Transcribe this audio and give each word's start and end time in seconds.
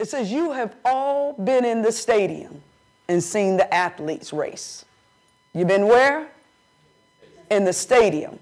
It 0.00 0.08
says, 0.08 0.32
You 0.32 0.52
have 0.52 0.74
all 0.82 1.34
been 1.34 1.62
in 1.62 1.82
the 1.82 1.92
stadium 1.92 2.62
and 3.06 3.22
seen 3.22 3.58
the 3.58 3.72
athletes 3.72 4.32
race. 4.32 4.86
You've 5.52 5.68
been 5.68 5.86
where? 5.86 6.28
In 7.50 7.64
the 7.66 7.72
stadium 7.74 8.38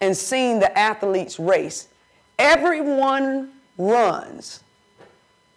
and 0.00 0.16
seen 0.16 0.58
the 0.58 0.76
athletes 0.76 1.38
race. 1.38 1.86
Everyone 2.40 3.52
runs, 3.78 4.64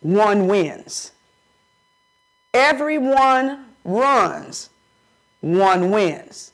one 0.02 0.48
wins. 0.48 1.14
Everyone 2.54 3.66
runs, 3.84 4.70
one 5.42 5.90
wins. 5.90 6.52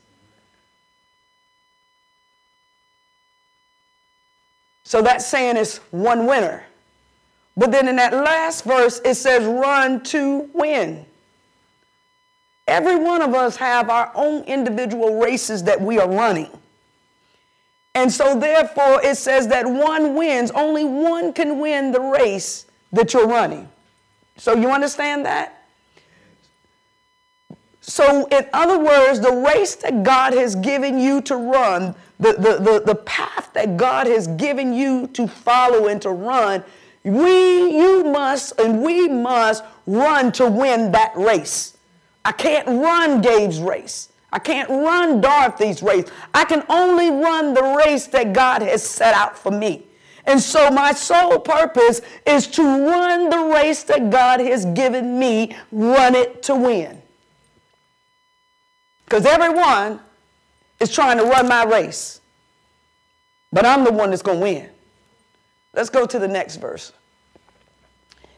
So 4.86 5.02
that's 5.02 5.27
saying 5.27 5.57
it's 5.57 5.80
one 5.91 6.27
winner. 6.27 6.64
But 7.57 7.71
then 7.71 7.87
in 7.87 7.95
that 7.95 8.13
last 8.13 8.65
verse, 8.65 8.99
it 9.05 9.16
says, 9.16 9.45
run 9.45 10.03
to 10.03 10.49
win. 10.53 11.05
Every 12.67 12.95
one 12.95 13.21
of 13.21 13.34
us 13.34 13.55
have 13.57 13.89
our 13.89 14.11
own 14.16 14.43
individual 14.43 15.20
races 15.20 15.63
that 15.63 15.80
we 15.80 15.99
are 15.99 16.09
running. 16.09 16.49
And 17.94 18.11
so 18.11 18.38
therefore 18.38 19.02
it 19.03 19.17
says 19.17 19.47
that 19.47 19.66
one 19.66 20.16
wins, 20.16 20.52
only 20.52 20.83
one 20.83 21.31
can 21.31 21.59
win 21.59 21.91
the 21.91 22.02
race 22.02 22.66
that 22.91 23.13
you're 23.13 23.27
running. 23.27 23.69
So 24.38 24.55
you 24.55 24.69
understand 24.72 25.25
that? 25.25 25.66
So, 27.88 28.25
in 28.25 28.47
other 28.52 28.80
words, 28.80 29.19
the 29.19 29.31
race 29.31 29.75
that 29.75 30.02
God 30.02 30.33
has 30.33 30.55
given 30.55 30.99
you 30.99 31.22
to 31.22 31.35
run, 31.35 31.94
the, 32.19 32.33
the, 32.33 32.58
the, 32.58 32.83
the 32.83 32.95
path 32.95 33.52
that 33.53 33.77
God 33.77 34.08
has 34.08 34.25
given 34.25 34.73
you 34.73 35.05
to 35.09 35.27
follow 35.27 35.88
and 35.88 36.02
to 36.02 36.09
run, 36.09 36.63
we, 37.05 37.77
you 37.77 38.04
must, 38.04 38.59
and 38.59 38.82
we 38.82 39.08
must 39.08 39.64
run 39.86 40.32
to 40.34 40.48
win 40.48 40.92
that 40.94 41.16
race. 41.16 41.78
I 42.25 42.31
can't 42.31 42.67
run 42.67 43.22
Gabe's 43.22 43.59
race. 43.59 44.09
I 44.34 44.39
can't 44.39 44.67
run 44.67 45.22
Dorothy's 45.22 45.84
race. 45.84 46.06
I 46.34 46.45
can 46.45 46.64
only 46.67 47.12
run 47.12 47.53
the 47.53 47.62
race 47.86 48.08
that 48.08 48.34
God 48.34 48.64
has 48.64 48.84
set 48.84 49.14
out 49.14 49.38
for 49.38 49.52
me. 49.52 49.86
And 50.25 50.42
so 50.42 50.72
my 50.72 50.94
sole 50.94 51.39
purpose 51.39 52.02
is 52.25 52.47
to 52.47 52.64
run 52.64 53.30
the 53.30 53.53
race 53.53 53.84
that 53.84 54.09
God 54.09 54.40
has 54.40 54.66
given 54.66 55.19
me, 55.19 55.56
run 55.72 56.16
it 56.16 56.42
to 56.44 56.56
win. 56.56 57.02
Because 59.06 59.28
everyone 59.28 60.00
is 60.80 60.92
trying 60.92 61.19
to 61.19 61.23
run 61.23 61.47
my 61.47 61.64
race. 61.64 62.19
But 63.53 63.66
I'm 63.66 63.84
the 63.84 63.92
one 63.92 64.09
that's 64.09 64.23
going 64.23 64.40
to 64.40 64.44
win. 64.44 64.69
Let's 65.76 65.90
go 65.90 66.06
to 66.06 66.18
the 66.18 66.28
next 66.28 66.56
verse. 66.58 66.94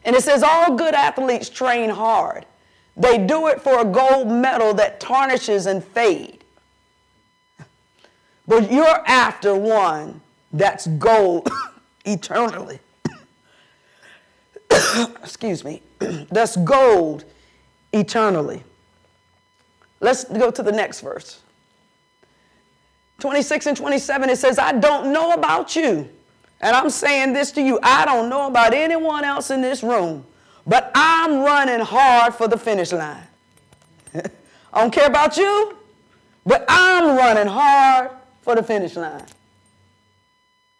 And 0.04 0.16
it 0.16 0.22
says, 0.22 0.42
All 0.42 0.74
good 0.74 0.94
athletes 0.94 1.48
train 1.48 1.90
hard. 1.90 2.46
They 2.96 3.18
do 3.18 3.46
it 3.46 3.60
for 3.60 3.80
a 3.80 3.84
gold 3.84 4.28
medal 4.28 4.74
that 4.74 4.98
tarnishes 4.98 5.66
and 5.66 5.84
fades. 5.84 6.34
But 8.46 8.72
you're 8.72 9.02
after 9.06 9.54
one 9.54 10.20
that's 10.52 10.86
gold 10.86 11.48
eternally. 12.04 12.80
Excuse 14.70 15.62
me. 15.64 15.82
that's 16.00 16.56
gold 16.56 17.24
eternally. 17.92 18.64
Let's 20.00 20.24
go 20.24 20.50
to 20.50 20.62
the 20.62 20.72
next 20.72 21.00
verse. 21.00 21.40
26 23.20 23.66
and 23.66 23.76
27, 23.76 24.30
it 24.30 24.38
says, 24.38 24.58
I 24.58 24.72
don't 24.72 25.12
know 25.12 25.32
about 25.32 25.76
you. 25.76 26.08
And 26.60 26.74
I'm 26.74 26.90
saying 26.90 27.32
this 27.32 27.52
to 27.52 27.62
you. 27.62 27.78
I 27.82 28.04
don't 28.04 28.28
know 28.28 28.48
about 28.48 28.74
anyone 28.74 29.24
else 29.24 29.50
in 29.50 29.60
this 29.60 29.82
room, 29.82 30.24
but 30.66 30.90
I'm 30.94 31.40
running 31.40 31.80
hard 31.80 32.34
for 32.34 32.48
the 32.48 32.58
finish 32.58 32.92
line. 32.92 33.26
I 34.14 34.80
don't 34.80 34.92
care 34.92 35.06
about 35.06 35.36
you, 35.36 35.76
but 36.44 36.64
I'm 36.68 37.16
running 37.16 37.46
hard 37.46 38.10
for 38.42 38.54
the 38.54 38.62
finish 38.62 38.96
line. 38.96 39.24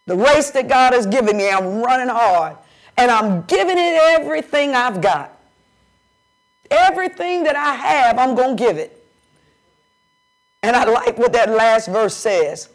The 0.07 0.17
race 0.17 0.51
that 0.51 0.69
God 0.69 0.95
has 0.95 1.07
given 1.07 1.37
me, 1.37 1.51
I'm 1.51 1.83
running 1.83 2.09
hard. 2.09 2.57
And 2.97 3.11
I'm 3.11 3.43
giving 3.43 3.79
it 3.79 4.01
everything 4.19 4.75
I've 4.75 5.01
got. 5.01 5.39
Everything 6.71 7.45
that 7.45 7.55
I 7.55 7.75
have, 7.75 8.19
I'm 8.19 8.35
going 8.35 8.57
to 8.57 8.63
give 8.63 8.77
it. 8.79 9.05
And 10.63 10.75
I 10.75 10.85
like 10.85 11.17
what 11.19 11.33
that 11.35 11.51
last 11.51 11.89
verse 11.89 12.17
says 12.17 12.69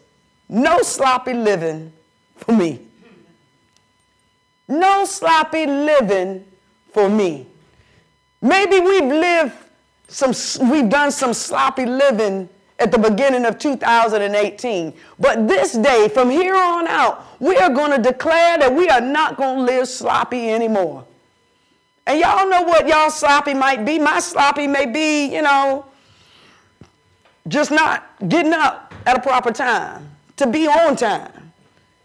no 0.48 0.82
sloppy 0.82 1.32
living 1.32 1.92
for 2.36 2.52
me. 2.52 2.80
No 4.68 5.04
sloppy 5.04 5.66
living 5.66 6.44
for 6.92 7.08
me. 7.08 7.46
Maybe 8.40 8.80
we've 8.80 9.04
lived 9.04 9.52
some, 10.08 10.32
we've 10.70 10.88
done 10.88 11.10
some 11.10 11.34
sloppy 11.34 11.86
living 11.86 12.48
at 12.78 12.90
the 12.90 12.98
beginning 12.98 13.44
of 13.44 13.58
2018. 13.58 14.94
But 15.18 15.48
this 15.48 15.72
day, 15.72 16.08
from 16.08 16.30
here 16.30 16.54
on 16.54 16.86
out, 16.86 17.24
we 17.40 17.56
are 17.56 17.70
going 17.70 17.90
to 17.90 17.98
declare 17.98 18.58
that 18.58 18.72
we 18.72 18.88
are 18.88 19.00
not 19.00 19.36
going 19.36 19.58
to 19.58 19.62
live 19.62 19.88
sloppy 19.88 20.50
anymore. 20.50 21.04
And 22.06 22.20
y'all 22.20 22.48
know 22.48 22.62
what 22.62 22.86
y'all 22.86 23.10
sloppy 23.10 23.54
might 23.54 23.84
be. 23.84 23.98
My 23.98 24.20
sloppy 24.20 24.66
may 24.66 24.86
be, 24.86 25.34
you 25.34 25.42
know, 25.42 25.86
just 27.48 27.70
not 27.70 28.04
getting 28.28 28.52
up 28.52 28.92
at 29.06 29.16
a 29.16 29.20
proper 29.20 29.52
time, 29.52 30.10
to 30.36 30.46
be 30.46 30.66
on 30.66 30.96
time. 30.96 31.33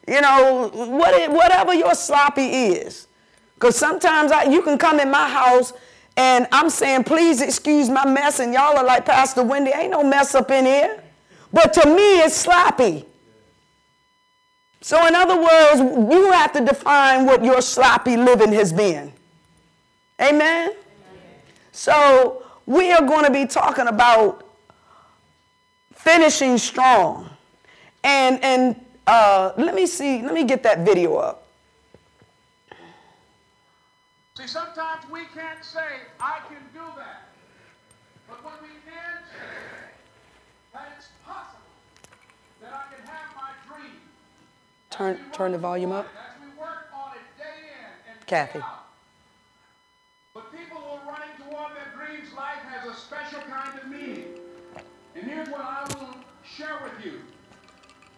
You 0.09 0.21
know, 0.21 0.71
what, 0.73 1.31
whatever 1.31 1.73
your 1.73 1.93
sloppy 1.93 2.47
is. 2.47 3.07
Because 3.53 3.77
sometimes 3.77 4.31
I, 4.31 4.43
you 4.43 4.61
can 4.63 4.77
come 4.77 4.99
in 4.99 5.11
my 5.11 5.29
house 5.29 5.73
and 6.17 6.47
I'm 6.51 6.69
saying, 6.69 7.03
please 7.03 7.41
excuse 7.41 7.89
my 7.89 8.05
mess, 8.05 8.39
and 8.39 8.53
y'all 8.53 8.77
are 8.77 8.83
like, 8.83 9.05
Pastor 9.05 9.41
Wendy, 9.41 9.71
ain't 9.73 9.91
no 9.91 10.03
mess 10.03 10.35
up 10.35 10.51
in 10.51 10.65
here. 10.65 11.01
But 11.53 11.71
to 11.73 11.85
me, 11.85 12.19
it's 12.19 12.35
sloppy. 12.35 13.05
So, 14.81 15.07
in 15.07 15.15
other 15.15 15.37
words, 15.37 15.79
you 16.13 16.31
have 16.33 16.51
to 16.53 16.65
define 16.65 17.25
what 17.25 17.43
your 17.43 17.61
sloppy 17.61 18.17
living 18.17 18.51
has 18.51 18.73
been. 18.73 19.13
Amen? 20.21 20.71
Amen. 20.71 20.75
So, 21.71 22.43
we 22.65 22.91
are 22.91 23.05
going 23.05 23.23
to 23.25 23.31
be 23.31 23.45
talking 23.45 23.87
about 23.87 24.45
finishing 25.93 26.57
strong. 26.57 27.29
And, 28.03 28.43
and 28.43 28.75
uh, 29.09 29.53
let 29.57 29.73
me 29.73 29.87
see, 29.87 30.21
let 30.21 30.33
me 30.33 30.43
get 30.43 30.61
that 30.63 30.85
video 30.85 31.15
up. 31.15 31.47
See, 34.37 34.47
sometimes 34.47 35.03
we 35.11 35.21
can't 35.33 35.63
say, 35.65 36.05
I 36.19 36.39
can 36.47 36.61
do 36.73 36.85
that. 36.95 37.29
But 38.29 38.45
when 38.45 38.53
we 38.61 38.75
can 38.85 39.23
say 39.33 39.91
that 40.73 40.93
it's 40.95 41.07
possible 41.25 41.59
that 42.61 42.71
I 42.71 42.95
can 42.95 43.05
have 43.07 43.35
my 43.35 43.51
dream. 43.67 43.95
Turn, 44.91 45.19
turn 45.33 45.51
the 45.53 45.57
volume 45.57 45.91
up. 45.91 46.05
As 46.05 46.41
we 46.41 46.59
work 46.59 46.87
on 46.95 47.13
it 47.13 47.37
day 47.37 47.65
in 47.73 48.13
and 48.13 48.27
Kathy. 48.27 48.61
But 50.35 50.51
people 50.51 50.77
who 50.77 51.09
are 51.09 51.11
running 51.11 51.35
toward 51.37 51.71
their 51.75 51.91
dreams, 51.97 52.31
life 52.33 52.61
has 52.69 52.87
a 52.87 52.95
special 52.95 53.41
kind 53.41 53.79
of 53.79 53.89
meaning. 53.89 54.35
And 55.15 55.23
here's 55.25 55.49
what 55.49 55.61
I 55.61 55.87
will 55.95 56.15
share 56.45 56.79
with 56.83 57.03
you. 57.03 57.21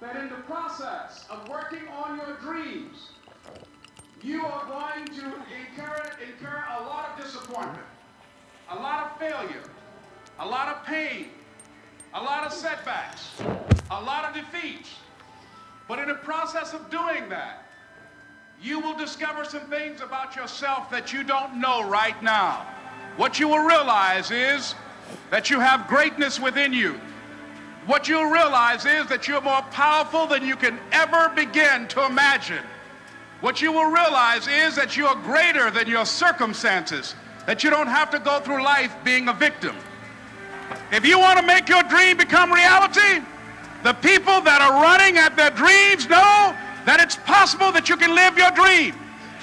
That 0.02 0.16
in 0.16 0.30
the 0.30 0.36
process 0.48 1.26
of 1.30 1.48
working 1.48 1.88
on 1.90 2.18
your 2.18 2.36
dreams, 2.38 3.10
you 4.24 4.44
are 4.44 4.66
going 4.66 5.06
to 5.06 5.26
incur, 5.26 6.12
incur 6.28 6.64
a 6.80 6.82
lot 6.82 7.12
of 7.12 7.24
disappointment, 7.24 7.86
a 8.72 8.76
lot 8.76 9.12
of 9.12 9.20
failure, 9.20 9.62
a 10.40 10.46
lot 10.46 10.70
of 10.70 10.84
pain, 10.88 11.28
a 12.16 12.22
lot 12.22 12.44
of 12.44 12.52
setbacks, 12.52 13.30
a 13.92 14.02
lot 14.02 14.26
of 14.26 14.34
defeats. 14.34 14.90
But 15.88 16.00
in 16.00 16.08
the 16.08 16.16
process 16.16 16.74
of 16.74 16.90
doing 16.90 17.30
that, 17.30 17.68
you 18.60 18.80
will 18.80 18.98
discover 18.98 19.46
some 19.46 19.68
things 19.70 20.02
about 20.02 20.36
yourself 20.36 20.90
that 20.90 21.14
you 21.14 21.24
don't 21.24 21.62
know 21.62 21.88
right 21.88 22.22
now. 22.24 22.66
What 23.18 23.40
you 23.40 23.48
will 23.48 23.64
realize 23.64 24.32
is 24.32 24.74
that 25.30 25.52
you 25.52 25.60
have 25.60 25.88
greatness 25.88 26.40
within 26.40 26.74
you. 26.74 27.00
What 27.88 28.08
you'll 28.08 28.30
realize 28.30 28.86
is 28.86 29.08
that 29.08 29.28
you're 29.28 29.42
more 29.42 29.64
powerful 29.72 30.28
than 30.28 30.46
you 30.46 30.56
can 30.56 30.80
ever 30.92 31.30
begin 31.30 31.88
to 31.90 32.06
imagine. 32.06 32.64
What 33.42 33.60
you 33.60 33.72
will 33.72 33.90
realize 33.90 34.48
is 34.48 34.76
that 34.76 34.96
you're 34.96 35.16
greater 35.16 35.72
than 35.72 35.88
your 35.88 36.06
circumstances, 36.06 37.16
that 37.48 37.64
you 37.64 37.72
don't 37.72 37.88
have 37.88 38.12
to 38.12 38.20
go 38.20 38.40
through 38.40 38.64
life 38.64 38.96
being 39.04 39.30
a 39.30 39.34
victim. 39.34 39.76
If 40.92 41.06
you 41.06 41.18
want 41.18 41.40
to 41.40 41.46
make 41.46 41.68
your 41.68 41.82
dream 41.84 42.18
become 42.18 42.54
reality, 42.54 43.26
the 43.84 43.94
people 43.94 44.42
that 44.42 44.62
are 44.62 44.80
running 44.82 45.18
at 45.18 45.36
their 45.36 45.50
dreams 45.50 46.08
know 46.08 46.56
that 46.86 47.00
it's 47.00 47.16
possible 47.16 47.72
that 47.72 47.90
you 47.90 47.98
can 47.98 48.14
live 48.14 48.38
your 48.38 48.52
dream, 48.52 48.96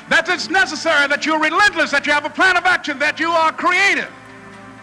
that 0.09 0.29
it's 0.29 0.49
necessary, 0.49 1.09
that 1.09 1.27
you're 1.27 1.41
relentless, 1.41 1.91
that 1.91 2.07
you 2.07 2.13
have 2.13 2.25
a 2.25 2.31
plan 2.31 2.57
of 2.57 2.65
action, 2.65 3.01
that 3.01 3.19
you 3.19 3.31
are 3.31 3.51
creative. 3.51 4.11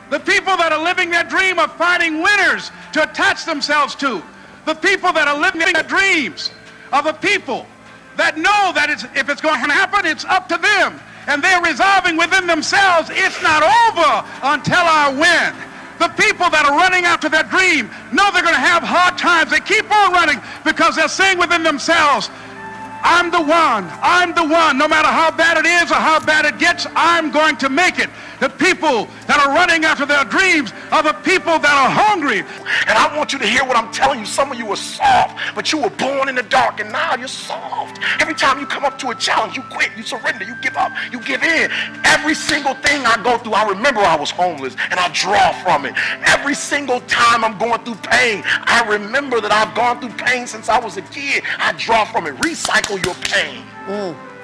The 0.10 0.20
people 0.20 0.56
that 0.58 0.72
are 0.72 0.84
living 0.84 1.10
their 1.10 1.24
dream 1.24 1.58
are 1.58 1.68
finding 1.68 2.22
winners 2.22 2.70
to 2.96 3.04
attach 3.04 3.44
themselves 3.44 3.94
to. 3.96 4.24
The 4.66 4.74
people 4.74 5.12
that 5.12 5.28
are 5.28 5.38
living 5.38 5.62
their 5.74 5.84
dreams 5.84 6.50
are 6.94 7.04
the 7.04 7.12
people 7.12 7.68
that 8.16 8.38
know 8.38 8.72
that 8.72 8.88
it's, 8.90 9.04
if 9.20 9.28
it's 9.28 9.42
going 9.42 9.60
to 9.60 9.68
happen, 9.68 10.06
it's 10.08 10.24
up 10.24 10.48
to 10.48 10.58
them. 10.58 11.00
and 11.28 11.44
they're 11.44 11.62
resolving 11.62 12.18
within 12.18 12.46
themselves, 12.48 13.10
it's 13.12 13.42
not 13.42 13.66
over 13.66 14.12
until 14.46 14.86
I 14.86 15.10
win. 15.10 15.52
The 15.98 16.14
people 16.22 16.50
that 16.54 16.70
are 16.70 16.78
running 16.78 17.04
after 17.06 17.30
their 17.30 17.44
dream 17.44 17.90
know 18.14 18.30
they're 18.32 18.46
going 18.46 18.56
to 18.56 18.62
have 18.62 18.84
hard 18.84 19.18
times. 19.18 19.50
They 19.50 19.60
keep 19.60 19.90
on 19.90 20.14
running 20.14 20.40
because 20.64 20.96
they're 20.96 21.10
saying 21.10 21.40
within 21.40 21.64
themselves, 21.64 22.30
I'm 23.02 23.32
the 23.32 23.42
one. 23.42 23.90
I'm 24.06 24.34
the 24.34 24.46
one. 24.46 24.78
No 24.78 24.88
matter 24.88 25.08
how 25.08 25.32
bad 25.32 25.58
it 25.58 25.66
is 25.66 25.92
or 25.92 25.98
how 25.98 26.20
bad 26.20 26.46
it 26.46 26.60
gets, 26.60 26.86
I'm 26.96 27.32
going 27.32 27.58
to 27.58 27.70
make 27.70 27.98
it. 27.98 28.10
The 28.46 28.52
people 28.64 29.10
that 29.26 29.42
are 29.42 29.56
running 29.56 29.86
after 29.86 30.06
their 30.06 30.24
dreams 30.24 30.72
are 30.92 31.02
the 31.02 31.18
people 31.26 31.58
that 31.58 31.66
are 31.66 31.90
hungry. 31.90 32.46
And 32.86 32.94
I 32.94 33.10
want 33.18 33.34
you 33.34 33.40
to 33.40 33.48
hear 33.48 33.66
what 33.66 33.76
I'm 33.76 33.92
telling 33.92 34.20
you. 34.20 34.28
Some 34.28 34.52
of 34.52 34.58
you 34.60 34.68
were 34.68 34.76
soft, 34.76 35.40
but 35.56 35.72
you 35.72 35.82
were 35.82 35.90
born 35.90 36.30
in 36.30 36.36
the 36.36 36.44
dark, 36.44 36.80
and 36.80 36.92
now 36.92 37.16
you're 37.16 37.28
soft. 37.28 37.98
Every 38.22 38.36
time 38.36 38.60
you 38.60 38.68
come 38.68 38.86
up 38.86 39.00
to 39.00 39.10
a 39.10 39.16
challenge, 39.16 39.58
you 39.58 39.64
quit, 39.64 39.90
you 39.98 40.04
surrender, 40.04 40.46
you 40.46 40.54
give 40.62 40.78
up, 40.78 40.92
you 41.12 41.20
give 41.22 41.42
in. 41.42 41.72
Every 42.06 42.36
single 42.36 42.76
thing 42.76 43.04
I 43.04 43.18
go 43.24 43.40
through, 43.40 43.54
I 43.54 43.68
remember 43.68 44.02
I 44.02 44.16
was 44.16 44.30
homeless, 44.30 44.76
and 44.92 45.00
I 45.00 45.10
draw 45.10 45.52
from 45.64 45.88
it. 45.88 45.96
Every 46.28 46.54
single 46.54 47.00
time 47.08 47.44
I'm 47.44 47.58
going 47.58 47.84
through 47.84 47.98
pain, 48.12 48.44
I 48.46 48.86
remember 48.88 49.42
that 49.42 49.52
I've 49.52 49.74
gone 49.74 50.00
through 50.00 50.14
pain 50.24 50.46
since 50.46 50.70
I 50.70 50.78
was 50.78 50.98
a 50.98 51.02
kid. 51.02 51.42
I 51.58 51.72
draw 51.72 52.06
from 52.06 52.28
it. 52.28 52.36
Recycle 52.36 53.04
your 53.04 53.16
pain. 53.16 53.66
Mm. 53.88 54.35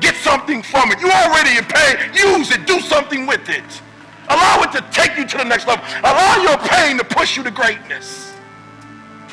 Get 0.00 0.16
something 0.16 0.62
from 0.62 0.90
it. 0.92 1.00
You 1.00 1.10
already 1.10 1.58
in 1.58 1.64
pain. 1.64 1.96
Use 2.14 2.50
it. 2.50 2.66
Do 2.66 2.80
something 2.80 3.26
with 3.26 3.48
it. 3.48 3.82
Allow 4.28 4.62
it 4.62 4.72
to 4.72 4.84
take 4.90 5.16
you 5.16 5.26
to 5.26 5.38
the 5.38 5.44
next 5.44 5.66
level. 5.66 5.84
Allow 6.00 6.42
your 6.42 6.58
pain 6.68 6.98
to 6.98 7.04
push 7.04 7.36
you 7.36 7.42
to 7.42 7.50
greatness. 7.50 8.34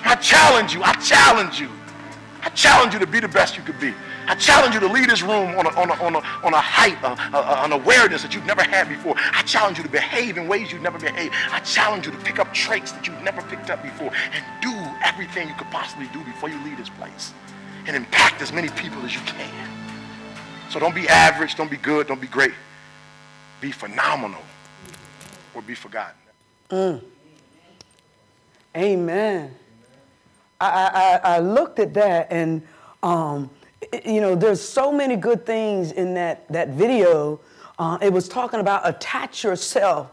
I 0.04 0.16
challenge 0.16 0.74
you. 0.74 0.82
I 0.84 0.94
challenge 0.94 1.60
you. 1.60 1.70
I 2.42 2.50
challenge 2.50 2.94
you 2.94 3.00
to 3.00 3.08
be 3.08 3.20
the 3.20 3.28
best 3.28 3.58
you 3.58 3.64
could 3.64 3.80
be. 3.80 3.94
I 4.28 4.36
challenge 4.36 4.76
you 4.76 4.80
to 4.80 4.88
lead 4.88 5.10
this 5.10 5.22
room 5.22 5.58
on 5.58 5.66
a, 5.66 5.70
on 5.70 5.90
a, 5.90 5.94
on 5.94 6.16
a, 6.16 6.20
on 6.44 6.54
a 6.54 6.60
height, 6.60 6.98
uh, 7.04 7.16
uh, 7.34 7.62
an 7.64 7.72
awareness 7.72 8.22
that 8.22 8.34
you've 8.34 8.46
never 8.46 8.64
had 8.64 8.88
before. 8.88 9.16
I 9.18 9.42
challenge 9.44 9.78
you 9.78 9.84
to 9.84 9.90
behave 9.90 10.38
in 10.38 10.48
ways 10.48 10.72
you've 10.72 10.82
never 10.82 11.00
behaved. 11.00 11.34
I 11.52 11.60
challenge 11.60 12.06
you 12.06 12.12
to 12.12 12.18
pick 12.20 12.40
up 12.40 12.54
traits 12.54 12.92
that 12.92 13.08
you've 13.08 13.22
never 13.22 13.42
picked 13.44 13.70
up 13.70 13.82
before 13.84 14.12
and 14.32 14.44
do 14.62 14.74
everything 15.04 15.48
you 15.48 15.56
could 15.56 15.70
possibly 15.72 16.08
do 16.08 16.24
before 16.24 16.50
you 16.50 16.64
leave 16.64 16.78
this 16.78 16.90
place 16.90 17.34
and 17.88 17.96
impact 17.96 18.42
as 18.42 18.52
many 18.52 18.70
people 18.70 19.02
as 19.04 19.14
you 19.14 19.22
can. 19.22 19.85
So 20.70 20.80
don't 20.80 20.96
be 20.96 21.08
average, 21.08 21.56
don't 21.56 21.72
be 21.72 21.78
good, 21.78 22.08
don't 22.08 22.22
be 22.22 22.28
great. 22.28 22.54
Be 23.62 23.72
phenomenal 23.72 24.42
or 25.54 25.62
be 25.62 25.76
forgotten. 25.76 26.16
Mm. 26.70 27.02
Amen. 28.76 29.56
I, 30.60 31.20
I, 31.24 31.36
I, 31.36 31.40
looked 31.40 31.80
at 31.80 31.94
that 31.94 32.28
and, 32.32 32.62
um, 33.04 33.50
you 34.06 34.20
know, 34.20 34.36
there's 34.36 34.62
so 34.62 34.92
many 34.92 35.16
good 35.16 35.46
things 35.46 35.92
in 35.92 36.14
that, 36.16 36.48
that 36.52 36.70
video. 36.70 37.40
Uh, 37.78 37.98
it 38.02 38.12
was 38.12 38.28
talking 38.28 38.60
about 38.60 38.88
attach 38.88 39.44
yourself 39.44 40.12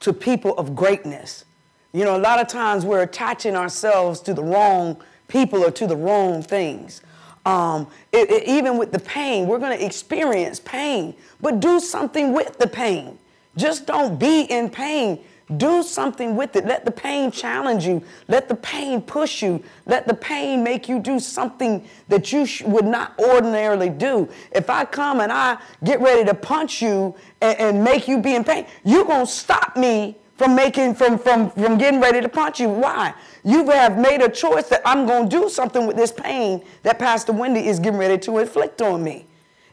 to 0.00 0.12
people 0.12 0.56
of 0.56 0.74
greatness. 0.74 1.44
You 1.92 2.04
know, 2.04 2.16
a 2.16 2.18
lot 2.18 2.40
of 2.40 2.48
times 2.48 2.84
we're 2.84 3.02
attaching 3.02 3.56
ourselves 3.56 4.20
to 4.20 4.34
the 4.34 4.42
wrong 4.42 5.02
people 5.28 5.64
or 5.64 5.70
to 5.72 5.86
the 5.86 5.96
wrong 5.96 6.42
things. 6.42 7.02
Um, 7.46 7.86
it, 8.10 8.28
it, 8.28 8.48
even 8.48 8.76
with 8.76 8.90
the 8.90 8.98
pain, 8.98 9.46
we're 9.46 9.60
going 9.60 9.78
to 9.78 9.84
experience 9.84 10.58
pain, 10.58 11.14
but 11.40 11.60
do 11.60 11.78
something 11.78 12.32
with 12.32 12.58
the 12.58 12.66
pain. 12.66 13.18
Just 13.56 13.86
don't 13.86 14.18
be 14.18 14.42
in 14.42 14.68
pain. 14.68 15.20
Do 15.56 15.84
something 15.84 16.34
with 16.34 16.56
it. 16.56 16.66
Let 16.66 16.84
the 16.84 16.90
pain 16.90 17.30
challenge 17.30 17.86
you. 17.86 18.02
Let 18.26 18.48
the 18.48 18.56
pain 18.56 19.00
push 19.00 19.44
you. 19.44 19.62
Let 19.86 20.08
the 20.08 20.14
pain 20.14 20.64
make 20.64 20.88
you 20.88 20.98
do 20.98 21.20
something 21.20 21.88
that 22.08 22.32
you 22.32 22.46
sh- 22.46 22.62
would 22.62 22.84
not 22.84 23.16
ordinarily 23.20 23.90
do. 23.90 24.28
If 24.50 24.68
I 24.68 24.84
come 24.84 25.20
and 25.20 25.30
I 25.30 25.58
get 25.84 26.00
ready 26.00 26.24
to 26.24 26.34
punch 26.34 26.82
you 26.82 27.14
and, 27.40 27.60
and 27.60 27.84
make 27.84 28.08
you 28.08 28.20
be 28.20 28.34
in 28.34 28.42
pain, 28.42 28.66
you're 28.82 29.04
going 29.04 29.26
to 29.26 29.32
stop 29.32 29.76
me 29.76 30.18
from 30.36 30.54
making 30.54 30.94
from 30.94 31.18
from 31.18 31.50
from 31.50 31.78
getting 31.78 32.00
ready 32.00 32.20
to 32.20 32.28
punch 32.28 32.60
you. 32.60 32.68
Why? 32.68 33.14
You 33.42 33.68
have 33.70 33.98
made 33.98 34.20
a 34.22 34.28
choice 34.28 34.68
that 34.68 34.82
I'm 34.84 35.06
going 35.06 35.28
to 35.28 35.40
do 35.40 35.48
something 35.48 35.86
with 35.86 35.96
this 35.96 36.12
pain 36.12 36.64
that 36.82 36.98
Pastor 36.98 37.32
Wendy 37.32 37.66
is 37.66 37.78
getting 37.78 37.98
ready 37.98 38.18
to 38.18 38.38
inflict 38.38 38.82
on 38.82 39.02
me. 39.02 39.26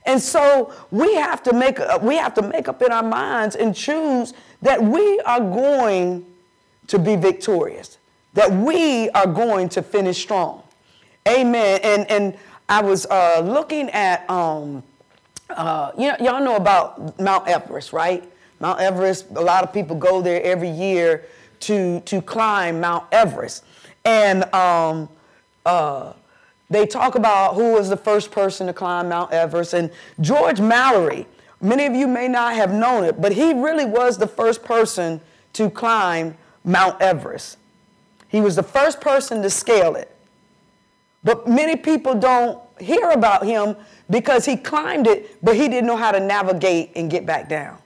And 0.05 0.21
so 0.21 0.73
we 0.91 1.15
have 1.15 1.43
to 1.43 1.53
make 1.53 1.79
we 2.01 2.15
have 2.15 2.33
to 2.35 2.41
make 2.41 2.67
up 2.67 2.81
in 2.81 2.91
our 2.91 3.03
minds 3.03 3.55
and 3.55 3.75
choose 3.75 4.33
that 4.61 4.81
we 4.81 5.19
are 5.21 5.39
going 5.39 6.25
to 6.87 6.99
be 6.99 7.15
victorious. 7.15 7.97
That 8.33 8.51
we 8.51 9.09
are 9.11 9.27
going 9.27 9.69
to 9.69 9.81
finish 9.83 10.21
strong. 10.21 10.63
Amen. 11.27 11.79
And 11.83 12.09
and 12.09 12.37
I 12.69 12.81
was 12.81 13.05
uh, 13.05 13.41
looking 13.43 13.89
at 13.89 14.29
um, 14.29 14.83
uh, 15.49 15.91
you 15.97 16.07
know 16.07 16.17
y'all 16.19 16.43
know 16.43 16.55
about 16.55 17.19
Mount 17.19 17.47
Everest, 17.47 17.93
right? 17.93 18.23
Mount 18.63 18.79
Everest, 18.79 19.25
a 19.35 19.41
lot 19.41 19.65
of 19.65 19.73
people 19.73 19.97
go 19.97 20.21
there 20.21 20.41
every 20.41 20.69
year 20.69 21.25
to, 21.59 21.99
to 21.99 22.21
climb 22.21 22.79
Mount 22.79 23.03
Everest. 23.11 23.65
And 24.05 24.45
um, 24.55 25.09
uh, 25.65 26.13
they 26.69 26.85
talk 26.85 27.15
about 27.15 27.55
who 27.55 27.73
was 27.73 27.89
the 27.89 27.97
first 27.97 28.31
person 28.31 28.67
to 28.67 28.73
climb 28.73 29.09
Mount 29.09 29.33
Everest. 29.33 29.73
And 29.73 29.91
George 30.21 30.61
Mallory, 30.61 31.27
many 31.59 31.85
of 31.85 31.93
you 31.93 32.07
may 32.07 32.29
not 32.29 32.55
have 32.55 32.71
known 32.71 33.03
it, 33.03 33.19
but 33.19 33.33
he 33.33 33.51
really 33.51 33.83
was 33.83 34.17
the 34.17 34.27
first 34.27 34.63
person 34.63 35.19
to 35.51 35.69
climb 35.69 36.37
Mount 36.63 37.01
Everest. 37.01 37.57
He 38.29 38.39
was 38.39 38.55
the 38.55 38.63
first 38.63 39.01
person 39.01 39.41
to 39.41 39.49
scale 39.49 39.97
it. 39.97 40.09
But 41.21 41.49
many 41.49 41.75
people 41.75 42.15
don't 42.15 42.61
hear 42.79 43.09
about 43.09 43.45
him 43.45 43.75
because 44.09 44.45
he 44.45 44.55
climbed 44.55 45.07
it, 45.07 45.43
but 45.43 45.57
he 45.57 45.67
didn't 45.67 45.85
know 45.85 45.97
how 45.97 46.13
to 46.13 46.21
navigate 46.21 46.93
and 46.95 47.11
get 47.11 47.25
back 47.25 47.49
down. 47.49 47.79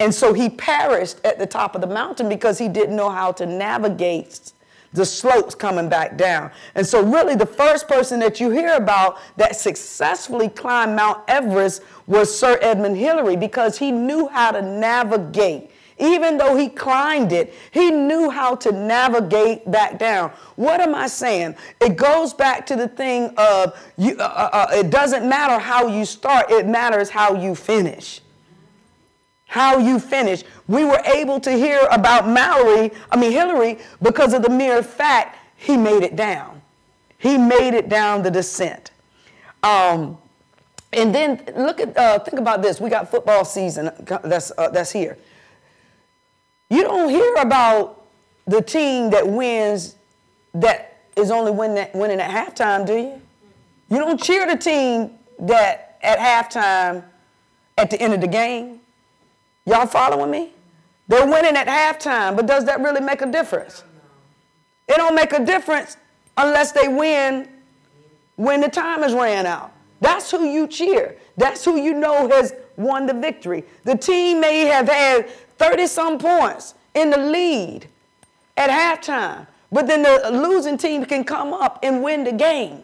And 0.00 0.14
so 0.14 0.32
he 0.32 0.48
perished 0.48 1.20
at 1.24 1.38
the 1.38 1.46
top 1.46 1.74
of 1.74 1.82
the 1.82 1.86
mountain 1.86 2.28
because 2.28 2.56
he 2.56 2.68
didn't 2.68 2.96
know 2.96 3.10
how 3.10 3.32
to 3.32 3.44
navigate 3.44 4.52
the 4.92 5.04
slopes 5.04 5.54
coming 5.54 5.88
back 5.88 6.16
down. 6.16 6.50
And 6.74 6.84
so, 6.84 7.04
really, 7.04 7.36
the 7.36 7.46
first 7.46 7.86
person 7.86 8.18
that 8.20 8.40
you 8.40 8.50
hear 8.50 8.74
about 8.74 9.18
that 9.36 9.54
successfully 9.54 10.48
climbed 10.48 10.96
Mount 10.96 11.22
Everest 11.28 11.82
was 12.06 12.36
Sir 12.36 12.58
Edmund 12.60 12.96
Hillary 12.96 13.36
because 13.36 13.78
he 13.78 13.92
knew 13.92 14.26
how 14.26 14.50
to 14.50 14.62
navigate. 14.62 15.70
Even 15.98 16.38
though 16.38 16.56
he 16.56 16.70
climbed 16.70 17.30
it, 17.30 17.52
he 17.72 17.90
knew 17.90 18.30
how 18.30 18.54
to 18.56 18.72
navigate 18.72 19.70
back 19.70 19.98
down. 19.98 20.32
What 20.56 20.80
am 20.80 20.94
I 20.94 21.06
saying? 21.06 21.56
It 21.78 21.96
goes 21.96 22.32
back 22.32 22.64
to 22.66 22.74
the 22.74 22.88
thing 22.88 23.34
of 23.36 23.78
you, 23.98 24.16
uh, 24.18 24.22
uh, 24.22 24.50
uh 24.52 24.66
it 24.72 24.88
doesn't 24.88 25.28
matter 25.28 25.62
how 25.62 25.88
you 25.88 26.06
start, 26.06 26.50
it 26.50 26.66
matters 26.66 27.10
how 27.10 27.34
you 27.34 27.54
finish 27.54 28.22
how 29.50 29.78
you 29.78 29.98
finish. 29.98 30.44
We 30.68 30.84
were 30.84 31.02
able 31.04 31.40
to 31.40 31.50
hear 31.50 31.80
about 31.90 32.28
Mallory, 32.28 32.92
I 33.10 33.16
mean 33.16 33.32
Hillary, 33.32 33.78
because 34.00 34.32
of 34.32 34.42
the 34.42 34.48
mere 34.48 34.80
fact 34.80 35.38
he 35.56 35.76
made 35.76 36.04
it 36.04 36.14
down. 36.14 36.62
He 37.18 37.36
made 37.36 37.74
it 37.74 37.88
down 37.88 38.22
the 38.22 38.30
descent. 38.30 38.92
Um, 39.64 40.18
and 40.92 41.12
then 41.12 41.42
look 41.56 41.80
at, 41.80 41.96
uh, 41.96 42.20
think 42.20 42.38
about 42.38 42.62
this. 42.62 42.80
We 42.80 42.90
got 42.90 43.10
football 43.10 43.44
season 43.44 43.90
that's, 44.22 44.52
uh, 44.56 44.68
that's 44.68 44.92
here. 44.92 45.18
You 46.68 46.84
don't 46.84 47.08
hear 47.08 47.34
about 47.34 48.06
the 48.46 48.62
team 48.62 49.10
that 49.10 49.26
wins 49.26 49.96
that 50.54 51.02
is 51.16 51.32
only 51.32 51.50
win 51.50 51.88
winning 51.92 52.20
at 52.20 52.30
halftime, 52.30 52.86
do 52.86 52.94
you? 52.94 53.20
You 53.88 53.98
don't 53.98 54.22
cheer 54.22 54.46
the 54.46 54.56
team 54.56 55.18
that 55.40 55.98
at 56.02 56.18
halftime 56.18 57.02
at 57.76 57.90
the 57.90 58.00
end 58.00 58.14
of 58.14 58.20
the 58.20 58.28
game. 58.28 58.79
Y'all 59.66 59.86
following 59.86 60.30
me? 60.30 60.52
They're 61.08 61.26
winning 61.26 61.56
at 61.56 61.66
halftime, 61.66 62.36
but 62.36 62.46
does 62.46 62.64
that 62.66 62.80
really 62.80 63.00
make 63.00 63.20
a 63.20 63.26
difference? 63.26 63.84
It 64.88 64.96
don't 64.96 65.14
make 65.14 65.32
a 65.32 65.44
difference 65.44 65.96
unless 66.36 66.72
they 66.72 66.88
win 66.88 67.48
when 68.36 68.60
the 68.60 68.68
time 68.68 69.02
is 69.04 69.12
ran 69.12 69.46
out. 69.46 69.72
That's 70.00 70.30
who 70.30 70.44
you 70.44 70.66
cheer. 70.66 71.16
That's 71.36 71.64
who 71.64 71.76
you 71.76 71.94
know 71.94 72.28
has 72.28 72.54
won 72.76 73.06
the 73.06 73.14
victory. 73.14 73.64
The 73.84 73.96
team 73.96 74.40
may 74.40 74.60
have 74.66 74.88
had 74.88 75.28
30 75.58 75.86
some 75.86 76.18
points 76.18 76.74
in 76.94 77.10
the 77.10 77.18
lead 77.18 77.86
at 78.56 78.70
halftime, 78.70 79.46
but 79.70 79.86
then 79.86 80.02
the 80.02 80.30
losing 80.32 80.78
team 80.78 81.04
can 81.04 81.24
come 81.24 81.52
up 81.52 81.78
and 81.82 82.02
win 82.02 82.24
the 82.24 82.32
game. 82.32 82.82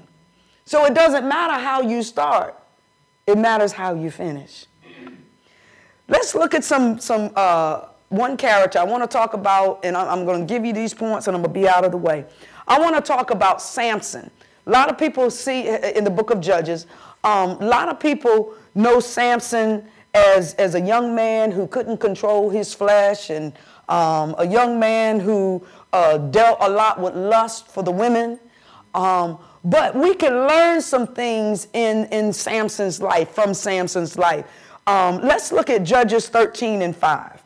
So 0.64 0.84
it 0.84 0.94
doesn't 0.94 1.26
matter 1.26 1.54
how 1.54 1.80
you 1.80 2.02
start, 2.02 2.54
it 3.26 3.38
matters 3.38 3.72
how 3.72 3.94
you 3.94 4.10
finish. 4.10 4.66
Let's 6.08 6.34
look 6.34 6.54
at 6.54 6.64
some, 6.64 6.98
some 6.98 7.32
uh, 7.34 7.86
one 8.10 8.36
character 8.36 8.78
I 8.78 8.84
want 8.84 9.02
to 9.02 9.08
talk 9.08 9.34
about, 9.34 9.84
and 9.84 9.96
I'm 9.96 10.24
going 10.24 10.46
to 10.46 10.46
give 10.46 10.64
you 10.64 10.72
these 10.72 10.94
points 10.94 11.26
and 11.26 11.36
I'm 11.36 11.42
going 11.42 11.52
to 11.52 11.60
be 11.60 11.68
out 11.68 11.84
of 11.84 11.90
the 11.90 11.96
way. 11.96 12.24
I 12.68 12.78
want 12.78 12.94
to 12.96 13.02
talk 13.02 13.30
about 13.30 13.60
Samson. 13.60 14.30
A 14.66 14.70
lot 14.70 14.88
of 14.88 14.98
people 14.98 15.30
see 15.30 15.68
in 15.68 16.04
the 16.04 16.10
book 16.10 16.30
of 16.30 16.40
Judges, 16.40 16.86
um, 17.24 17.50
a 17.60 17.66
lot 17.66 17.88
of 17.88 17.98
people 17.98 18.54
know 18.74 19.00
Samson 19.00 19.84
as, 20.14 20.54
as 20.54 20.74
a 20.74 20.80
young 20.80 21.14
man 21.14 21.50
who 21.50 21.66
couldn't 21.66 21.98
control 21.98 22.50
his 22.50 22.72
flesh 22.72 23.30
and 23.30 23.52
um, 23.88 24.34
a 24.38 24.46
young 24.46 24.78
man 24.78 25.20
who 25.20 25.64
uh, 25.92 26.18
dealt 26.18 26.58
a 26.60 26.68
lot 26.68 27.00
with 27.00 27.14
lust 27.14 27.68
for 27.68 27.82
the 27.82 27.92
women. 27.92 28.38
Um, 28.94 29.38
But 29.64 29.96
we 29.96 30.14
can 30.14 30.46
learn 30.46 30.80
some 30.80 31.08
things 31.08 31.66
in, 31.72 32.06
in 32.12 32.32
Samson's 32.32 33.02
life, 33.02 33.30
from 33.30 33.52
Samson's 33.52 34.16
life. 34.16 34.44
Um, 34.86 35.20
let's 35.22 35.50
look 35.50 35.68
at 35.68 35.82
Judges 35.82 36.28
13 36.28 36.82
and 36.82 36.94
5. 36.94 37.42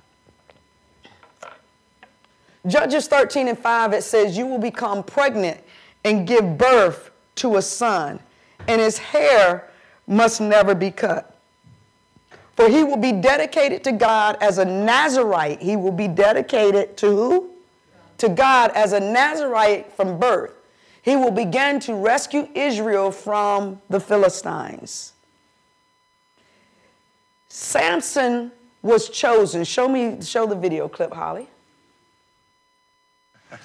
Judges 2.66 3.08
13 3.08 3.48
and 3.48 3.58
5, 3.58 3.94
it 3.94 4.02
says, 4.02 4.36
You 4.36 4.46
will 4.46 4.58
become 4.58 5.02
pregnant 5.02 5.60
and 6.04 6.26
give 6.26 6.58
birth 6.58 7.10
to 7.36 7.56
a 7.56 7.62
son, 7.62 8.20
and 8.68 8.80
his 8.80 8.98
hair 8.98 9.70
must 10.06 10.40
never 10.40 10.74
be 10.74 10.90
cut. 10.90 11.38
For 12.56 12.68
he 12.68 12.84
will 12.84 12.98
be 12.98 13.12
dedicated 13.12 13.82
to 13.84 13.92
God 13.92 14.36
as 14.42 14.58
a 14.58 14.64
Nazarite. 14.64 15.62
He 15.62 15.76
will 15.76 15.92
be 15.92 16.08
dedicated 16.08 16.98
to 16.98 17.06
who? 17.06 17.50
To 18.18 18.28
God 18.28 18.70
as 18.74 18.92
a 18.92 19.00
Nazarite 19.00 19.90
from 19.92 20.18
birth. 20.18 20.52
He 21.00 21.16
will 21.16 21.30
begin 21.30 21.80
to 21.80 21.94
rescue 21.94 22.46
Israel 22.54 23.10
from 23.10 23.80
the 23.88 23.98
Philistines. 23.98 25.14
Samson 27.50 28.52
was 28.80 29.10
chosen. 29.10 29.64
Show 29.64 29.88
me, 29.88 30.22
show 30.22 30.46
the 30.46 30.54
video 30.54 30.88
clip, 30.88 31.12
Holly. 31.12 31.48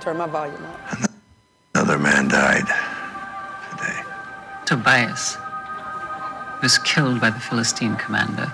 Turn 0.00 0.16
my 0.16 0.26
volume 0.26 0.64
up. 0.64 0.80
Another 1.74 1.98
man 1.98 2.26
died 2.26 2.66
today. 3.70 4.02
Tobias 4.66 5.36
was 6.60 6.76
killed 6.78 7.20
by 7.20 7.30
the 7.30 7.38
Philistine 7.38 7.94
commander. 7.94 8.52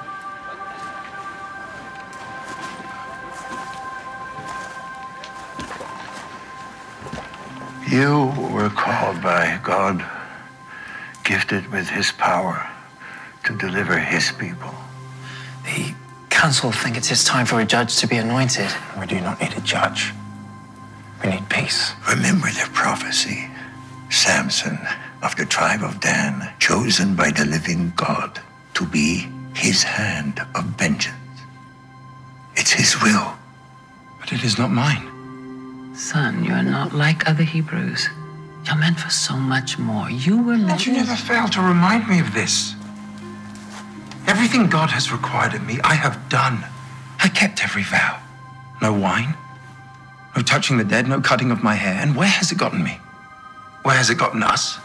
You 7.89 8.33
were 8.53 8.71
called 8.71 9.23
by 9.23 9.59
God, 9.63 10.05
gifted 11.25 11.71
with 11.73 11.89
his 11.89 12.13
power 12.13 12.71
to 13.45 13.57
deliver 13.57 13.99
his 13.99 14.31
people. 14.33 14.75
The 15.65 15.95
council 16.31 16.71
think 16.71 16.97
it's 16.97 17.09
his 17.09 17.25
time 17.25 17.47
for 17.47 17.61
a 17.61 17.65
judge 17.65 17.97
to 17.99 18.07
be 18.07 18.17
anointed. 18.17 18.71
We 18.99 19.07
do 19.07 19.21
not 19.21 19.41
need 19.41 19.57
a 19.57 19.61
judge. 19.61 20.13
We 21.23 21.31
need 21.31 21.49
peace. 21.49 21.93
Remember 22.09 22.49
the 22.49 22.69
prophecy. 22.73 23.49
Samson 24.11 24.79
of 25.23 25.35
the 25.37 25.47
tribe 25.47 25.83
of 25.83 26.01
Dan, 26.01 26.53
chosen 26.59 27.17
by 27.17 27.31
the 27.31 27.47
living 27.47 27.93
God 27.97 28.41
to 28.75 28.87
be 28.87 29.27
his 29.55 29.83
hand 29.83 30.41
of 30.55 30.65
vengeance. 30.77 31.17
It's 32.57 32.73
his 32.73 33.01
will. 33.03 33.35
But 34.21 34.33
it 34.33 34.45
is 34.45 34.59
not 34.59 34.71
mine. 34.71 35.95
Son, 35.95 36.45
you 36.45 36.53
are 36.53 36.63
not 36.63 36.95
like 36.95 37.29
other 37.29 37.43
Hebrews. 37.43 38.09
You're 38.67 38.77
meant 38.77 38.99
for 38.99 39.11
so 39.11 39.37
much 39.37 39.79
more. 39.79 40.11
You 40.11 40.43
were 40.43 40.57
meant. 40.57 40.69
But 40.69 40.87
you 40.87 40.93
never 40.93 41.15
fail 41.15 41.49
to 41.49 41.61
remind 41.61 42.09
me 42.09 42.21
of 42.21 42.33
this. 42.33 42.75
Everything 44.27 44.69
God 44.69 44.91
has 44.91 45.13
required 45.13 45.55
of 45.55 45.67
me, 45.67 45.79
I 45.85 45.95
have 45.95 46.29
done. 46.29 46.65
I 47.21 47.29
kept 47.29 47.63
every 47.63 47.83
vow. 47.83 48.21
No 48.81 48.93
wine, 48.93 49.35
no 50.37 50.43
touching 50.43 50.77
the 50.79 50.85
dead, 50.85 51.09
no 51.09 51.21
cutting 51.21 51.51
of 51.51 51.63
my 51.63 51.75
hair. 51.75 51.95
And 52.01 52.17
where 52.17 52.29
has 52.29 52.53
it 52.53 52.59
gotten 52.59 52.83
me? 52.83 52.99
Where 53.83 53.95
has 53.95 54.11
it 54.11 54.19
gotten 54.19 54.43
us? 54.43 54.79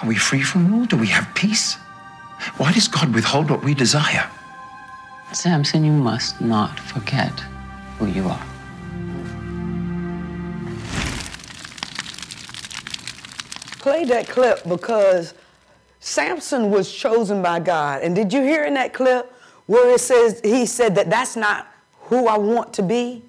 Are 0.00 0.08
we 0.08 0.16
free 0.16 0.42
from 0.42 0.72
rule? 0.72 0.86
Do 0.86 0.96
we 0.96 1.08
have 1.08 1.28
peace? 1.34 1.74
Why 2.56 2.72
does 2.72 2.88
God 2.88 3.14
withhold 3.14 3.50
what 3.50 3.62
we 3.62 3.74
desire? 3.74 4.30
Samson, 5.32 5.84
you 5.84 5.92
must 5.92 6.40
not 6.40 6.80
forget 6.80 7.38
who 7.98 8.06
you 8.06 8.26
are. 8.28 8.49
Play 13.80 14.04
that 14.04 14.28
clip 14.28 14.62
because 14.68 15.32
Samson 16.00 16.70
was 16.70 16.92
chosen 16.92 17.42
by 17.42 17.60
God. 17.60 18.02
And 18.02 18.14
did 18.14 18.30
you 18.30 18.42
hear 18.42 18.64
in 18.64 18.74
that 18.74 18.92
clip 18.92 19.32
where 19.64 19.94
it 19.94 20.00
says, 20.00 20.40
he 20.44 20.66
said 20.66 20.94
that 20.96 21.08
that's 21.08 21.34
not 21.34 21.66
who 22.02 22.26
I 22.28 22.36
want 22.36 22.74
to 22.74 22.82
be? 22.82 23.22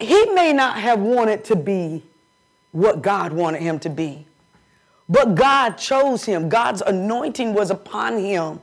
He 0.00 0.26
may 0.26 0.52
not 0.52 0.78
have 0.78 0.98
wanted 0.98 1.44
to 1.44 1.56
be 1.56 2.02
what 2.72 3.00
God 3.00 3.32
wanted 3.32 3.62
him 3.62 3.78
to 3.78 3.88
be, 3.88 4.26
but 5.08 5.36
God 5.36 5.78
chose 5.78 6.24
him. 6.24 6.48
God's 6.48 6.82
anointing 6.82 7.54
was 7.54 7.70
upon 7.70 8.18
him 8.18 8.60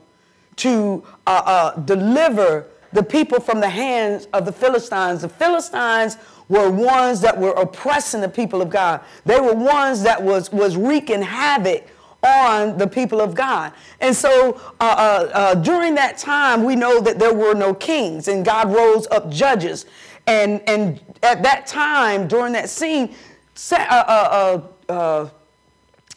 to 0.56 1.02
uh, 1.26 1.42
uh, 1.44 1.80
deliver 1.80 2.66
the 2.92 3.02
people 3.02 3.40
from 3.40 3.60
the 3.60 3.68
hands 3.68 4.28
of 4.34 4.44
the 4.44 4.52
Philistines. 4.52 5.22
The 5.22 5.28
Philistines 5.28 6.18
were 6.48 6.70
ones 6.70 7.20
that 7.22 7.38
were 7.38 7.52
oppressing 7.52 8.20
the 8.20 8.28
people 8.28 8.60
of 8.60 8.70
God. 8.70 9.00
They 9.24 9.40
were 9.40 9.54
ones 9.54 10.02
that 10.02 10.22
was, 10.22 10.52
was 10.52 10.76
wreaking 10.76 11.22
havoc 11.22 11.88
on 12.22 12.78
the 12.78 12.86
people 12.86 13.20
of 13.20 13.34
God. 13.34 13.72
And 14.00 14.14
so 14.16 14.60
uh, 14.80 14.84
uh, 14.84 15.30
uh, 15.32 15.54
during 15.56 15.94
that 15.96 16.18
time, 16.18 16.64
we 16.64 16.74
know 16.74 17.00
that 17.00 17.18
there 17.18 17.34
were 17.34 17.54
no 17.54 17.74
kings 17.74 18.28
and 18.28 18.44
God 18.44 18.72
rose 18.72 19.06
up 19.08 19.30
judges. 19.30 19.86
And, 20.26 20.62
and 20.66 21.00
at 21.22 21.42
that 21.42 21.66
time, 21.66 22.26
during 22.28 22.52
that 22.54 22.70
scene, 22.70 23.14
uh, 23.72 24.60
uh, 24.88 25.28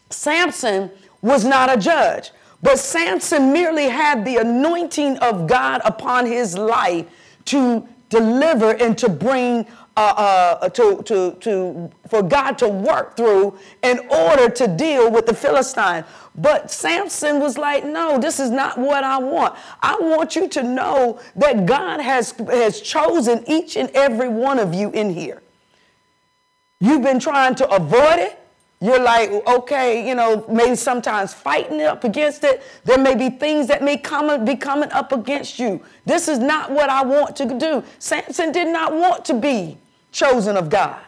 Samson 0.09 0.91
was 1.21 1.43
not 1.43 1.75
a 1.75 1.79
judge. 1.79 2.31
But 2.61 2.79
Samson 2.79 3.53
merely 3.53 3.87
had 3.87 4.25
the 4.25 4.37
anointing 4.37 5.17
of 5.17 5.47
God 5.47 5.81
upon 5.85 6.25
his 6.25 6.57
life 6.57 7.05
to 7.45 7.87
deliver 8.09 8.71
and 8.71 8.97
to 8.97 9.09
bring 9.09 9.67
uh, 9.97 10.59
uh, 10.61 10.69
to, 10.69 11.01
to, 11.01 11.31
to, 11.39 11.89
for 12.07 12.21
God 12.21 12.59
to 12.59 12.69
work 12.69 13.17
through 13.17 13.57
in 13.81 13.97
order 14.11 14.47
to 14.47 14.67
deal 14.67 15.09
with 15.09 15.25
the 15.25 15.33
Philistine. 15.33 16.05
But 16.35 16.69
Samson 16.69 17.39
was 17.39 17.57
like, 17.57 17.83
no, 17.83 18.19
this 18.19 18.39
is 18.39 18.51
not 18.51 18.77
what 18.77 19.03
I 19.03 19.17
want. 19.17 19.55
I 19.81 19.97
want 19.99 20.35
you 20.35 20.47
to 20.49 20.61
know 20.61 21.19
that 21.35 21.65
God 21.65 21.99
has, 21.99 22.31
has 22.47 22.79
chosen 22.79 23.43
each 23.47 23.75
and 23.75 23.89
every 23.95 24.29
one 24.29 24.59
of 24.59 24.71
you 24.75 24.91
in 24.91 25.09
here. 25.09 25.41
You've 26.79 27.01
been 27.01 27.19
trying 27.19 27.55
to 27.55 27.67
avoid 27.67 28.19
it. 28.19 28.39
You're 28.79 29.01
like, 29.01 29.31
okay, 29.47 30.07
you 30.07 30.13
know, 30.13 30.45
maybe 30.47 30.75
sometimes 30.75 31.33
fighting 31.33 31.81
up 31.81 32.03
against 32.03 32.43
it. 32.43 32.61
There 32.83 32.99
may 32.99 33.15
be 33.15 33.31
things 33.31 33.65
that 33.65 33.81
may 33.81 33.97
come, 33.97 34.45
be 34.45 34.55
coming 34.55 34.91
up 34.91 35.11
against 35.11 35.57
you. 35.57 35.83
This 36.05 36.27
is 36.27 36.37
not 36.37 36.69
what 36.69 36.87
I 36.87 37.03
want 37.03 37.35
to 37.37 37.57
do. 37.57 37.83
Samson 37.97 38.51
did 38.51 38.67
not 38.67 38.93
want 38.93 39.25
to 39.25 39.33
be 39.33 39.79
chosen 40.17 40.57
of 40.57 40.69
God. 40.69 40.99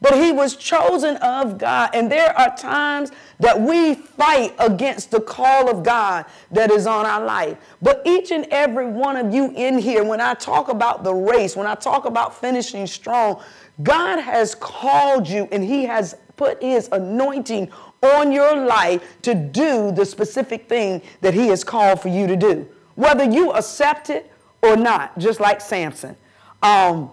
But 0.00 0.14
he 0.14 0.30
was 0.30 0.56
chosen 0.56 1.16
of 1.16 1.56
God. 1.58 1.90
And 1.94 2.12
there 2.12 2.38
are 2.38 2.54
times 2.54 3.10
that 3.40 3.58
we 3.58 3.94
fight 3.94 4.54
against 4.58 5.10
the 5.10 5.20
call 5.20 5.70
of 5.70 5.82
God 5.82 6.26
that 6.50 6.70
is 6.70 6.86
on 6.86 7.06
our 7.06 7.24
life. 7.24 7.56
But 7.80 8.02
each 8.04 8.30
and 8.30 8.46
every 8.50 8.86
one 8.86 9.16
of 9.16 9.34
you 9.34 9.52
in 9.56 9.78
here, 9.78 10.04
when 10.04 10.20
I 10.20 10.34
talk 10.34 10.68
about 10.68 11.02
the 11.02 11.14
race, 11.14 11.56
when 11.56 11.66
I 11.66 11.74
talk 11.74 12.04
about 12.04 12.38
finishing 12.38 12.86
strong, 12.86 13.42
God 13.82 14.20
has 14.20 14.54
called 14.54 15.26
you 15.26 15.48
and 15.50 15.64
he 15.64 15.84
has 15.86 16.14
put 16.36 16.62
his 16.62 16.90
anointing 16.92 17.70
on 18.02 18.30
your 18.30 18.66
life 18.66 19.02
to 19.22 19.34
do 19.34 19.90
the 19.92 20.04
specific 20.04 20.68
thing 20.68 21.00
that 21.22 21.32
he 21.32 21.48
has 21.48 21.64
called 21.64 22.02
for 22.02 22.08
you 22.08 22.26
to 22.26 22.36
do. 22.36 22.68
Whether 22.96 23.24
you 23.24 23.52
accept 23.52 24.10
it 24.10 24.30
or 24.62 24.76
not, 24.76 25.18
just 25.18 25.40
like 25.40 25.62
Samson. 25.62 26.16
Um, 26.62 27.10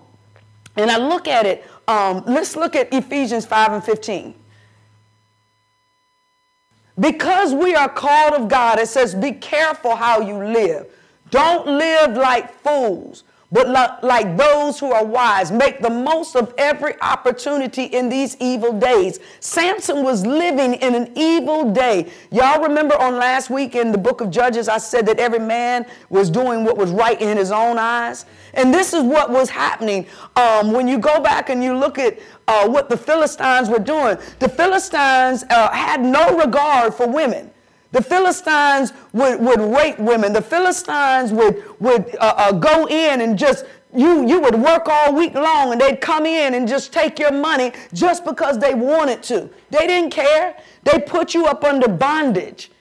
and 0.76 0.90
I 0.90 0.98
look 0.98 1.28
at 1.28 1.46
it, 1.46 1.66
um, 1.88 2.24
let's 2.26 2.56
look 2.56 2.76
at 2.76 2.94
Ephesians 2.94 3.46
5 3.46 3.74
and 3.74 3.84
15. 3.84 4.36
Because 7.00 7.54
we 7.54 7.76
are 7.76 7.90
called 7.90 8.34
of 8.34 8.48
God, 8.48 8.80
it 8.80 8.88
says, 8.88 9.16
be 9.16 9.32
careful 9.32 9.96
how 9.96 10.20
you 10.22 10.38
live. 10.38 10.88
Don't 11.32 11.66
live 11.66 12.16
like 12.16 12.54
fools, 12.62 13.24
but 13.54 13.70
like 14.04 14.36
those 14.36 14.80
who 14.80 14.92
are 14.92 15.06
wise. 15.06 15.52
Make 15.52 15.80
the 15.80 15.90
most 15.90 16.36
of 16.36 16.54
every 16.58 17.00
opportunity 17.02 17.84
in 17.84 18.10
these 18.10 18.36
evil 18.40 18.74
days. 18.74 19.20
Samson 19.40 20.04
was 20.04 20.26
living 20.26 20.74
in 20.74 20.96
an 20.96 21.12
evil 21.16 21.72
day. 21.72 22.12
Y'all 22.32 22.64
remember 22.64 23.00
on 23.00 23.16
last 23.16 23.52
week 23.52 23.76
in 23.76 23.92
the 23.92 23.98
book 23.98 24.22
of 24.22 24.32
Judges, 24.32 24.68
I 24.68 24.80
said 24.80 25.06
that 25.06 25.20
every 25.20 25.40
man 25.40 25.86
was 26.10 26.32
doing 26.32 26.66
what 26.66 26.78
was 26.78 26.90
right 26.90 27.22
in 27.22 27.38
his 27.38 27.52
own 27.52 27.78
eyes. 27.78 28.26
And 28.56 28.74
this 28.74 28.92
is 28.92 29.04
what 29.04 29.30
was 29.30 29.52
happening. 29.52 30.08
Um, 30.36 30.72
when 30.72 30.88
you 30.88 30.98
go 30.98 31.22
back 31.22 31.52
and 31.52 31.64
you 31.64 31.78
look 31.78 32.00
at 32.00 32.18
uh, 32.48 32.68
what 32.68 32.90
the 32.90 32.98
Philistines 32.98 33.70
were 33.70 33.80
doing, 33.80 34.18
the 34.40 34.50
Philistines 34.50 35.44
uh, 35.52 35.72
had 35.72 36.02
no 36.02 36.40
regard 36.40 36.96
for 36.96 37.08
women. 37.08 37.53
The 37.94 38.02
Philistines 38.02 38.92
would, 39.14 39.40
would 39.40 39.62
rape 39.62 40.00
women. 40.00 40.34
The 40.34 40.42
Philistines 40.42 41.32
would, 41.32 41.64
would 41.80 42.16
uh, 42.16 42.34
uh, 42.38 42.52
go 42.52 42.88
in 42.88 43.22
and 43.22 43.38
just, 43.38 43.66
you, 43.94 44.28
you 44.28 44.42
would 44.42 44.56
work 44.56 44.88
all 44.88 45.14
week 45.14 45.36
long 45.36 45.72
and 45.72 45.80
they'd 45.80 46.02
come 46.02 46.26
in 46.26 46.56
and 46.56 46.68
just 46.68 46.92
take 46.92 47.20
your 47.20 47.32
money 47.32 47.72
just 47.94 48.26
because 48.26 48.58
they 48.58 48.74
wanted 48.74 49.22
to. 49.24 49.48
They 49.70 49.86
didn't 49.86 50.10
care. 50.10 50.58
They 50.84 51.00
put 51.02 51.36
you 51.36 51.46
up 51.46 51.64
under 51.64 51.88
bondage. 51.88 52.72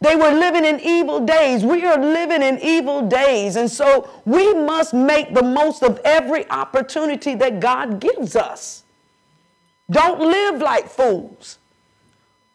They 0.00 0.14
were 0.14 0.30
living 0.30 0.64
in 0.64 0.78
evil 0.78 1.18
days. 1.18 1.64
We 1.64 1.84
are 1.84 1.98
living 1.98 2.42
in 2.42 2.60
evil 2.60 3.08
days. 3.08 3.56
And 3.56 3.68
so 3.68 4.08
we 4.24 4.54
must 4.54 4.94
make 4.94 5.34
the 5.34 5.42
most 5.42 5.82
of 5.82 6.00
every 6.04 6.48
opportunity 6.48 7.34
that 7.34 7.58
God 7.58 7.98
gives 7.98 8.36
us. 8.36 8.84
Don't 9.90 10.20
live 10.20 10.60
like 10.60 10.88
fools, 10.88 11.58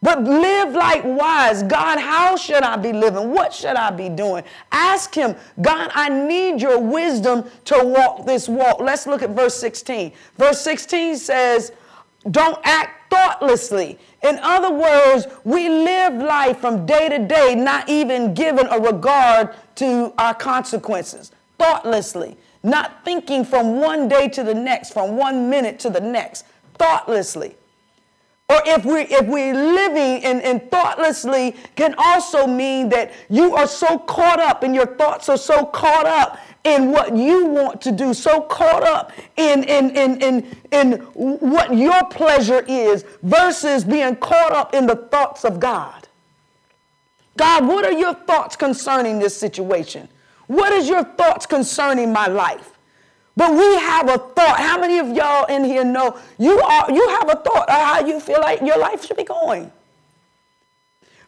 but 0.01 0.23
live 0.23 0.73
like 0.73 1.03
wise. 1.03 1.63
God, 1.63 1.99
how 1.99 2.35
should 2.35 2.63
I 2.63 2.77
be 2.77 2.93
living? 2.93 3.31
What 3.31 3.53
should 3.53 3.75
I 3.75 3.91
be 3.91 4.09
doing? 4.09 4.43
Ask 4.71 5.13
Him, 5.13 5.35
God, 5.61 5.91
I 5.93 6.09
need 6.09 6.61
your 6.61 6.79
wisdom 6.79 7.49
to 7.65 7.81
walk 7.83 8.25
this 8.25 8.47
walk. 8.47 8.79
Let's 8.79 9.07
look 9.07 9.21
at 9.21 9.31
verse 9.31 9.55
16. 9.55 10.13
Verse 10.37 10.61
16 10.61 11.17
says, 11.17 11.71
Don't 12.31 12.59
act 12.63 13.11
thoughtlessly 13.11 13.97
in 14.21 14.37
other 14.39 14.71
words, 14.71 15.27
we 15.45 15.69
live 15.69 16.13
life 16.15 16.59
from 16.59 16.85
day 16.85 17.07
to 17.07 17.19
day, 17.19 17.55
not 17.55 17.87
even 17.87 18.33
giving 18.33 18.67
a 18.67 18.79
regard 18.79 19.55
to 19.75 20.13
our 20.17 20.33
consequences, 20.33 21.31
thoughtlessly, 21.57 22.35
not 22.61 23.05
thinking 23.05 23.45
from 23.45 23.79
one 23.79 24.09
day 24.09 24.27
to 24.29 24.43
the 24.43 24.53
next, 24.53 24.91
from 24.91 25.15
one 25.15 25.49
minute 25.49 25.79
to 25.79 25.89
the 25.89 26.01
next, 26.01 26.45
thoughtlessly. 26.75 27.55
Or 28.49 28.61
if 28.65 28.83
we 28.83 29.01
if 29.01 29.27
we're 29.27 29.53
living 29.53 30.25
and, 30.25 30.41
and 30.41 30.71
thoughtlessly 30.71 31.55
can 31.75 31.93
also 31.97 32.47
mean 32.47 32.89
that 32.89 33.13
you 33.29 33.55
are 33.55 33.67
so 33.67 33.99
caught 33.99 34.39
up 34.39 34.63
and 34.63 34.73
your 34.73 34.87
thoughts 34.87 35.29
are 35.29 35.37
so 35.37 35.65
caught 35.65 36.07
up 36.07 36.39
in 36.63 36.91
what 36.91 37.15
you 37.15 37.45
want 37.45 37.81
to 37.81 37.91
do, 37.91 38.13
so 38.13 38.41
caught 38.41 38.83
up 38.83 39.11
in, 39.37 39.63
in, 39.63 39.95
in, 39.95 40.21
in, 40.21 40.57
in 40.71 40.93
what 41.13 41.75
your 41.75 42.03
pleasure 42.05 42.65
is 42.67 43.05
versus 43.23 43.83
being 43.83 44.15
caught 44.17 44.51
up 44.51 44.73
in 44.73 44.85
the 44.85 44.95
thoughts 44.95 45.45
of 45.45 45.59
God. 45.59 46.07
God, 47.37 47.65
what 47.65 47.85
are 47.85 47.93
your 47.93 48.13
thoughts 48.13 48.55
concerning 48.55 49.19
this 49.19 49.37
situation? 49.37 50.09
What 50.47 50.73
is 50.73 50.89
your 50.89 51.03
thoughts 51.03 51.45
concerning 51.45 52.11
my 52.11 52.27
life? 52.27 52.78
But 53.39 53.53
we 53.53 53.75
have 53.77 54.09
a 54.09 54.17
thought. 54.17 54.59
How 54.59 54.77
many 54.77 54.99
of 54.99 55.15
y'all 55.15 55.45
in 55.45 55.63
here 55.63 55.85
know 55.85 56.19
you 56.37 56.59
are 56.59 56.91
you 56.91 57.07
have 57.07 57.29
a 57.29 57.37
thought 57.37 57.69
of 57.69 57.75
how 57.75 58.05
you 58.05 58.19
feel 58.19 58.41
like 58.41 58.59
your 58.59 58.77
life 58.77 59.05
should 59.05 59.15
be 59.15 59.23
going? 59.23 59.71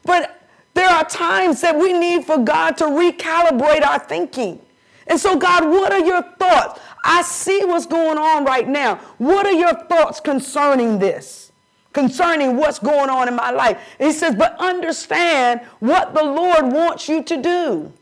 But 0.03 0.45
there 0.73 0.89
are 0.89 1.05
times 1.05 1.61
that 1.61 1.73
we 1.73 1.93
need 1.93 2.25
for 2.25 2.37
God 2.37 2.75
to 2.79 2.83
recalibrate 2.83 3.87
our 3.87 3.97
thinking. 3.97 4.59
And 5.07 5.17
so, 5.17 5.37
God, 5.37 5.63
what 5.63 5.93
are 5.93 6.05
your 6.05 6.21
thoughts? 6.37 6.81
I 7.05 7.21
see 7.21 7.63
what's 7.63 7.85
going 7.85 8.17
on 8.17 8.43
right 8.43 8.67
now. 8.67 8.95
What 9.17 9.45
are 9.45 9.53
your 9.53 9.73
thoughts 9.85 10.19
concerning 10.19 10.99
this? 10.99 11.53
Concerning 11.93 12.57
what's 12.57 12.79
going 12.79 13.09
on 13.09 13.29
in 13.29 13.37
my 13.37 13.51
life. 13.51 13.77
And 13.99 14.07
he 14.07 14.13
says, 14.13 14.35
but 14.35 14.57
understand 14.59 15.61
what 15.79 16.13
the 16.13 16.23
Lord 16.23 16.73
wants 16.73 17.07
you 17.07 17.23
to 17.23 17.41
do. 17.41 17.93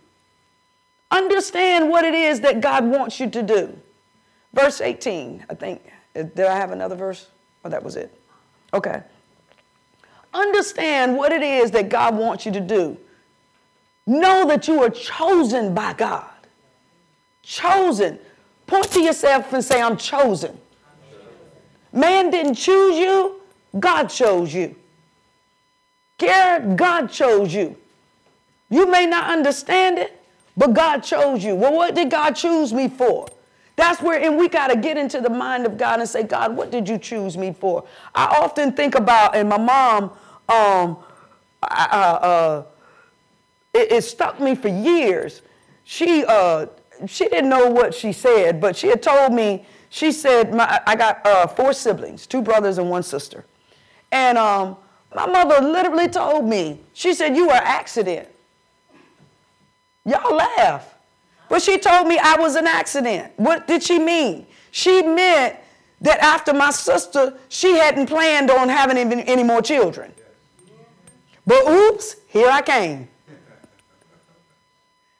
Understand 1.12 1.92
what 1.92 2.06
it 2.06 2.16
is 2.16 2.42
that 2.42 2.60
God 2.60 2.86
wants 2.86 3.20
you 3.20 3.30
to 3.30 3.44
do. 3.44 3.80
Verse 4.60 4.82
18, 4.82 5.46
I 5.50 5.54
think. 5.54 5.82
Uh, 6.16 6.24
did 6.24 6.42
I 6.42 6.56
have 6.56 6.72
another 6.72 6.96
verse? 6.96 7.28
Oh, 7.64 7.70
that 7.70 7.82
was 7.82 7.96
it. 7.96 8.14
Okay. 8.74 9.02
Understand 10.34 11.16
what 11.16 11.32
it 11.32 11.42
is 11.42 11.72
that 11.72 11.88
God 11.88 12.18
wants 12.18 12.46
you 12.46 12.52
to 12.52 12.60
do. 12.60 12.98
Know 14.06 14.46
that 14.48 14.68
you 14.68 14.84
are 14.84 14.90
chosen 14.90 15.74
by 15.74 15.94
God. 15.94 16.30
Chosen. 17.42 18.20
Point 18.68 18.92
to 18.92 19.02
yourself 19.02 19.54
and 19.54 19.64
say, 19.64 19.82
I'm 19.82 19.96
chosen. 19.96 20.58
Man 21.94 22.30
didn't 22.30 22.56
choose 22.56 22.98
you, 22.98 23.42
God 23.80 24.08
chose 24.08 24.54
you. 24.54 24.76
Garrett, 26.18 26.76
God 26.76 27.08
chose 27.08 27.54
you. 27.54 27.78
You 28.70 28.88
may 28.88 29.06
not 29.06 29.30
understand 29.30 29.98
it, 29.98 30.22
but 30.58 30.74
God 30.74 31.00
chose 31.00 31.44
you. 31.46 31.56
Well, 31.56 31.74
what 31.74 31.96
did 31.96 32.12
God 32.12 32.32
choose 32.32 32.74
me 32.74 32.90
for? 32.90 33.30
That's 33.80 34.02
where, 34.02 34.22
and 34.22 34.38
we 34.38 34.50
got 34.50 34.68
to 34.68 34.76
get 34.76 34.98
into 34.98 35.22
the 35.22 35.30
mind 35.30 35.66
of 35.66 35.78
God 35.78 36.02
and 36.02 36.10
say, 36.10 36.24
God, 36.24 36.54
what 36.54 36.70
did 36.70 36.90
you 36.90 36.98
choose 36.98 37.38
me 37.38 37.54
for? 37.58 37.86
I 38.14 38.26
often 38.26 38.74
think 38.74 38.96
about, 38.96 39.38
and 39.38 39.48
my 39.48 39.58
mom, 39.58 40.12
um, 40.50 40.98
uh, 41.64 41.66
uh, 41.66 42.64
it, 43.74 43.90
it, 43.94 44.04
stuck 44.04 44.42
me 44.42 44.54
for 44.54 44.68
years. 44.68 45.44
She 45.86 46.26
uh, 46.26 46.66
she 47.08 47.30
didn't 47.30 47.50
know 47.50 47.70
what 47.70 47.94
she 47.94 48.12
said, 48.12 48.60
but 48.60 48.76
she 48.76 48.88
had 48.88 49.02
told 49.02 49.32
me, 49.32 49.66
she 49.88 50.12
said, 50.12 50.54
my, 50.54 50.82
I 50.86 50.98
got 50.98 51.26
uh, 51.26 51.48
four 51.48 51.72
siblings, 51.72 52.28
two 52.28 52.42
brothers 52.42 52.80
and 52.80 52.90
one 52.90 53.04
sister. 53.04 53.46
And 54.12 54.38
um, 54.38 54.76
my 55.16 55.26
mother 55.26 55.66
literally 55.66 56.10
told 56.10 56.44
me, 56.46 56.82
she 56.92 57.14
said, 57.14 57.34
you 57.34 57.50
are 57.50 57.62
accident. 57.64 58.28
Y'all 60.04 60.36
laugh. 60.36 60.96
But 61.50 61.62
she 61.62 61.78
told 61.80 62.08
me 62.08 62.18
I 62.18 62.36
was 62.38 62.56
an 62.56 62.68
accident. 62.68 63.34
What 63.38 63.68
did 63.68 63.84
she 63.84 64.00
mean? 64.00 64.46
She 64.72 65.02
meant 65.02 65.58
that 66.02 66.20
after 66.20 66.54
my 66.54 66.70
sister, 66.70 67.38
she 67.50 67.74
hadn't 67.74 68.06
planned 68.06 68.52
on 68.52 68.70
having 68.70 68.98
any, 68.98 69.28
any 69.28 69.44
more 69.44 69.62
children. 69.62 70.14
But 71.46 71.68
oops, 71.68 72.18
here 72.28 72.50
I 72.50 72.62
came. 72.62 73.10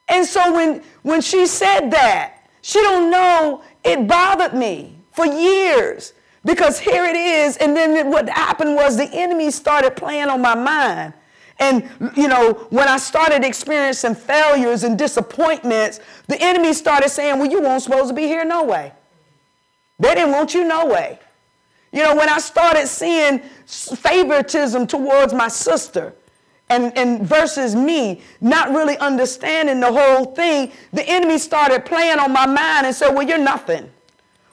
And 0.08 0.24
so 0.24 0.52
when, 0.52 0.82
when 1.02 1.20
she 1.20 1.46
said 1.46 1.90
that, 1.90 2.48
she 2.62 2.80
don't 2.80 3.10
know 3.10 3.62
it 3.84 4.06
bothered 4.06 4.54
me 4.54 4.96
for 5.12 5.26
years 5.26 6.12
because 6.44 6.78
here 6.78 7.04
it 7.04 7.16
is. 7.16 7.56
And 7.56 7.76
then 7.76 8.10
what 8.10 8.28
happened 8.28 8.74
was 8.74 8.96
the 8.96 9.08
enemy 9.12 9.50
started 9.50 9.96
playing 9.96 10.28
on 10.28 10.40
my 10.40 10.54
mind. 10.54 11.14
And, 11.60 11.88
you 12.16 12.26
know, 12.26 12.66
when 12.70 12.88
I 12.88 12.96
started 12.96 13.44
experiencing 13.44 14.14
failures 14.14 14.82
and 14.82 14.98
disappointments, 14.98 16.00
the 16.26 16.40
enemy 16.40 16.72
started 16.72 17.10
saying, 17.10 17.38
well, 17.38 17.50
you 17.50 17.60
weren't 17.60 17.82
supposed 17.82 18.08
to 18.08 18.14
be 18.14 18.22
here 18.22 18.44
no 18.46 18.64
way. 18.64 18.92
They 19.98 20.14
didn't 20.14 20.32
want 20.32 20.54
you 20.54 20.66
no 20.66 20.86
way. 20.86 21.18
You 21.92 22.02
know, 22.02 22.16
when 22.16 22.30
I 22.30 22.38
started 22.38 22.86
seeing 22.88 23.40
favoritism 23.66 24.86
towards 24.86 25.34
my 25.34 25.48
sister, 25.48 26.14
and, 26.70 26.96
and 26.96 27.26
versus 27.26 27.74
me 27.74 28.22
not 28.40 28.70
really 28.70 28.96
understanding 28.98 29.80
the 29.80 29.92
whole 29.92 30.26
thing, 30.26 30.72
the 30.92 31.06
enemy 31.06 31.36
started 31.36 31.84
playing 31.84 32.20
on 32.20 32.32
my 32.32 32.46
mind 32.46 32.86
and 32.86 32.94
said, 32.94 33.10
Well, 33.10 33.26
you're 33.26 33.38
nothing. 33.38 33.90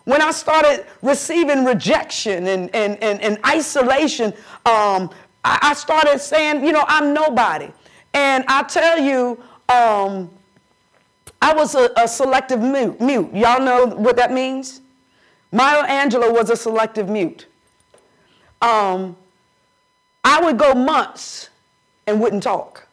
When 0.06 0.22
I 0.22 0.32
started 0.32 0.86
receiving 1.02 1.64
rejection 1.64 2.48
and, 2.48 2.74
and, 2.76 3.02
and, 3.04 3.22
and 3.22 3.38
isolation, 3.46 4.34
um, 4.66 5.12
I, 5.44 5.60
I, 5.62 5.74
started 5.74 6.20
saying, 6.20 6.66
You 6.66 6.72
know, 6.72 6.84
I'm 6.88 7.14
nobody. 7.14 7.72
And 8.14 8.44
I 8.48 8.64
tell 8.64 9.00
you, 9.00 9.42
um, 9.70 10.30
I 11.42 11.54
was 11.54 11.76
a, 11.76 11.90
a 11.98 12.08
selective 12.08 12.60
mute, 12.62 13.00
mute. 13.00 13.30
Y'all 13.34 13.62
know 13.62 13.86
what 13.88 14.16
that 14.18 14.32
means? 14.32 14.82
Maya 15.52 15.84
Angelou 15.88 16.34
was 16.34 16.50
a 16.50 16.56
selective 16.56 17.08
mute. 17.10 17.46
Um, 18.62 19.16
I 20.24 20.42
would 20.42 20.58
go 20.58 20.74
months 20.74 21.50
and 22.06 22.20
wouldn't 22.20 22.44
talk. 22.44 22.88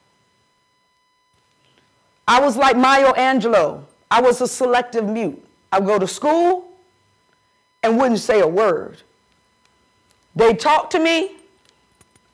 I 2.27 2.41
was 2.41 2.57
like 2.57 2.77
Maya 2.77 3.13
Angelou. 3.15 3.83
I 4.11 4.21
was 4.21 4.41
a 4.41 4.49
selective 4.49 5.07
mute. 5.07 5.43
I 5.73 5.79
would 5.81 5.87
go 5.87 5.99
to 5.99 6.07
school 6.07 6.71
and 7.83 7.99
wouldn't 7.99 8.21
say 8.21 8.41
a 8.41 8.47
word. 8.47 9.03
They 10.37 10.55
talk 10.55 10.91
to 10.91 10.99
me, 10.99 11.37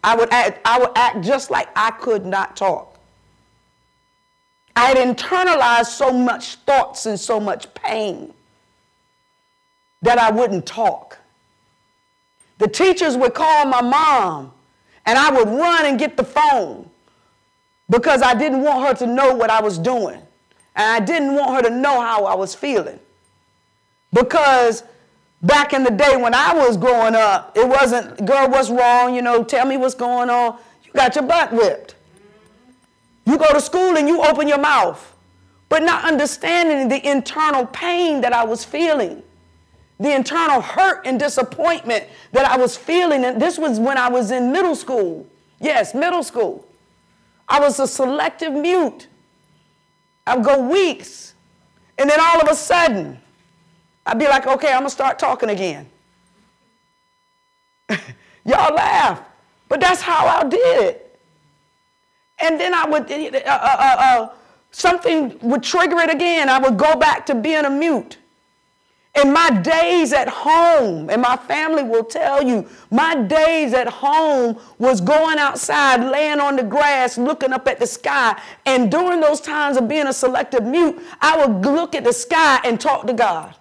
I 0.03 0.17
would 0.17 0.33
act, 0.33 0.61
I 0.65 0.79
would 0.79 0.91
act 0.97 1.23
just 1.23 1.51
like 1.51 1.69
I 1.77 1.91
could 1.91 2.25
not 2.25 2.57
talk. 2.57 2.99
I 4.77 4.87
had 4.87 4.97
internalized 4.97 5.87
so 5.87 6.13
much 6.13 6.57
thoughts 6.57 7.07
and 7.07 7.19
so 7.19 7.39
much 7.39 7.73
pain 7.75 8.33
that 10.03 10.19
I 10.19 10.31
wouldn't 10.31 10.65
talk. 10.65 11.19
The 12.59 12.69
teachers 12.69 13.17
would 13.17 13.35
call 13.35 13.67
my 13.67 13.83
mom 13.83 14.53
and 15.07 15.19
I 15.19 15.31
would 15.31 15.49
run 15.49 15.87
and 15.87 15.99
get 15.99 16.17
the 16.17 16.25
phone 16.25 16.89
because 17.89 18.23
I 18.23 18.35
didn't 18.35 18.63
want 18.63 18.87
her 18.87 19.07
to 19.07 19.13
know 19.13 19.35
what 19.35 19.51
I 19.51 19.61
was 19.61 19.79
doing. 19.79 20.21
And 20.77 20.87
I 21.03 21.05
didn't 21.05 21.35
want 21.35 21.51
her 21.57 21.69
to 21.69 21.75
know 21.75 22.01
how 22.01 22.25
I 22.25 22.35
was 22.35 22.55
feeling. 22.55 22.99
Because 24.13 24.85
back 25.43 25.73
in 25.73 25.85
the 25.85 25.91
day 25.91 26.17
when 26.17 26.35
I 26.35 26.55
was 26.55 26.77
growing 26.77 27.15
up, 27.15 27.57
it 27.57 27.67
wasn't, 27.67 28.25
girl, 28.27 28.49
what's 28.49 28.71
wrong? 28.71 29.15
You 29.15 29.23
know, 29.23 29.45
tell 29.45 29.67
me 29.67 29.77
what's 29.77 29.95
going 29.95 30.31
on. 30.31 30.59
You 30.85 30.93
got 30.93 31.15
your 31.15 31.25
butt 31.25 31.53
whipped. 31.53 31.95
You 33.25 33.39
go 33.39 33.53
to 33.53 33.61
school 33.61 33.97
and 33.97 34.09
you 34.09 34.23
open 34.23 34.49
your 34.49 34.59
mouth, 34.59 35.15
but 35.69 35.83
not 35.83 36.05
understanding 36.05 36.89
the 36.89 37.09
internal 37.09 37.67
pain 37.67 38.21
that 38.23 38.33
I 38.33 38.45
was 38.45 38.65
feeling 38.65 39.23
the 40.01 40.15
internal 40.15 40.63
hurt 40.63 41.03
and 41.05 41.21
disappointment 41.21 42.07
that 42.33 42.47
I 42.47 42.57
was 42.57 42.75
feeling. 42.75 43.23
And 43.25 43.41
this 43.41 43.59
was 43.59 43.79
when 43.79 43.99
I 43.99 44.09
was 44.09 44.31
in 44.31 44.51
middle 44.51 44.75
school. 44.75 45.27
Yes, 45.61 45.95
middle 45.95 46.23
school. 46.23 46.67
I 47.47 47.61
was 47.61 47.79
a 47.79 47.87
selective 47.87 48.53
mute. 48.55 49.09
I 50.27 50.37
would 50.37 50.45
go 50.45 50.67
weeks. 50.67 51.35
And 51.99 52.09
then 52.09 52.19
all 52.19 52.41
of 52.41 52.49
a 52.49 52.55
sudden, 52.55 53.21
I'd 54.07 54.19
be 54.19 54.27
like, 54.27 54.47
okay, 54.47 54.69
I'm 54.69 54.81
going 54.81 54.87
to 54.87 54.91
start 54.91 55.19
talking 55.19 55.51
again. 55.51 55.89
Y'all 58.45 58.75
laugh, 58.75 59.21
but 59.69 59.81
that's 59.81 60.01
how 60.01 60.27
I 60.27 60.49
did 60.49 60.85
it. 60.85 61.21
And 62.41 62.59
then 62.59 62.73
I 62.75 62.87
would, 62.87 63.11
uh, 63.11 63.15
uh, 63.15 63.41
uh, 63.47 63.97
uh, 63.99 64.29
something 64.71 65.39
would 65.43 65.63
trigger 65.63 65.99
it 65.99 66.11
again. 66.11 66.49
I 66.49 66.59
would 66.59 66.79
go 66.79 66.97
back 66.97 67.27
to 67.27 67.35
being 67.35 67.65
a 67.65 67.71
mute. 67.71 68.17
And 69.15 69.33
my 69.33 69.51
days 69.51 70.13
at 70.13 70.29
home, 70.29 71.11
and 71.11 71.21
my 71.21 71.37
family 71.37 71.83
will 71.83 72.05
tell 72.05 72.43
you, 72.43 72.69
my 72.93 73.17
days 73.17 73.75
at 73.75 73.89
home 73.89 74.59
was 74.79 75.01
going 75.01 75.37
outside, 75.37 75.97
laying 76.05 76.39
on 76.39 76.55
the 76.55 76.63
grass, 76.63 77.19
looking 77.19 77.53
up 77.53 77.67
at 77.67 77.81
the 77.81 77.89
sky. 77.89 78.41
And 78.67 78.91
during 78.91 79.21
those 79.21 79.41
times 79.41 79.77
of 79.77 79.89
being 79.89 80.07
a 80.07 80.13
selective 80.13 80.63
mute, 80.63 81.03
I 81.21 81.45
would 81.45 81.65
look 81.67 81.97
at 81.97 82.05
the 82.05 82.13
sky 82.13 82.61
and 82.65 82.81
talk 82.81 83.07
to 83.09 83.13
God. 83.13 83.55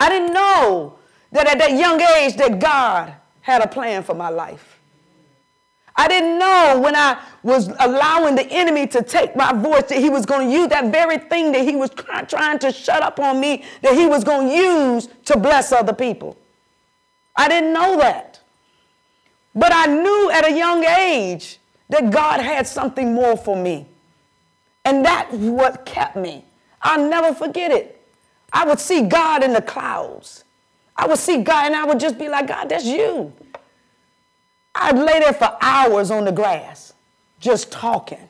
I 0.00 0.08
didn't 0.08 0.32
know 0.32 0.98
that 1.32 1.48
at 1.48 1.58
that 1.58 1.72
young 1.72 2.00
age 2.00 2.36
that 2.36 2.58
God 2.58 3.14
had 3.40 3.62
a 3.62 3.66
plan 3.66 4.02
for 4.02 4.14
my 4.14 4.28
life. 4.28 4.78
I 5.96 6.06
didn't 6.06 6.38
know 6.38 6.80
when 6.80 6.94
I 6.94 7.20
was 7.42 7.68
allowing 7.80 8.36
the 8.36 8.46
enemy 8.52 8.86
to 8.86 9.02
take 9.02 9.34
my 9.34 9.52
voice 9.52 9.84
that 9.88 9.98
he 9.98 10.08
was 10.08 10.24
going 10.24 10.48
to 10.48 10.54
use 10.54 10.68
that 10.68 10.92
very 10.92 11.18
thing 11.18 11.50
that 11.52 11.62
he 11.62 11.74
was 11.74 11.90
trying 12.28 12.60
to 12.60 12.70
shut 12.70 13.02
up 13.02 13.18
on 13.18 13.40
me, 13.40 13.64
that 13.82 13.94
he 13.94 14.06
was 14.06 14.22
going 14.22 14.48
to 14.48 14.54
use 14.54 15.08
to 15.24 15.36
bless 15.36 15.72
other 15.72 15.92
people. 15.92 16.36
I 17.34 17.48
didn't 17.48 17.72
know 17.72 17.96
that. 17.96 18.40
But 19.56 19.72
I 19.74 19.86
knew 19.86 20.30
at 20.30 20.46
a 20.46 20.56
young 20.56 20.84
age 20.84 21.58
that 21.88 22.10
God 22.10 22.40
had 22.40 22.66
something 22.68 23.12
more 23.12 23.36
for 23.36 23.56
me. 23.56 23.88
And 24.84 25.04
that's 25.04 25.34
what 25.34 25.84
kept 25.84 26.14
me. 26.14 26.44
I'll 26.80 27.08
never 27.08 27.34
forget 27.34 27.72
it. 27.72 27.97
I 28.52 28.66
would 28.66 28.80
see 28.80 29.02
God 29.02 29.42
in 29.42 29.52
the 29.52 29.62
clouds. 29.62 30.44
I 30.96 31.06
would 31.06 31.18
see 31.18 31.42
God 31.42 31.66
and 31.66 31.76
I 31.76 31.84
would 31.84 32.00
just 32.00 32.18
be 32.18 32.28
like, 32.28 32.48
God, 32.48 32.68
that's 32.68 32.84
you. 32.84 33.32
I'd 34.74 34.96
lay 34.96 35.20
there 35.20 35.32
for 35.32 35.56
hours 35.60 36.10
on 36.10 36.24
the 36.24 36.32
grass 36.32 36.92
just 37.40 37.70
talking. 37.70 38.28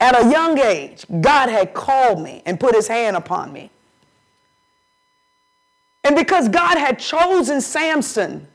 At 0.00 0.24
a 0.24 0.30
young 0.30 0.58
age, 0.58 1.04
God 1.20 1.48
had 1.48 1.74
called 1.74 2.22
me 2.22 2.42
and 2.46 2.58
put 2.58 2.74
his 2.74 2.86
hand 2.86 3.16
upon 3.16 3.52
me. 3.52 3.70
And 6.04 6.14
because 6.14 6.48
God 6.48 6.78
had 6.78 6.98
chosen 6.98 7.60
Samson, 7.60 8.46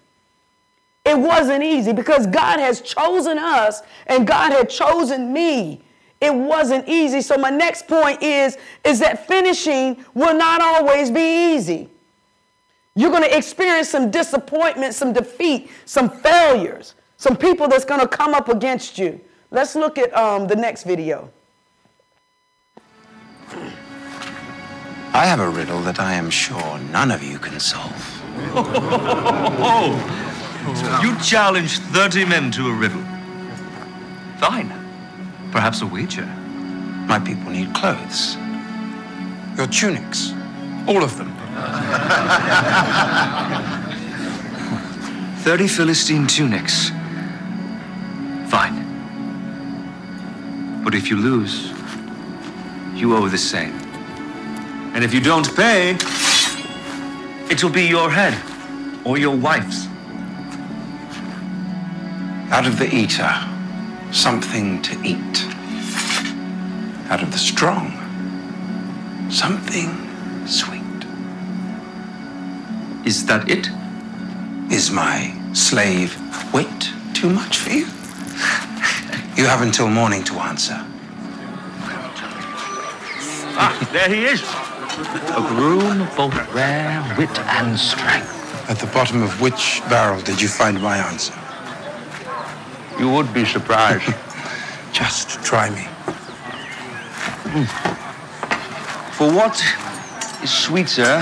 it 1.05 1.17
wasn't 1.17 1.63
easy. 1.63 1.91
Because 1.91 2.27
God 2.27 2.59
has 2.59 2.81
chosen 2.81 3.37
us 3.37 3.81
and 4.07 4.25
God 4.25 4.53
had 4.53 4.69
chosen 4.69 5.33
me, 5.33 5.81
it 6.23 6.33
wasn't 6.33 6.87
easy. 6.87 7.21
So 7.21 7.37
my 7.37 7.49
next 7.49 7.87
point 7.87 8.23
is, 8.23 8.57
is 8.83 8.99
that 8.99 9.27
finishing 9.27 10.03
will 10.13 10.35
not 10.37 10.61
always 10.61 11.11
be 11.11 11.53
easy. 11.53 11.89
You're 12.95 13.09
going 13.11 13.23
to 13.23 13.35
experience 13.35 13.89
some 13.89 14.11
disappointment, 14.11 14.93
some 14.93 15.13
defeat, 15.13 15.69
some 15.85 16.09
failures, 16.09 16.95
some 17.17 17.35
people 17.35 17.67
that's 17.67 17.85
going 17.85 18.01
to 18.01 18.07
come 18.07 18.33
up 18.33 18.49
against 18.49 18.97
you. 18.97 19.19
Let's 19.51 19.75
look 19.75 19.97
at 19.97 20.15
um, 20.15 20.47
the 20.47 20.55
next 20.55 20.83
video. 20.83 21.31
I 25.15 25.25
have 25.25 25.39
a 25.39 25.49
riddle 25.49 25.79
that 25.81 25.99
I 25.99 26.13
am 26.13 26.29
sure 26.29 26.79
none 26.91 27.11
of 27.11 27.21
you 27.21 27.37
can 27.39 27.59
solve. 27.59 28.09
You 31.03 31.19
challenge 31.19 31.79
30 31.79 32.23
men 32.23 32.49
to 32.51 32.67
a 32.69 32.73
riddle. 32.73 33.03
Fine. 34.37 34.82
Perhaps 35.53 35.83
a 35.83 35.85
wager. 35.85 36.25
My 37.05 37.19
people 37.19 37.51
need 37.51 37.71
clothes. 37.75 38.35
Your 39.55 39.67
tunics. 39.67 40.33
All 40.87 41.03
of 41.03 41.15
them. 41.15 41.31
30 45.43 45.67
Philistine 45.67 46.25
tunics. 46.25 46.89
Fine. 48.49 48.81
But 50.83 50.95
if 50.95 51.11
you 51.11 51.17
lose, 51.17 51.71
you 52.95 53.15
owe 53.15 53.27
the 53.27 53.37
same. 53.37 53.73
And 54.95 55.03
if 55.03 55.13
you 55.13 55.21
don't 55.21 55.55
pay, 55.55 55.91
it'll 57.51 57.69
be 57.69 57.83
your 57.83 58.09
head 58.09 58.35
or 59.05 59.19
your 59.19 59.35
wife's. 59.35 59.85
Out 62.51 62.65
of 62.65 62.79
the 62.79 62.91
eater, 62.91 63.52
something 64.13 64.79
to 64.83 64.93
eat. 65.03 65.45
Out 67.09 67.23
of 67.23 67.31
the 67.31 67.37
strong, 67.37 67.91
something 69.29 69.89
sweet. 70.47 70.81
Is 73.05 73.25
that 73.25 73.49
it? 73.49 73.69
Is 74.71 74.91
my 74.91 75.35
slave 75.53 76.15
wait 76.53 76.93
too 77.13 77.29
much 77.29 77.57
for 77.57 77.71
you? 77.71 77.85
You 79.35 79.45
have 79.47 79.61
until 79.61 79.89
morning 79.89 80.23
to 80.25 80.35
answer. 80.35 80.77
Ah, 83.55 83.89
there 83.91 84.09
he 84.09 84.25
is. 84.25 84.41
A 85.35 85.41
groom 85.55 86.01
of 86.01 86.15
both 86.15 86.53
rare 86.53 87.15
wit 87.17 87.37
and 87.39 87.77
strength. 87.77 88.69
At 88.69 88.77
the 88.79 88.87
bottom 88.87 89.23
of 89.23 89.41
which 89.41 89.81
barrel 89.89 90.21
did 90.21 90.41
you 90.41 90.47
find 90.47 90.81
my 90.81 90.97
answer? 90.97 91.33
You 93.03 93.09
would 93.09 93.33
be 93.33 93.43
surprised. 93.43 94.05
Just 94.93 95.43
try 95.43 95.69
me. 95.69 95.81
Hmm. 97.51 97.65
For 99.17 99.29
what 99.29 99.61
is 100.41 100.49
sweeter 100.49 101.19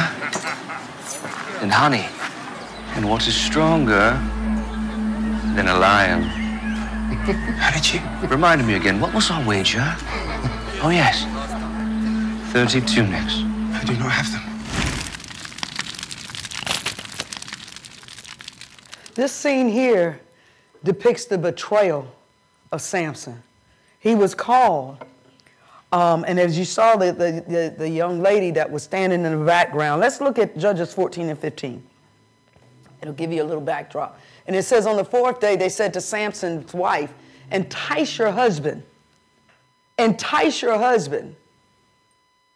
than 1.60 1.72
honey? 1.72 2.06
And 2.94 3.10
what 3.10 3.28
is 3.28 3.36
stronger 3.36 4.12
than 5.56 5.70
a 5.70 5.80
lion? 5.80 6.22
How 7.58 7.72
did 7.72 7.92
you? 7.92 8.00
Remind 8.30 8.68
me 8.68 8.76
again, 8.76 9.00
what 9.00 9.12
was 9.16 9.32
our 9.32 9.44
wager? 9.44 9.82
Oh, 10.84 10.90
yes. 10.90 11.26
30 12.54 12.82
tunics. 12.82 13.34
I 13.74 13.84
do 13.86 13.94
not 13.98 14.12
have 14.12 14.32
them. 14.32 14.42
This 19.16 19.32
scene 19.32 19.68
here 19.68 20.20
depicts 20.84 21.26
the 21.26 21.38
betrayal 21.38 22.08
of 22.72 22.82
Samson. 22.82 23.42
He 24.00 24.16
was 24.16 24.34
called, 24.34 24.98
um, 25.92 26.26
and 26.28 26.40
as 26.40 26.58
you 26.58 26.66
saw 26.66 26.96
the, 26.96 27.12
the, 27.12 27.44
the, 27.48 27.76
the 27.78 27.90
young 27.90 28.22
lady 28.22 28.52
that 28.52 28.70
was 28.70 28.84
standing 28.84 29.26
in 29.26 29.40
the 29.40 29.46
background, 29.46 30.02
let's 30.02 30.22
look 30.22 30.40
at 30.40 30.58
Judges 30.58 30.94
14 30.94 31.30
and 31.30 31.40
15. 31.40 31.84
It'll 33.02 33.14
give 33.14 33.32
you 33.32 33.44
a 33.44 33.46
little 33.46 33.62
backdrop. 33.62 34.20
And 34.48 34.56
it 34.56 34.64
says, 34.64 34.86
On 34.86 34.96
the 34.96 35.06
fourth 35.06 35.40
day, 35.40 35.56
they 35.56 35.70
said 35.70 35.94
to 35.94 36.02
Samson's 36.02 36.74
wife, 36.74 37.14
Entice 37.52 38.18
your 38.18 38.32
husband. 38.32 38.84
Entice 39.98 40.62
your 40.62 40.78
husband. 40.78 41.36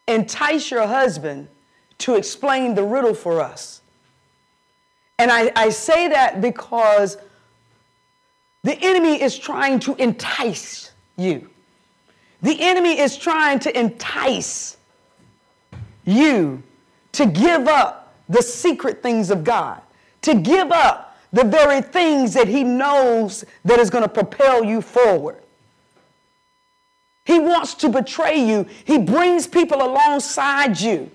Entice 0.07 0.71
your 0.71 0.88
husband 0.88 1.47
to 1.99 2.15
explain 2.15 2.75
the 2.75 2.83
riddle 2.83 3.13
for 3.13 3.41
us. 3.41 3.81
And 5.17 5.31
I, 5.31 5.51
I 5.55 5.69
say 5.69 6.07
that 6.09 6.41
because 6.41 7.17
the 8.65 8.75
enemy 8.82 9.21
is 9.21 9.38
trying 9.38 9.80
to 9.82 9.93
entice 10.01 10.91
you. 11.17 11.47
The 12.41 12.60
enemy 12.60 12.99
is 12.99 13.15
trying 13.15 13.60
to 13.60 13.80
entice 13.80 14.78
you 16.04 16.63
to 17.12 17.28
give 17.28 17.67
up 17.67 18.15
the 18.28 18.41
secret 18.41 19.04
things 19.04 19.30
of 19.30 19.43
God, 19.43 19.80
to 20.23 20.34
give 20.34 20.71
up 20.71 21.15
the 21.32 21.43
very 21.43 21.80
things 21.80 22.34
that 22.34 22.47
he 22.47 22.63
knows 22.63 23.45
that 23.65 23.80
is 23.80 23.91
going 23.91 24.01
to 24.01 24.10
propel 24.10 24.63
you 24.63 24.82
forward. 24.82 25.43
He 27.23 27.38
wants 27.38 27.75
to 27.75 27.89
betray 27.89 28.38
you. 28.38 28.65
He 28.84 28.97
brings 28.97 29.45
people 29.45 29.84
alongside 29.84 30.80
you 30.80 31.12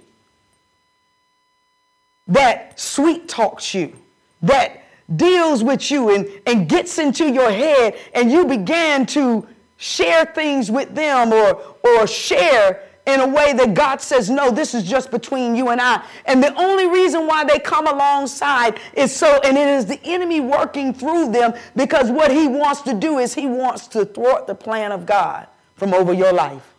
that 2.28 2.78
sweet 2.78 3.28
talks 3.28 3.74
you, 3.74 3.96
that 4.40 4.79
deals 5.16 5.62
with 5.62 5.90
you 5.90 6.14
and, 6.14 6.28
and 6.46 6.68
gets 6.68 6.98
into 6.98 7.30
your 7.30 7.50
head, 7.50 7.96
and 8.14 8.30
you 8.30 8.46
began 8.46 9.06
to 9.06 9.46
share 9.76 10.26
things 10.26 10.70
with 10.70 10.94
them 10.94 11.32
or, 11.32 11.76
or 11.84 12.06
share 12.06 12.82
in 13.06 13.20
a 13.20 13.26
way 13.26 13.52
that 13.54 13.74
God 13.74 14.00
says, 14.00 14.30
no, 14.30 14.50
this 14.50 14.74
is 14.74 14.84
just 14.84 15.10
between 15.10 15.56
you 15.56 15.70
and 15.70 15.80
I. 15.80 16.04
And 16.26 16.42
the 16.42 16.54
only 16.54 16.86
reason 16.86 17.26
why 17.26 17.44
they 17.44 17.58
come 17.58 17.86
alongside 17.86 18.78
is 18.94 19.14
so, 19.14 19.40
and 19.42 19.56
it 19.56 19.66
is 19.66 19.86
the 19.86 20.00
enemy 20.04 20.40
working 20.40 20.92
through 20.92 21.32
them 21.32 21.54
because 21.74 22.10
what 22.10 22.30
he 22.30 22.46
wants 22.46 22.82
to 22.82 22.94
do 22.94 23.18
is 23.18 23.34
he 23.34 23.46
wants 23.46 23.88
to 23.88 24.04
thwart 24.04 24.46
the 24.46 24.54
plan 24.54 24.92
of 24.92 25.06
God 25.06 25.46
from 25.76 25.94
over 25.94 26.12
your 26.12 26.32
life. 26.32 26.74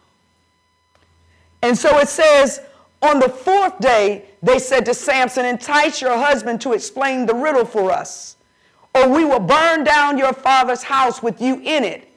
And 1.64 1.78
so 1.78 1.98
it 1.98 2.08
says, 2.08 2.62
on 3.02 3.20
the 3.20 3.30
fourth 3.30 3.80
day, 3.80 4.26
they 4.44 4.60
said 4.60 4.86
to 4.86 4.94
Samson, 4.94 5.46
Entice 5.46 6.02
your 6.02 6.18
husband 6.18 6.62
to 6.62 6.74
explain 6.74 7.26
the 7.26 7.34
riddle 7.34 7.66
for 7.66 7.92
us, 7.92 8.38
or 8.94 9.08
we 9.10 9.26
will 9.26 9.40
burn 9.40 9.84
down 9.84 10.18
your 10.18 10.34
father's 10.34 10.84
house 10.84 11.24
with 11.24 11.42
you 11.42 11.60
in 11.64 11.84
it. 11.84 12.08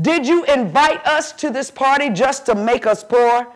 Did 0.00 0.26
you 0.26 0.44
invite 0.44 1.06
us 1.06 1.32
to 1.32 1.50
this 1.50 1.70
party 1.70 2.10
just 2.10 2.46
to 2.46 2.54
make 2.54 2.86
us 2.86 3.04
poor? 3.04 3.46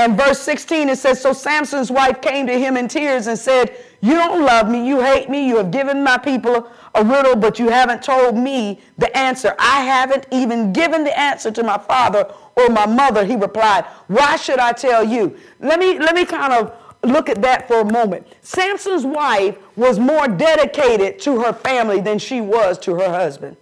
And 0.00 0.16
verse 0.16 0.38
16, 0.40 0.90
it 0.90 0.98
says, 0.98 1.20
So 1.20 1.32
Samson's 1.32 1.90
wife 1.90 2.20
came 2.22 2.46
to 2.46 2.56
him 2.56 2.76
in 2.76 2.86
tears 2.86 3.26
and 3.26 3.36
said, 3.36 3.76
You 4.00 4.14
don't 4.14 4.44
love 4.44 4.70
me. 4.70 4.86
You 4.86 5.00
hate 5.00 5.28
me. 5.28 5.48
You 5.48 5.56
have 5.56 5.72
given 5.72 6.04
my 6.04 6.16
people 6.18 6.70
a 6.94 7.04
riddle, 7.04 7.34
but 7.34 7.58
you 7.58 7.68
haven't 7.68 8.04
told 8.04 8.36
me 8.36 8.80
the 8.96 9.14
answer. 9.16 9.56
I 9.58 9.82
haven't 9.82 10.26
even 10.30 10.72
given 10.72 11.02
the 11.02 11.18
answer 11.18 11.50
to 11.50 11.64
my 11.64 11.78
father 11.78 12.32
or 12.58 12.68
my 12.68 12.86
mother. 12.86 13.24
He 13.24 13.36
replied, 13.36 13.84
Why 14.08 14.36
should 14.36 14.58
I 14.58 14.72
tell 14.72 15.04
you? 15.04 15.36
Let 15.60 15.78
me, 15.78 15.98
let 15.98 16.14
me 16.14 16.24
kind 16.24 16.52
of 16.52 16.74
look 17.04 17.28
at 17.28 17.40
that 17.42 17.68
for 17.68 17.80
a 17.80 17.84
moment. 17.84 18.26
Samson's 18.42 19.06
wife 19.06 19.56
was 19.76 19.98
more 19.98 20.26
dedicated 20.26 21.20
to 21.20 21.40
her 21.40 21.52
family 21.52 22.00
than 22.00 22.18
she 22.18 22.40
was 22.40 22.78
to 22.80 22.96
her 22.96 23.08
husband. 23.10 23.56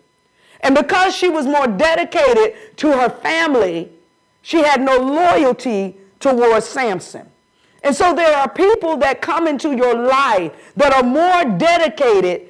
And 0.61 0.75
because 0.75 1.15
she 1.15 1.29
was 1.29 1.47
more 1.47 1.67
dedicated 1.67 2.77
to 2.79 2.93
her 2.93 3.09
family, 3.11 3.91
she 4.43 4.63
had 4.63 4.81
no 4.81 4.97
loyalty 4.97 5.97
towards 6.19 6.67
Samson. 6.67 7.29
And 7.83 7.95
so 7.95 8.15
there 8.15 8.37
are 8.37 8.49
people 8.49 8.97
that 8.99 9.21
come 9.21 9.47
into 9.47 9.77
your 9.77 9.95
life 9.95 10.53
that 10.77 10.93
are 10.93 11.03
more 11.03 11.45
dedicated 11.57 12.49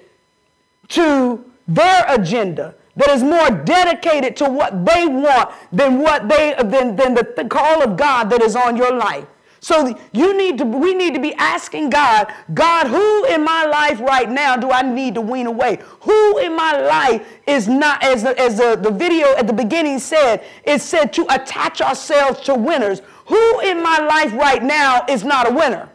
to 0.89 1.45
their 1.69 2.05
agenda, 2.09 2.75
that 2.97 3.11
is 3.11 3.23
more 3.23 3.51
dedicated 3.51 4.37
to 4.37 4.49
what 4.49 4.85
they 4.85 5.07
want 5.07 5.51
than 5.73 6.01
what 6.01 6.29
they 6.29 6.55
than, 6.59 6.97
than 6.97 7.15
the, 7.15 7.33
the 7.37 7.45
call 7.45 7.83
of 7.83 7.97
God 7.97 8.31
that 8.31 8.43
is 8.43 8.57
on 8.57 8.77
your 8.77 8.93
life. 8.93 9.27
So 9.67 9.99
you 10.13 10.37
need 10.37 10.59
to, 10.59 10.65
we 10.65 10.95
need 10.95 11.15
to 11.15 11.21
be 11.21 11.35
asking 11.35 11.91
God, 11.91 12.33
God, 12.55 12.87
who 12.87 13.25
in 13.25 13.43
my 13.43 13.65
life 13.65 13.99
right 13.99 14.31
now 14.31 14.57
do 14.57 14.71
I 14.71 14.83
need 14.83 15.17
to 15.17 15.21
wean 15.21 15.49
away? 15.49 15.81
Who 16.03 16.39
in 16.39 16.55
my 16.55 16.79
life 16.81 17.27
is 17.49 17.67
not, 17.67 18.05
as, 18.05 18.23
the, 18.23 18.39
as 18.39 18.59
the, 18.59 18.77
the 18.77 18.93
video 18.93 19.35
at 19.35 19.49
the 19.49 19.53
beginning 19.53 19.99
said, 19.99 20.45
it 20.63 20.81
said 20.81 21.13
to 21.15 21.27
attach 21.35 21.81
ourselves 21.81 22.43
to 22.43 22.55
winners. 22.55 23.03
Who 23.27 23.61
in 23.61 23.83
my 23.83 23.99
life 23.99 24.33
right 24.35 24.63
now 24.63 25.05
is 25.09 25.25
not 25.25 25.51
a 25.51 25.53
winner? 25.53 25.89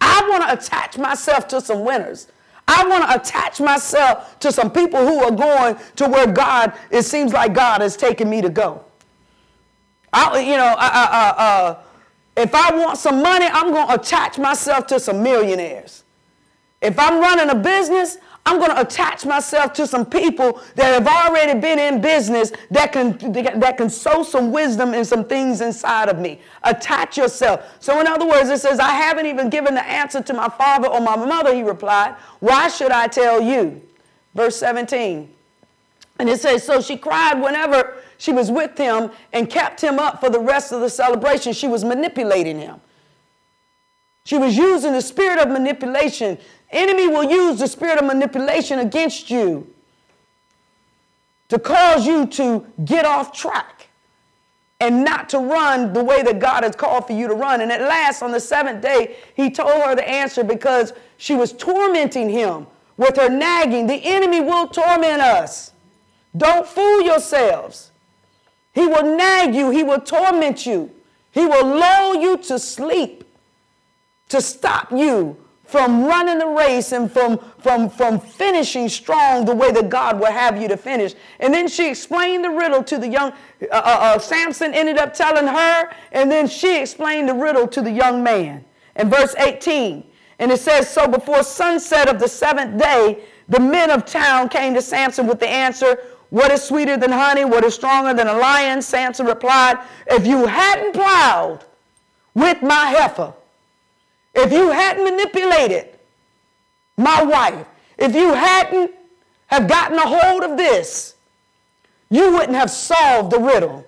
I 0.00 0.26
want 0.28 0.42
to 0.42 0.52
attach 0.52 0.98
myself 0.98 1.46
to 1.48 1.60
some 1.60 1.84
winners. 1.84 2.26
I 2.68 2.86
want 2.86 3.08
to 3.08 3.20
attach 3.20 3.60
myself 3.60 4.38
to 4.40 4.50
some 4.50 4.70
people 4.70 5.06
who 5.06 5.22
are 5.22 5.30
going 5.30 5.76
to 5.96 6.08
where 6.08 6.26
God, 6.26 6.72
it 6.90 7.02
seems 7.02 7.32
like 7.32 7.54
God 7.54 7.80
has 7.80 7.96
taken 7.96 8.28
me 8.28 8.42
to 8.42 8.48
go. 8.48 8.84
I, 10.12 10.40
you 10.40 10.56
know, 10.56 10.74
uh, 10.78 11.34
uh, 11.36 11.82
if 12.36 12.54
I 12.54 12.76
want 12.76 12.98
some 12.98 13.22
money, 13.22 13.46
I'm 13.46 13.72
going 13.72 13.88
to 13.88 13.94
attach 13.94 14.38
myself 14.38 14.86
to 14.88 15.00
some 15.00 15.22
millionaires. 15.22 16.04
If 16.82 16.98
I'm 16.98 17.20
running 17.20 17.50
a 17.50 17.54
business, 17.54 18.18
I'm 18.46 18.58
going 18.58 18.70
to 18.70 18.80
attach 18.80 19.26
myself 19.26 19.72
to 19.72 19.88
some 19.88 20.06
people 20.06 20.62
that 20.76 20.94
have 20.94 21.08
already 21.08 21.58
been 21.58 21.80
in 21.80 22.00
business 22.00 22.52
that 22.70 22.92
can, 22.92 23.18
that 23.32 23.76
can 23.76 23.90
sow 23.90 24.22
some 24.22 24.52
wisdom 24.52 24.94
and 24.94 25.04
some 25.04 25.24
things 25.24 25.60
inside 25.60 26.08
of 26.08 26.20
me. 26.20 26.40
Attach 26.62 27.18
yourself. 27.18 27.76
So, 27.80 28.00
in 28.00 28.06
other 28.06 28.26
words, 28.26 28.48
it 28.48 28.60
says, 28.60 28.78
I 28.78 28.92
haven't 28.92 29.26
even 29.26 29.50
given 29.50 29.74
the 29.74 29.84
answer 29.84 30.22
to 30.22 30.32
my 30.32 30.48
father 30.48 30.86
or 30.86 31.00
my 31.00 31.16
mother, 31.16 31.52
he 31.52 31.64
replied. 31.64 32.14
Why 32.38 32.68
should 32.68 32.92
I 32.92 33.08
tell 33.08 33.40
you? 33.40 33.82
Verse 34.32 34.56
17. 34.56 35.28
And 36.20 36.28
it 36.28 36.40
says, 36.40 36.62
So 36.62 36.80
she 36.80 36.96
cried 36.96 37.42
whenever 37.42 37.94
she 38.16 38.30
was 38.30 38.52
with 38.52 38.78
him 38.78 39.10
and 39.32 39.50
kept 39.50 39.80
him 39.80 39.98
up 39.98 40.20
for 40.20 40.30
the 40.30 40.40
rest 40.40 40.70
of 40.70 40.80
the 40.80 40.88
celebration. 40.88 41.52
She 41.52 41.66
was 41.66 41.84
manipulating 41.84 42.60
him. 42.60 42.80
She 44.26 44.36
was 44.36 44.56
using 44.56 44.92
the 44.92 45.02
spirit 45.02 45.38
of 45.38 45.48
manipulation. 45.48 46.36
Enemy 46.70 47.08
will 47.08 47.24
use 47.24 47.58
the 47.58 47.68
spirit 47.68 47.98
of 47.98 48.04
manipulation 48.04 48.80
against 48.80 49.30
you 49.30 49.72
to 51.48 51.58
cause 51.58 52.06
you 52.06 52.26
to 52.26 52.66
get 52.84 53.04
off 53.04 53.32
track 53.32 53.88
and 54.80 55.04
not 55.04 55.28
to 55.30 55.38
run 55.38 55.92
the 55.92 56.02
way 56.02 56.22
that 56.22 56.38
God 56.38 56.64
has 56.64 56.76
called 56.76 57.06
for 57.06 57.12
you 57.12 57.28
to 57.28 57.34
run. 57.34 57.60
And 57.60 57.72
at 57.72 57.80
last, 57.80 58.22
on 58.22 58.32
the 58.32 58.40
seventh 58.40 58.82
day, 58.82 59.16
he 59.34 59.50
told 59.50 59.82
her 59.84 59.94
the 59.94 60.06
answer 60.06 60.44
because 60.44 60.92
she 61.16 61.34
was 61.34 61.52
tormenting 61.52 62.28
him 62.28 62.66
with 62.96 63.16
her 63.16 63.28
nagging. 63.28 63.86
The 63.86 64.00
enemy 64.04 64.40
will 64.40 64.66
torment 64.66 65.22
us. 65.22 65.72
Don't 66.36 66.66
fool 66.66 67.00
yourselves. 67.00 67.92
He 68.74 68.86
will 68.86 69.16
nag 69.16 69.54
you, 69.54 69.70
he 69.70 69.82
will 69.82 70.00
torment 70.00 70.66
you, 70.66 70.90
he 71.30 71.46
will 71.46 71.64
lull 71.64 72.16
you 72.16 72.36
to 72.38 72.58
sleep 72.58 73.24
to 74.28 74.42
stop 74.42 74.90
you 74.92 75.38
from 75.66 76.04
running 76.04 76.38
the 76.38 76.46
race 76.46 76.92
and 76.92 77.10
from, 77.10 77.38
from, 77.58 77.90
from 77.90 78.20
finishing 78.20 78.88
strong 78.88 79.44
the 79.44 79.54
way 79.54 79.72
that 79.72 79.88
God 79.88 80.18
will 80.20 80.30
have 80.30 80.60
you 80.60 80.68
to 80.68 80.76
finish. 80.76 81.14
And 81.40 81.52
then 81.52 81.68
she 81.68 81.88
explained 81.88 82.44
the 82.44 82.50
riddle 82.50 82.82
to 82.84 82.98
the 82.98 83.08
young, 83.08 83.32
uh, 83.32 83.66
uh, 83.72 83.98
uh, 84.00 84.18
Samson 84.18 84.72
ended 84.74 84.98
up 84.98 85.12
telling 85.12 85.46
her, 85.46 85.90
and 86.12 86.30
then 86.30 86.46
she 86.46 86.80
explained 86.80 87.28
the 87.28 87.34
riddle 87.34 87.66
to 87.68 87.82
the 87.82 87.90
young 87.90 88.22
man. 88.22 88.64
In 88.94 89.10
verse 89.10 89.34
18, 89.38 90.04
and 90.38 90.52
it 90.52 90.60
says, 90.60 90.88
So 90.88 91.08
before 91.08 91.42
sunset 91.42 92.08
of 92.08 92.20
the 92.20 92.28
seventh 92.28 92.80
day, 92.80 93.24
the 93.48 93.60
men 93.60 93.90
of 93.90 94.04
town 94.04 94.48
came 94.48 94.74
to 94.74 94.82
Samson 94.82 95.26
with 95.26 95.40
the 95.40 95.48
answer, 95.48 95.98
what 96.30 96.50
is 96.50 96.62
sweeter 96.62 96.96
than 96.96 97.12
honey? 97.12 97.44
What 97.44 97.64
is 97.64 97.74
stronger 97.74 98.12
than 98.12 98.26
a 98.26 98.36
lion? 98.36 98.82
Samson 98.82 99.26
replied, 99.26 99.78
If 100.08 100.26
you 100.26 100.46
hadn't 100.46 100.92
plowed 100.92 101.64
with 102.34 102.62
my 102.62 102.86
heifer, 102.86 103.32
if 104.36 104.52
you 104.52 104.70
hadn't 104.70 105.04
manipulated 105.04 105.88
my 106.96 107.22
wife, 107.22 107.66
if 107.98 108.14
you 108.14 108.34
hadn't 108.34 108.92
have 109.46 109.68
gotten 109.68 109.98
a 109.98 110.06
hold 110.06 110.42
of 110.44 110.56
this, 110.56 111.14
you 112.10 112.32
wouldn't 112.32 112.54
have 112.54 112.70
solved 112.70 113.32
the 113.32 113.40
riddle. 113.40 113.86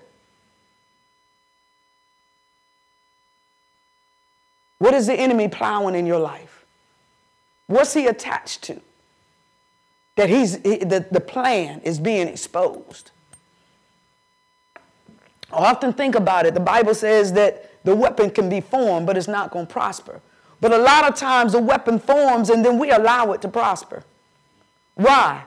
What 4.79 4.93
is 4.93 5.07
the 5.07 5.13
enemy 5.13 5.47
plowing 5.47 5.95
in 5.95 6.05
your 6.05 6.19
life? 6.19 6.65
What's 7.67 7.93
he 7.93 8.07
attached 8.07 8.63
to? 8.63 8.81
that 10.19 10.29
he's, 10.29 10.59
the, 10.59 11.05
the 11.09 11.21
plan 11.21 11.79
is 11.85 11.97
being 11.97 12.27
exposed. 12.27 13.11
I 15.49 15.71
often 15.71 15.93
think 15.93 16.15
about 16.15 16.45
it. 16.45 16.53
The 16.53 16.59
Bible 16.59 16.93
says 16.93 17.31
that 17.33 17.83
the 17.85 17.95
weapon 17.95 18.29
can 18.29 18.49
be 18.49 18.59
formed, 18.59 19.07
but 19.07 19.15
it's 19.15 19.29
not 19.29 19.49
going 19.49 19.65
to 19.65 19.71
prosper. 19.71 20.19
But 20.61 20.73
a 20.73 20.77
lot 20.77 21.07
of 21.07 21.15
times 21.15 21.53
the 21.53 21.61
weapon 21.61 21.99
forms 21.99 22.49
and 22.49 22.63
then 22.63 22.77
we 22.77 22.91
allow 22.91 23.31
it 23.31 23.41
to 23.43 23.47
prosper. 23.47 24.03
Why? 24.95 25.43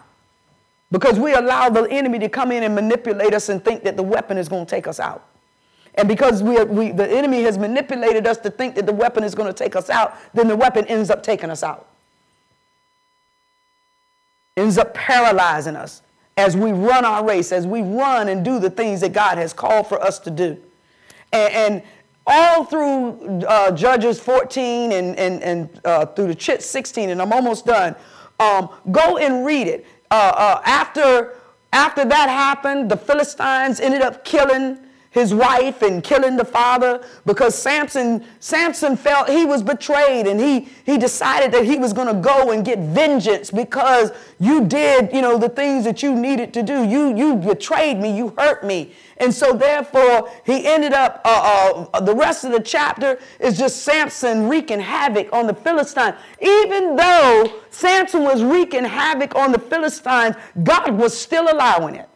Because 0.91 1.19
we 1.19 1.35
allow 1.35 1.69
the 1.69 1.85
enemy 1.91 2.19
to 2.21 2.29
come 2.29 2.53
in 2.53 2.63
and 2.63 2.75
manipulate 2.75 3.35
us 3.35 3.49
and 3.49 3.65
think 3.65 3.83
that 3.85 3.97
the 3.97 4.03
weapon 4.03 4.39
is 4.39 4.49
going 4.49 4.67
to 4.67 4.71
take 4.71 4.87
us 4.87 5.01
out. 5.01 5.27
And 5.95 6.09
because 6.09 6.43
we, 6.43 6.63
we, 6.65 6.93
the 6.93 7.09
enemy 7.09 7.43
has 7.43 7.59
manipulated 7.59 8.27
us 8.27 8.39
to 8.39 8.51
think 8.51 8.75
that 8.77 8.87
the 8.87 8.93
weapon 8.93 9.25
is 9.25 9.35
going 9.35 9.49
to 9.49 9.53
take 9.53 9.77
us 9.77 9.91
out, 9.91 10.17
then 10.33 10.49
the 10.49 10.57
weapon 10.57 10.87
ends 10.87 11.11
up 11.11 11.23
taking 11.23 11.51
us 11.51 11.63
out 11.63 11.89
ends 14.57 14.79
up 14.79 14.95
paralyzing 14.95 15.77
us 15.77 16.03
as 16.37 16.57
we 16.57 16.73
run 16.73 17.05
our 17.05 17.27
race, 17.27 17.53
as 17.53 17.67
we 17.67 17.83
run 17.83 18.29
and 18.29 18.45
do 18.45 18.59
the 18.59 18.71
things 18.71 19.01
that 19.01 19.13
God 19.13 19.39
has 19.39 19.53
called 19.53 19.87
for 19.87 20.03
us 20.03 20.19
to 20.21 20.31
do. 20.31 20.59
And, 21.33 21.53
and 21.55 21.83
all 22.27 22.65
through 22.65 23.43
uh, 23.43 23.73
Judges 23.73 24.21
14 24.21 24.93
and, 24.93 25.17
and, 25.19 25.43
and 25.43 25.81
uh, 25.85 26.07
through 26.07 26.29
the 26.29 26.35
Chit 26.35 26.63
16, 26.63 27.11
and 27.11 27.21
I'm 27.21 27.33
almost 27.33 27.67
done, 27.67 27.97
um, 28.39 28.69
go 28.91 29.19
and 29.19 29.45
read 29.45 29.67
it. 29.67 29.87
Uh, 30.11 30.33
uh, 30.37 30.63
after, 30.65 31.39
after 31.73 32.05
that 32.05 32.29
happened, 32.29 32.91
the 32.91 32.97
Philistines 32.97 33.81
ended 33.81 34.03
up 34.03 34.25
killing 34.25 34.79
his 35.13 35.35
wife 35.35 35.83
and 35.83 36.03
killing 36.03 36.37
the 36.37 36.45
father 36.45 37.05
because 37.27 37.55
Samson, 37.55 38.25
Samson 38.41 38.97
felt 38.97 39.29
he 39.29 39.45
was 39.45 39.63
betrayed 39.63 40.27
and 40.27 40.41
he, 40.41 40.69
he 40.85 40.97
decided 40.97 41.53
that 41.53 41.67
he 41.67 41.77
was 41.77 41.93
going 41.93 42.09
to 42.09 42.21
go 42.21 42.51
and 42.51 42.65
get 42.65 42.79
vengeance 42.79 43.51
because 43.51 44.11
you 44.41 44.65
did, 44.65 45.13
you 45.13 45.21
know, 45.21 45.37
the 45.37 45.51
things 45.51 45.85
that 45.85 46.03
you 46.03 46.15
needed 46.15 46.55
to 46.55 46.63
do. 46.63 46.85
You, 46.85 47.15
you 47.15 47.37
betrayed 47.37 47.99
me, 47.99 48.17
you 48.17 48.35
hurt 48.39 48.65
me. 48.65 48.93
And 49.19 49.33
so 49.33 49.53
therefore, 49.53 50.31
he 50.47 50.67
ended 50.67 50.95
up, 50.95 51.21
uh, 51.27 51.87
uh, 51.93 52.01
the 52.01 52.15
rest 52.15 52.45
of 52.45 52.53
the 52.53 52.61
chapter 52.61 53.19
is 53.39 53.59
just 53.59 53.83
Samson 53.83 54.49
wreaking 54.49 54.81
havoc 54.81 55.31
on 55.33 55.47
the 55.47 55.55
Philistines. 55.55 56.17
Even 56.41 56.97
though 56.97 57.61
Samson 57.71 58.23
was 58.23 58.43
wreaking 58.43 58.85
havoc 58.85 59.35
on 59.35 59.53
the 59.53 59.59
Philistines, 59.59 60.37
God 60.63 60.95
was 60.95 61.17
still 61.17 61.53
allowing 61.53 61.97
it. 61.97 62.09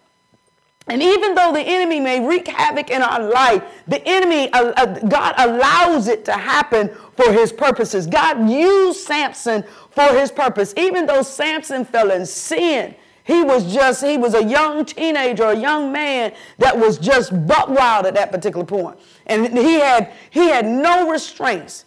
And 0.88 1.03
even 1.03 1.35
though 1.35 1.53
the 1.53 1.61
enemy 1.61 1.99
may 1.99 2.25
wreak 2.25 2.46
havoc 2.46 2.90
in 2.90 3.03
our 3.03 3.20
life, 3.20 3.62
the 3.88 4.07
enemy, 4.07 4.53
uh, 4.53 4.72
uh, 4.77 4.87
God 5.01 5.35
allows 5.37 6.07
it 6.07 6.25
to 6.27 6.33
happen 6.33 6.90
for 7.14 7.33
his 7.33 7.53
purposes. 7.53 8.07
God 8.07 8.49
used 8.49 9.01
Samson 9.01 9.64
for 9.90 10.07
his 10.14 10.31
purpose. 10.31 10.72
Even 10.77 11.07
though 11.07 11.22
Samson 11.22 11.85
fell 11.85 12.12
in 12.12 12.25
sin, 12.25 12.94
he 13.25 13.42
was 13.42 13.75
just, 13.75 14.05
he 14.05 14.16
was 14.16 14.35
a 14.35 14.44
young 14.44 14.85
teenager, 14.85 15.46
a 15.46 15.57
young 15.57 15.90
man 15.90 16.33
that 16.59 16.79
was 16.79 16.99
just 16.99 17.33
buck 17.49 17.68
wild 17.68 18.07
at 18.07 18.14
that 18.14 18.31
particular 18.31 18.64
point. 18.64 18.96
And 19.27 19.59
he 19.59 19.81
had, 19.81 20.12
he 20.31 20.49
had 20.51 20.64
no 20.64 21.11
restraints. 21.11 21.85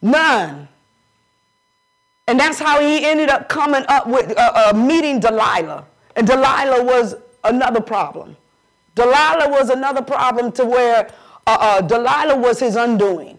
None. 0.00 0.66
And 2.26 2.40
that's 2.40 2.58
how 2.58 2.80
he 2.80 3.04
ended 3.04 3.28
up 3.28 3.50
coming 3.50 3.84
up 3.88 4.06
with, 4.06 4.34
uh, 4.38 4.70
uh, 4.72 4.72
meeting 4.74 5.20
Delilah. 5.20 5.84
And 6.16 6.26
Delilah 6.26 6.82
was 6.82 7.16
another 7.44 7.80
problem. 7.80 8.36
Delilah 8.94 9.48
was 9.50 9.70
another 9.70 10.02
problem 10.02 10.52
to 10.52 10.64
where 10.64 11.10
uh, 11.46 11.56
uh, 11.60 11.80
Delilah 11.80 12.36
was 12.36 12.58
his 12.58 12.76
undoing. 12.76 13.38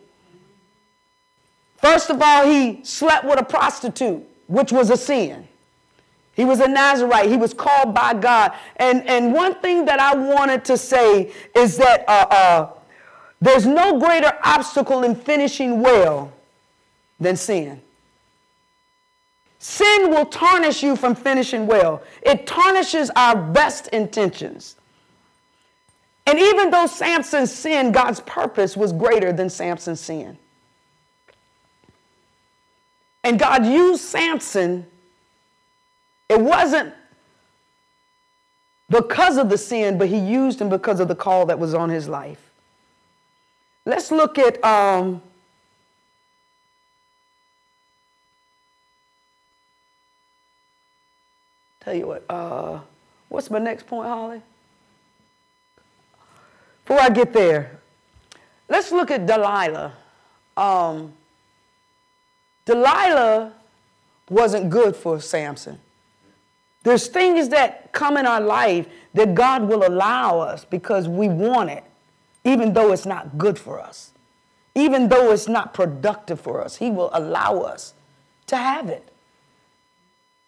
First 1.77 2.09
of 2.09 2.21
all, 2.21 2.45
he 2.45 2.83
slept 2.83 3.25
with 3.25 3.39
a 3.39 3.43
prostitute, 3.43 4.23
which 4.47 4.71
was 4.71 4.89
a 4.89 4.97
sin. 4.97 5.47
He 6.33 6.45
was 6.45 6.59
a 6.59 6.67
Nazarite. 6.67 7.29
He 7.29 7.37
was 7.37 7.53
called 7.53 7.93
by 7.93 8.13
God. 8.13 8.53
And, 8.77 9.07
and 9.07 9.33
one 9.33 9.55
thing 9.55 9.85
that 9.85 9.99
I 9.99 10.15
wanted 10.15 10.63
to 10.65 10.77
say 10.77 11.33
is 11.55 11.77
that 11.77 12.05
uh, 12.07 12.27
uh, 12.29 12.69
there's 13.41 13.65
no 13.65 13.99
greater 13.99 14.31
obstacle 14.43 15.03
in 15.03 15.15
finishing 15.15 15.81
well 15.81 16.31
than 17.19 17.35
sin. 17.35 17.81
Sin 19.63 20.09
will 20.09 20.25
tarnish 20.25 20.81
you 20.81 20.95
from 20.95 21.13
finishing 21.13 21.67
well. 21.67 22.01
It 22.23 22.47
tarnishes 22.47 23.11
our 23.15 23.35
best 23.35 23.89
intentions. 23.89 24.75
And 26.25 26.39
even 26.39 26.71
though 26.71 26.87
Samson 26.87 27.45
sinned, 27.45 27.93
God's 27.93 28.21
purpose 28.21 28.75
was 28.75 28.91
greater 28.91 29.31
than 29.31 29.51
Samson's 29.51 29.99
sin. 29.99 30.39
And 33.23 33.37
God 33.37 33.63
used 33.63 34.01
Samson. 34.01 34.87
It 36.27 36.41
wasn't 36.41 36.95
because 38.89 39.37
of 39.37 39.47
the 39.49 39.59
sin, 39.59 39.99
but 39.99 40.07
he 40.07 40.17
used 40.17 40.59
him 40.59 40.69
because 40.69 40.99
of 40.99 41.07
the 41.07 41.15
call 41.15 41.45
that 41.45 41.59
was 41.59 41.75
on 41.75 41.91
his 41.91 42.07
life. 42.07 42.49
Let's 43.85 44.09
look 44.09 44.39
at 44.39 44.63
um, 44.65 45.21
Tell 51.81 51.93
you 51.95 52.07
what, 52.07 52.25
uh, 52.29 52.79
what's 53.29 53.49
my 53.49 53.59
next 53.59 53.87
point, 53.87 54.07
Holly? 54.07 54.41
Before 56.83 56.99
I 56.99 57.09
get 57.09 57.33
there, 57.33 57.79
let's 58.69 58.91
look 58.91 59.11
at 59.11 59.25
Delilah. 59.25 59.93
Um, 60.55 61.13
Delilah 62.65 63.53
wasn't 64.29 64.69
good 64.69 64.95
for 64.95 65.19
Samson. 65.19 65.79
There's 66.83 67.07
things 67.07 67.49
that 67.49 67.91
come 67.91 68.17
in 68.17 68.25
our 68.25 68.41
life 68.41 68.87
that 69.13 69.35
God 69.35 69.67
will 69.67 69.85
allow 69.85 70.39
us 70.39 70.65
because 70.65 71.07
we 71.07 71.27
want 71.27 71.69
it, 71.69 71.83
even 72.43 72.73
though 72.73 72.91
it's 72.91 73.05
not 73.05 73.37
good 73.37 73.57
for 73.57 73.79
us. 73.79 74.11
Even 74.73 75.09
though 75.09 75.31
it's 75.31 75.47
not 75.47 75.73
productive 75.73 76.39
for 76.39 76.63
us, 76.63 76.77
He 76.77 76.89
will 76.89 77.09
allow 77.13 77.59
us 77.59 77.93
to 78.47 78.55
have 78.55 78.87
it. 78.89 79.10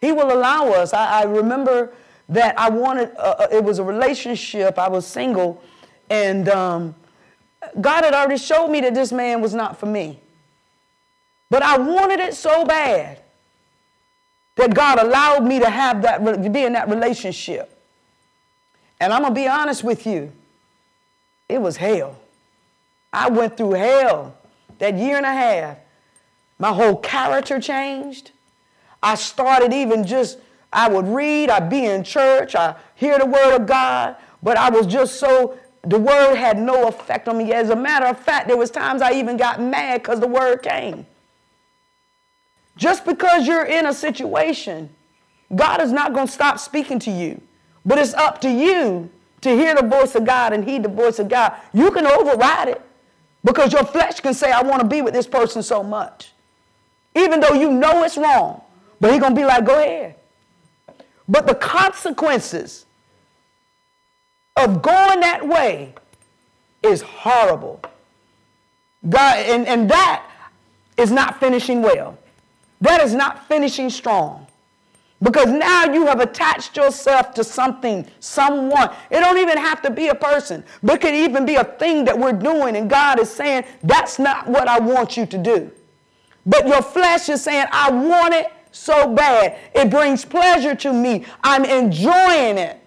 He 0.04 0.12
will 0.12 0.34
allow 0.34 0.68
us. 0.68 0.94
I, 0.94 1.22
I 1.22 1.24
remember 1.24 1.94
that 2.28 2.60
I 2.60 2.70
wanted, 2.70 3.16
uh, 3.16 3.36
uh, 3.40 3.48
it 3.50 3.64
was 3.64 3.80
a 3.80 3.86
relationship, 3.86 4.78
I 4.78 4.90
was 4.90 5.08
single, 5.08 5.64
and 6.10 6.50
um, 6.50 6.94
God 7.80 8.04
had 8.04 8.14
already 8.14 8.38
showed 8.38 8.68
me 8.68 8.82
that 8.82 8.94
this 8.94 9.14
man 9.14 9.40
was 9.40 9.54
not 9.54 9.80
for 9.80 9.86
me. 9.86 10.20
But 11.50 11.64
I 11.64 11.78
wanted 11.78 12.20
it 12.20 12.34
so 12.34 12.66
bad 12.66 13.22
that 14.56 14.76
God 14.76 15.00
allowed 15.00 15.46
me 15.46 15.60
to 15.60 15.70
have 15.70 16.02
that, 16.02 16.18
to 16.18 16.50
be 16.50 16.66
in 16.66 16.74
that 16.74 16.90
relationship. 16.90 17.82
And 19.00 19.14
I'm 19.14 19.22
going 19.22 19.34
to 19.34 19.40
be 19.40 19.48
honest 19.48 19.86
with 19.86 20.06
you, 20.06 20.34
it 21.48 21.62
was 21.62 21.78
hell. 21.78 22.18
I 23.14 23.30
went 23.30 23.56
through 23.56 23.72
hell 23.72 24.36
that 24.80 24.98
year 24.98 25.16
and 25.16 25.26
a 25.26 25.32
half. 25.32 25.78
My 26.60 26.74
whole 26.74 26.98
character 26.98 27.58
changed. 27.62 28.32
I 29.04 29.16
started 29.16 29.74
even 29.74 30.06
just, 30.06 30.40
I 30.72 30.88
would 30.88 31.08
read, 31.08 31.50
I'd 31.50 31.70
be 31.70 31.86
in 31.86 32.04
church, 32.04 32.56
I 32.56 32.76
hear 32.96 33.20
the 33.20 33.26
word 33.26 33.56
of 33.56 33.68
God, 33.68 34.16
but 34.42 34.58
I 34.58 34.70
was 34.70 34.88
just 34.88 35.20
so, 35.20 35.60
the 35.84 36.00
word 36.00 36.36
had 36.36 36.58
no 36.58 36.88
effect 36.88 37.28
on 37.28 37.38
me. 37.38 37.52
As 37.52 37.70
a 37.70 37.76
matter 37.76 38.06
of 38.06 38.18
fact, 38.18 38.48
there 38.48 38.58
was 38.58 38.72
times 38.72 39.02
I 39.02 39.12
even 39.12 39.36
got 39.36 39.62
mad 39.62 40.02
because 40.02 40.22
the 40.22 40.28
word 40.28 40.64
came. 40.64 41.06
Just 42.78 43.06
because 43.06 43.46
you're 43.46 43.66
in 43.66 43.86
a 43.86 43.94
situation, 43.94 44.90
God 45.54 45.82
is 45.82 45.92
not 45.92 46.14
going 46.14 46.28
to 46.28 46.34
stop 46.34 46.58
speaking 46.58 46.98
to 47.00 47.12
you. 47.12 47.42
But 47.86 47.98
it's 48.00 48.14
up 48.14 48.40
to 48.42 48.50
you 48.50 49.10
to 49.42 49.50
hear 49.50 49.76
the 49.76 49.86
voice 49.86 50.16
of 50.16 50.26
God 50.26 50.54
and 50.54 50.64
heed 50.64 50.84
the 50.84 50.90
voice 50.90 51.20
of 51.20 51.28
God. 51.28 51.54
You 51.74 51.92
can 51.92 52.08
override 52.08 52.70
it 52.70 52.82
because 53.44 53.74
your 53.74 53.84
flesh 53.84 54.22
can 54.22 54.34
say, 54.34 54.52
I 54.52 54.64
want 54.64 54.82
to 54.82 54.88
be 54.88 55.02
with 55.02 55.14
this 55.14 55.28
person 55.28 55.62
so 55.62 55.84
much. 55.84 56.32
Even 57.16 57.42
though 57.42 57.54
you 57.54 57.70
know 57.70 58.04
it's 58.04 58.18
wrong. 58.18 58.63
But 59.04 59.12
he's 59.12 59.20
going 59.20 59.36
to 59.36 59.42
be 59.42 59.46
like, 59.46 59.66
go 59.66 59.82
ahead. 59.82 60.16
But 61.28 61.46
the 61.46 61.56
consequences 61.56 62.86
of 64.56 64.82
going 64.82 65.20
that 65.20 65.46
way 65.46 65.94
is 66.82 67.02
horrible. 67.02 67.82
God, 69.10 69.40
and, 69.40 69.68
and 69.68 69.90
that 69.90 70.26
is 70.96 71.12
not 71.12 71.42
finishing 71.42 71.82
well. 71.82 72.18
That 72.80 73.02
is 73.02 73.14
not 73.14 73.46
finishing 73.50 73.90
strong. 73.90 74.48
Because 75.22 75.50
now 75.50 75.84
you 75.84 76.06
have 76.06 76.22
attached 76.22 76.78
yourself 76.78 77.34
to 77.34 77.44
something, 77.44 78.08
someone. 78.22 78.90
It 79.12 79.20
don't 79.20 79.38
even 79.38 79.58
have 79.58 79.82
to 79.82 79.92
be 79.92 80.08
a 80.08 80.16
person, 80.16 80.64
but 80.82 80.96
it 80.96 81.02
could 81.02 81.14
even 81.14 81.46
be 81.46 81.56
a 81.56 81.66
thing 81.66 82.06
that 82.06 82.18
we're 82.18 82.32
doing, 82.32 82.78
and 82.78 82.90
God 82.90 83.20
is 83.20 83.30
saying, 83.30 83.66
that's 83.84 84.18
not 84.18 84.48
what 84.48 84.70
I 84.70 84.80
want 84.80 85.18
you 85.18 85.26
to 85.26 85.38
do. 85.38 85.72
But 86.46 86.66
your 86.66 86.82
flesh 86.82 87.28
is 87.28 87.44
saying, 87.44 87.66
I 87.70 87.92
want 87.92 88.34
it 88.34 88.50
so 88.74 89.14
bad. 89.14 89.58
It 89.74 89.90
brings 89.90 90.26
pleasure 90.26 90.76
to 90.76 90.92
me. 90.92 91.26
I'm 91.44 91.64
enjoying 91.64 92.58
it. 92.58 92.80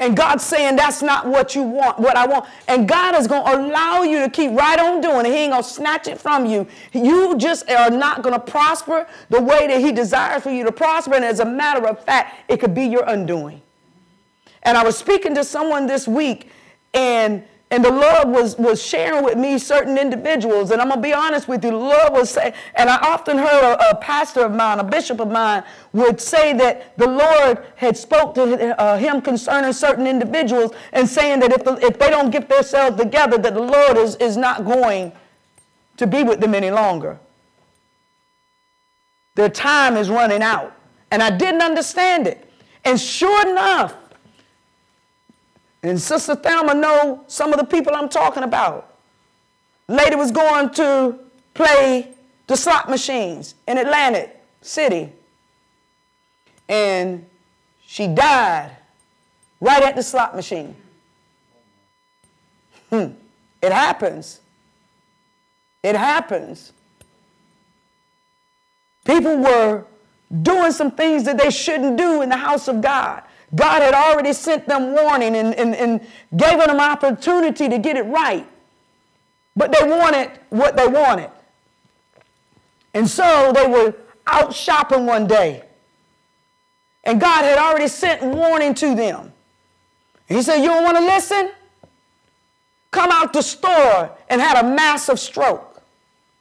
And 0.00 0.16
God's 0.16 0.44
saying 0.44 0.76
that's 0.76 1.02
not 1.02 1.26
what 1.26 1.56
you 1.56 1.62
want, 1.62 1.98
what 1.98 2.16
I 2.16 2.24
want. 2.24 2.46
And 2.68 2.88
God 2.88 3.16
is 3.16 3.26
going 3.26 3.44
to 3.44 3.56
allow 3.56 4.02
you 4.02 4.20
to 4.20 4.30
keep 4.30 4.52
right 4.52 4.78
on 4.78 5.00
doing 5.00 5.26
it. 5.26 5.30
He 5.30 5.38
ain't 5.38 5.52
going 5.52 5.62
to 5.62 5.68
snatch 5.68 6.06
it 6.06 6.20
from 6.20 6.46
you. 6.46 6.68
You 6.92 7.36
just 7.36 7.68
are 7.68 7.90
not 7.90 8.22
going 8.22 8.32
to 8.32 8.40
prosper 8.40 9.08
the 9.28 9.42
way 9.42 9.66
that 9.66 9.80
He 9.80 9.90
desires 9.90 10.44
for 10.44 10.50
you 10.50 10.62
to 10.64 10.70
prosper. 10.70 11.14
And 11.14 11.24
as 11.24 11.40
a 11.40 11.44
matter 11.44 11.84
of 11.86 12.04
fact, 12.04 12.48
it 12.48 12.58
could 12.58 12.74
be 12.74 12.84
your 12.84 13.04
undoing. 13.04 13.60
And 14.62 14.78
I 14.78 14.84
was 14.84 14.96
speaking 14.96 15.34
to 15.34 15.44
someone 15.44 15.86
this 15.86 16.06
week, 16.06 16.50
and 16.94 17.42
and 17.70 17.84
the 17.84 17.90
Lord 17.90 18.28
was, 18.28 18.56
was 18.56 18.82
sharing 18.82 19.24
with 19.24 19.36
me 19.36 19.58
certain 19.58 19.98
individuals. 19.98 20.70
And 20.70 20.80
I'm 20.80 20.88
going 20.88 21.00
to 21.00 21.06
be 21.06 21.12
honest 21.12 21.48
with 21.48 21.62
you. 21.62 21.70
The 21.70 21.76
Lord 21.76 22.12
was 22.12 22.30
saying, 22.30 22.54
and 22.74 22.88
I 22.88 22.96
often 22.96 23.36
heard 23.36 23.74
a, 23.74 23.90
a, 23.90 23.94
pastor 23.96 24.40
of 24.40 24.52
mine, 24.52 24.78
a 24.78 24.84
bishop 24.84 25.20
of 25.20 25.28
mine, 25.28 25.62
would 25.92 26.18
say 26.18 26.54
that 26.54 26.96
the 26.96 27.06
Lord 27.06 27.62
had 27.76 27.94
spoke 27.94 28.34
to 28.36 28.80
uh, 28.80 28.96
him 28.96 29.20
concerning 29.20 29.74
certain 29.74 30.06
individuals 30.06 30.72
and 30.92 31.06
saying 31.06 31.40
that 31.40 31.52
if, 31.52 31.62
the, 31.62 31.74
if 31.84 31.98
they 31.98 32.08
don't 32.08 32.30
get 32.30 32.48
themselves 32.48 32.96
together, 32.96 33.36
that 33.36 33.52
the 33.52 33.62
Lord 33.62 33.98
is, 33.98 34.16
is 34.16 34.38
not 34.38 34.64
going 34.64 35.12
to 35.98 36.06
be 36.06 36.22
with 36.22 36.40
them 36.40 36.54
any 36.54 36.70
longer. 36.70 37.18
Their 39.34 39.50
time 39.50 39.96
is 39.98 40.08
running 40.08 40.42
out. 40.42 40.74
And 41.10 41.22
I 41.22 41.36
didn't 41.36 41.62
understand 41.62 42.26
it. 42.26 42.50
And 42.84 42.98
sure 42.98 43.46
enough, 43.48 43.94
and 45.82 46.00
Sister 46.00 46.34
Thelma 46.34 46.74
know 46.74 47.24
some 47.26 47.52
of 47.52 47.58
the 47.58 47.64
people 47.64 47.94
I'm 47.94 48.08
talking 48.08 48.42
about. 48.42 48.94
Lady 49.86 50.16
was 50.16 50.30
going 50.30 50.70
to 50.70 51.18
play 51.54 52.12
the 52.46 52.56
slot 52.56 52.88
machines 52.88 53.54
in 53.66 53.78
Atlantic 53.78 54.42
City. 54.60 55.12
And 56.68 57.24
she 57.86 58.06
died 58.06 58.70
right 59.60 59.82
at 59.82 59.96
the 59.96 60.02
slot 60.02 60.34
machine. 60.34 60.74
Hmm. 62.90 63.12
It 63.62 63.72
happens. 63.72 64.40
It 65.82 65.96
happens. 65.96 66.72
People 69.04 69.38
were 69.38 69.84
doing 70.42 70.72
some 70.72 70.90
things 70.90 71.24
that 71.24 71.38
they 71.38 71.50
shouldn't 71.50 71.96
do 71.96 72.22
in 72.22 72.28
the 72.28 72.36
house 72.36 72.68
of 72.68 72.80
God. 72.80 73.22
God 73.54 73.82
had 73.82 73.94
already 73.94 74.32
sent 74.32 74.66
them 74.66 74.92
warning 74.92 75.34
and, 75.34 75.54
and, 75.54 75.74
and 75.74 76.00
gave 76.36 76.58
them 76.58 76.70
an 76.70 76.80
opportunity 76.80 77.68
to 77.68 77.78
get 77.78 77.96
it 77.96 78.02
right. 78.02 78.46
But 79.56 79.72
they 79.72 79.88
wanted 79.88 80.30
what 80.50 80.76
they 80.76 80.86
wanted. 80.86 81.30
And 82.94 83.08
so 83.08 83.52
they 83.54 83.66
were 83.66 83.94
out 84.26 84.54
shopping 84.54 85.06
one 85.06 85.26
day. 85.26 85.64
And 87.04 87.20
God 87.20 87.44
had 87.44 87.58
already 87.58 87.88
sent 87.88 88.22
warning 88.22 88.74
to 88.74 88.94
them. 88.94 89.32
he 90.28 90.42
said, 90.42 90.58
You 90.58 90.68
don't 90.68 90.84
want 90.84 90.98
to 90.98 91.04
listen? 91.04 91.50
Come 92.90 93.10
out 93.10 93.32
the 93.32 93.42
store 93.42 94.10
and 94.28 94.40
had 94.40 94.62
a 94.62 94.68
massive 94.68 95.18
stroke 95.18 95.82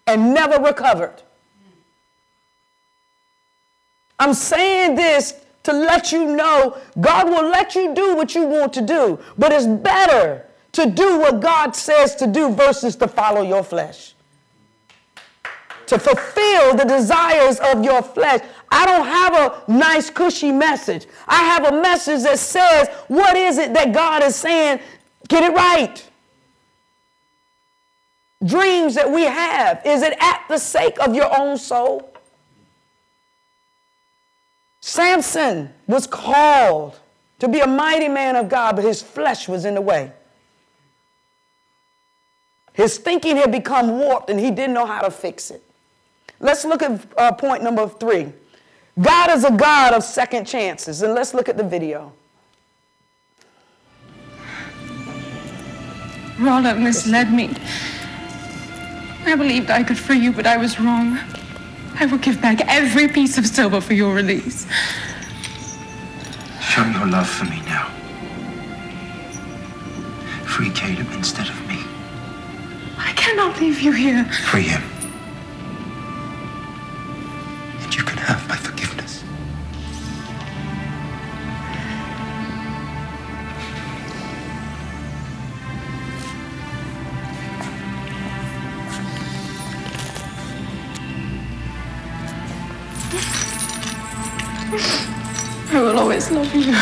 and 0.05 0.33
never 0.33 0.61
recovered. 0.61 1.21
I'm 4.19 4.33
saying 4.33 4.95
this 4.95 5.33
to 5.67 5.73
let 5.73 6.13
you 6.13 6.25
know 6.25 6.77
God 7.01 7.27
will 7.27 7.49
let 7.49 7.75
you 7.75 7.93
do 7.93 8.15
what 8.15 8.33
you 8.33 8.45
want 8.45 8.71
to 8.73 8.81
do, 8.81 9.19
but 9.37 9.51
it's 9.51 9.67
better 9.67 10.45
to 10.71 10.85
do 10.89 11.19
what 11.19 11.41
God 11.41 11.75
says 11.75 12.15
to 12.15 12.25
do 12.25 12.53
versus 12.53 12.95
to 12.95 13.07
follow 13.07 13.41
your 13.41 13.63
flesh. 13.63 14.15
To 15.87 15.99
fulfill 15.99 16.73
the 16.75 16.85
desires 16.85 17.59
of 17.59 17.83
your 17.83 18.01
flesh. 18.01 18.41
I 18.71 18.85
don't 18.85 19.05
have 19.05 19.33
a 19.33 19.71
nice, 19.71 20.09
cushy 20.09 20.53
message. 20.53 21.05
I 21.27 21.43
have 21.43 21.65
a 21.65 21.81
message 21.81 22.23
that 22.23 22.39
says, 22.39 22.87
What 23.09 23.35
is 23.35 23.57
it 23.57 23.73
that 23.73 23.93
God 23.93 24.23
is 24.23 24.37
saying? 24.37 24.79
Get 25.27 25.43
it 25.43 25.53
right. 25.53 26.01
dreams 28.45 28.95
that 28.95 29.11
we 29.11 29.23
have? 29.23 29.81
Is 29.85 30.01
it 30.01 30.15
at 30.21 30.45
the 30.47 30.57
sake 30.57 30.97
of 31.01 31.13
your 31.13 31.37
own 31.37 31.57
soul? 31.57 32.16
Samson 34.87 35.69
was 35.85 36.07
called 36.07 36.97
to 37.39 37.49
be 37.49 37.59
a 37.59 37.67
mighty 37.67 38.07
man 38.07 38.37
of 38.37 38.47
God, 38.47 38.77
but 38.77 38.85
his 38.85 39.01
flesh 39.01 39.49
was 39.49 39.65
in 39.65 39.75
the 39.75 39.81
way. 39.81 40.13
His 42.71 42.97
thinking 42.97 43.35
had 43.35 43.51
become 43.51 43.99
warped 43.99 44.29
and 44.29 44.39
he 44.39 44.49
didn't 44.49 44.73
know 44.73 44.85
how 44.85 45.01
to 45.01 45.11
fix 45.11 45.51
it. 45.51 45.61
Let's 46.39 46.63
look 46.63 46.81
at 46.81 47.05
uh, 47.17 47.33
point 47.33 47.63
number 47.63 47.89
three. 47.89 48.31
God 48.97 49.29
is 49.31 49.43
a 49.43 49.51
God 49.51 49.93
of 49.93 50.05
second 50.05 50.47
chances. 50.47 51.01
And 51.01 51.13
let's 51.13 51.33
look 51.33 51.49
at 51.49 51.57
the 51.57 51.65
video. 51.65 52.13
Rolla 56.39 56.75
misled 56.75 57.33
me. 57.33 57.53
I 59.25 59.35
believed 59.35 59.69
I 59.69 59.83
could 59.83 59.97
free 59.97 60.19
you, 60.19 60.31
but 60.31 60.47
I 60.47 60.55
was 60.55 60.79
wrong. 60.79 61.19
I 61.99 62.05
will 62.05 62.19
give 62.19 62.39
back 62.41 62.61
every 62.67 63.07
piece 63.07 63.37
of 63.39 63.47
silver 63.47 63.81
for 63.81 63.93
your 63.93 64.13
release. 64.13 64.67
Show 66.61 66.85
your 66.85 67.07
love 67.07 67.27
for 67.27 67.45
me 67.45 67.59
now. 67.65 67.89
Free 70.45 70.69
Caleb 70.69 71.07
instead 71.13 71.49
of 71.49 71.67
me. 71.67 71.79
I 72.97 73.13
cannot 73.13 73.59
leave 73.59 73.79
you 73.79 73.91
here. 73.91 74.25
Free 74.25 74.61
him. 74.61 74.83
And 77.81 77.95
you 77.95 78.03
can 78.03 78.17
have 78.19 78.36
I 96.27 96.29
love 96.29 96.53
you. 96.53 96.75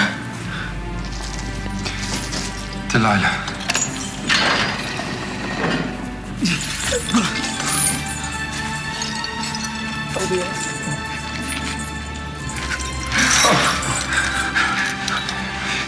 Delilah. 2.90 3.46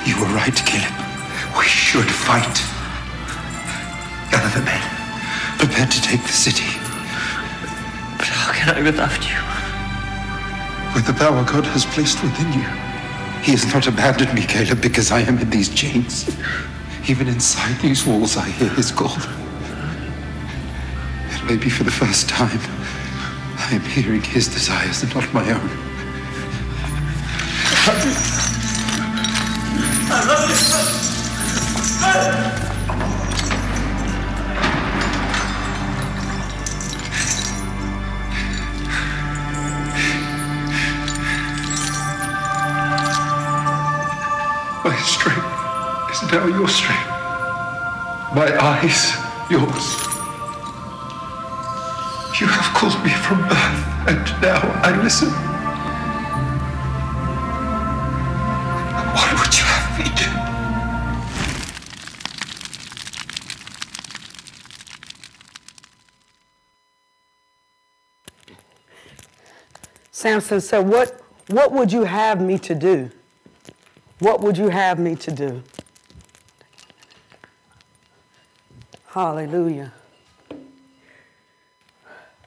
You 0.06 0.22
were 0.22 0.28
right, 0.36 0.54
Caleb. 0.54 0.94
We 1.58 1.66
should 1.66 2.06
fight. 2.06 2.62
Gather 4.30 4.60
the 4.60 4.66
men. 4.66 4.82
Prepare 5.58 5.88
to 5.88 6.02
take 6.04 6.22
the 6.22 6.28
city. 6.28 6.78
But 8.20 8.28
how 8.28 8.54
can 8.54 8.78
I 8.78 8.84
without 8.84 9.28
you? 9.28 9.42
With 10.94 11.08
the 11.08 11.14
power 11.14 11.44
God 11.44 11.66
has 11.66 11.86
placed 11.86 12.22
within 12.22 12.54
you. 12.54 12.87
He 13.48 13.54
has 13.54 13.74
not 13.74 13.88
abandoned 13.88 14.34
me, 14.34 14.46
Caleb, 14.46 14.82
because 14.82 15.10
I 15.10 15.22
am 15.22 15.38
in 15.38 15.50
these 15.50 15.74
chains. 15.74 16.30
Even 17.08 17.30
inside 17.30 17.80
these 17.80 18.06
walls, 18.06 18.36
I 18.36 18.50
hear 18.50 18.68
his 18.68 18.92
call. 18.92 19.16
It 21.30 21.46
may 21.46 21.56
be 21.56 21.70
for 21.70 21.86
the 21.86 21.92
first 21.92 22.28
time. 22.28 22.60
I 23.58 23.70
am 23.72 23.84
hearing 23.84 24.22
his 24.22 24.50
desires 24.50 25.02
and 25.02 25.16
not 25.16 25.34
my 25.34 25.50
own. 25.50 25.70
My 30.10 30.97
now 46.32 46.48
your 46.48 46.68
strength. 46.68 47.08
My 48.36 48.56
eyes, 48.60 49.14
yours. 49.50 50.08
You 52.40 52.48
have 52.48 52.74
called 52.76 53.04
me 53.04 53.10
from 53.10 53.48
birth, 53.48 54.08
and 54.08 54.42
now 54.42 54.60
I 54.84 54.92
listen. 55.02 55.30
What 59.16 59.32
would 59.40 59.58
you 59.58 59.66
have 59.66 59.98
me 59.98 60.06
do? 60.16 60.30
Samson 70.12 70.62
said, 70.62 70.88
what, 70.88 71.22
what 71.48 71.72
would 71.72 71.92
you 71.94 72.04
have 72.04 72.42
me 72.42 72.60
to 72.60 72.76
do? 72.76 73.10
What 74.20 74.42
would 74.42 74.58
you 74.58 74.70
have 74.70 75.00
me 75.00 75.16
to 75.16 75.32
do? 75.32 75.64
Hallelujah. 79.18 79.92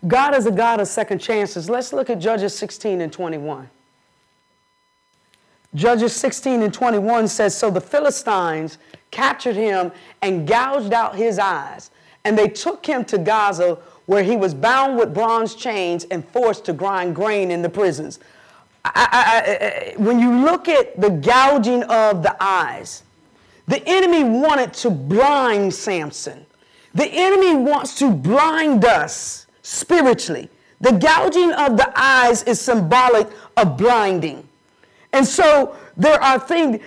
God 0.06 0.36
is 0.36 0.46
a 0.46 0.52
God 0.52 0.78
of 0.78 0.86
second 0.86 1.18
chances. 1.18 1.68
Let's 1.68 1.92
look 1.92 2.08
at 2.10 2.20
Judges 2.20 2.56
16 2.56 3.00
and 3.00 3.12
21. 3.12 3.68
Judges 5.74 6.14
16 6.14 6.62
and 6.62 6.72
21 6.72 7.26
says, 7.26 7.56
So 7.56 7.72
the 7.72 7.80
Philistines 7.80 8.78
captured 9.10 9.56
him 9.56 9.90
and 10.22 10.46
gouged 10.46 10.92
out 10.92 11.16
his 11.16 11.40
eyes, 11.40 11.90
and 12.24 12.38
they 12.38 12.46
took 12.46 12.86
him 12.86 13.04
to 13.06 13.18
Gaza, 13.18 13.76
where 14.06 14.22
he 14.22 14.36
was 14.36 14.54
bound 14.54 14.96
with 14.96 15.12
bronze 15.12 15.56
chains 15.56 16.04
and 16.04 16.24
forced 16.28 16.64
to 16.66 16.72
grind 16.72 17.16
grain 17.16 17.50
in 17.50 17.62
the 17.62 17.68
prisons. 17.68 18.20
I, 18.84 18.90
I, 18.94 19.96
I, 19.98 20.00
when 20.00 20.20
you 20.20 20.44
look 20.44 20.68
at 20.68 21.00
the 21.00 21.10
gouging 21.10 21.82
of 21.82 22.22
the 22.22 22.36
eyes, 22.38 23.02
the 23.66 23.82
enemy 23.88 24.22
wanted 24.22 24.72
to 24.74 24.90
blind 24.90 25.74
Samson. 25.74 26.46
The 26.94 27.06
enemy 27.06 27.54
wants 27.56 27.94
to 27.96 28.10
blind 28.10 28.84
us 28.84 29.46
spiritually. 29.62 30.48
The 30.80 30.92
gouging 30.92 31.52
of 31.52 31.76
the 31.76 31.92
eyes 31.94 32.42
is 32.44 32.60
symbolic 32.60 33.28
of 33.56 33.76
blinding. 33.76 34.48
And 35.12 35.26
so 35.26 35.76
there 35.96 36.22
are 36.22 36.38
things 36.38 36.80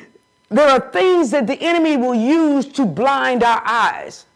there 0.49 0.69
are 0.69 0.91
things 0.91 1.31
that 1.31 1.47
the 1.47 1.59
enemy 1.59 1.97
will 1.97 2.13
use 2.13 2.67
to 2.73 2.85
blind 2.85 3.43
our 3.43 3.63
eyes 3.65 4.27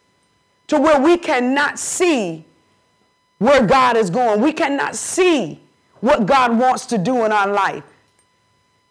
to 0.65 0.79
where 0.79 0.99
we 0.99 1.15
cannot 1.15 1.77
see 1.77 2.43
where 3.37 3.63
God 3.63 3.95
is 3.95 4.09
going. 4.09 4.41
We 4.41 4.51
cannot 4.51 4.95
see 4.95 5.59
what 5.99 6.25
God 6.25 6.57
wants 6.57 6.87
to 6.87 6.97
do 6.97 7.23
in 7.23 7.31
our 7.31 7.47
life. 7.47 7.83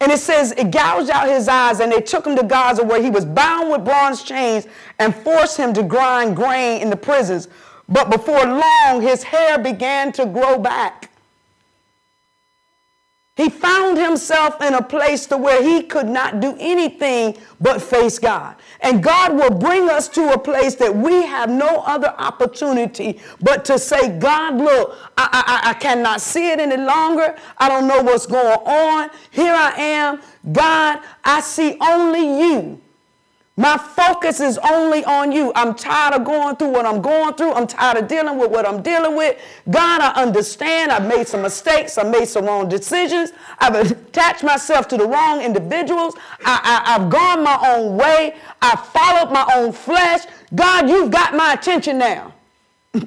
And 0.01 0.13
it 0.13 0.19
says 0.19 0.53
it 0.53 0.71
gouged 0.71 1.11
out 1.11 1.29
his 1.29 1.49
eyes, 1.49 1.81
and 1.81 1.91
they 1.91 2.01
took 2.01 2.27
him 2.27 2.37
to 2.37 2.43
Gaza 2.43 2.85
where 2.85 3.03
he 3.03 3.11
was 3.11 3.25
bound 3.25 3.71
with 3.71 3.85
bronze 3.85 4.23
chains 4.23 4.67
and 4.99 5.15
forced 5.15 5.57
him 5.57 5.73
to 5.75 5.83
grind 5.83 6.37
grain 6.37 6.83
in 6.83 6.91
the 6.91 6.97
prisons. 6.97 7.49
But 7.89 8.11
before 8.11 8.45
long, 8.45 9.01
his 9.01 9.23
hair 9.23 9.59
began 9.59 10.13
to 10.13 10.27
grow 10.27 10.59
back. 10.59 11.11
He 13.37 13.51
found 13.51 13.99
himself 13.99 14.63
in 14.63 14.73
a 14.73 14.83
place 14.83 15.27
to 15.27 15.37
where 15.37 15.63
he 15.63 15.83
could 15.83 16.09
not 16.09 16.41
do 16.41 16.57
anything 16.59 17.37
but 17.61 17.83
face 17.83 18.19
God. 18.19 18.57
And 18.81 19.03
God 19.03 19.35
will 19.35 19.51
bring 19.51 19.91
us 19.91 20.09
to 20.11 20.33
a 20.33 20.39
place 20.39 20.75
that 20.77 20.97
we 20.97 21.23
have 21.23 21.51
no 21.51 21.83
other 21.87 22.15
opportunity 22.17 23.21
but 23.43 23.63
to 23.67 23.79
say, 23.79 24.19
God, 24.19 24.57
look, 24.57 24.97
I, 25.19 25.61
I, 25.65 25.71
I 25.71 25.75
cannot 25.75 26.23
see 26.23 26.51
it 26.51 26.61
any 26.61 26.79
longer. 26.79 27.37
I 27.59 27.69
don't 27.69 27.87
know 27.87 28.03
what's 28.03 28.25
going 28.25 28.47
on. 28.47 29.11
Here 29.31 29.55
I 29.55 29.73
am. 29.77 30.23
God, 30.53 31.01
I 31.23 31.41
see 31.41 31.77
only 31.79 32.41
you. 32.41 32.81
My 33.59 33.79
focus 33.79 34.41
is 34.41 34.59
only 34.59 35.03
on 35.07 35.33
you. 35.33 35.51
I'm 35.55 35.75
tired 35.75 36.13
of 36.13 36.25
going 36.25 36.57
through 36.57 36.69
what 36.69 36.85
I'm 36.85 37.01
going 37.01 37.33
through. 37.35 37.53
I'm 37.55 37.67
tired 37.67 37.97
of 37.97 38.07
dealing 38.07 38.39
with 38.39 38.51
what 38.51 38.67
I'm 38.67 38.83
dealing 38.83 39.17
with. 39.17 39.41
God, 39.71 40.03
I 40.03 40.11
understand. 40.23 40.93
I've 40.93 41.07
made 41.07 41.27
some 41.27 41.41
mistakes. 41.41 41.97
I've 41.97 42.11
made 42.11 42.29
some 42.29 42.45
wrong 42.45 42.69
decisions. 42.69 43.33
I've 43.59 43.75
attached 43.91 44.45
myself 44.45 44.89
to 44.89 44.99
the 44.99 45.07
wrong 45.07 45.41
individuals. 45.41 46.17
I, 46.45 46.85
I, 46.85 46.97
I've 46.97 47.09
gone 47.09 47.43
my 47.43 47.59
own 47.75 47.97
way. 47.97 48.37
I've 48.61 48.87
followed 48.89 49.33
my 49.33 49.51
own 49.57 49.73
flesh. 49.73 50.25
God, 50.55 50.91
you've 50.91 51.11
got 51.11 51.35
my 51.35 51.55
attention 51.55 51.97
now. 51.97 52.35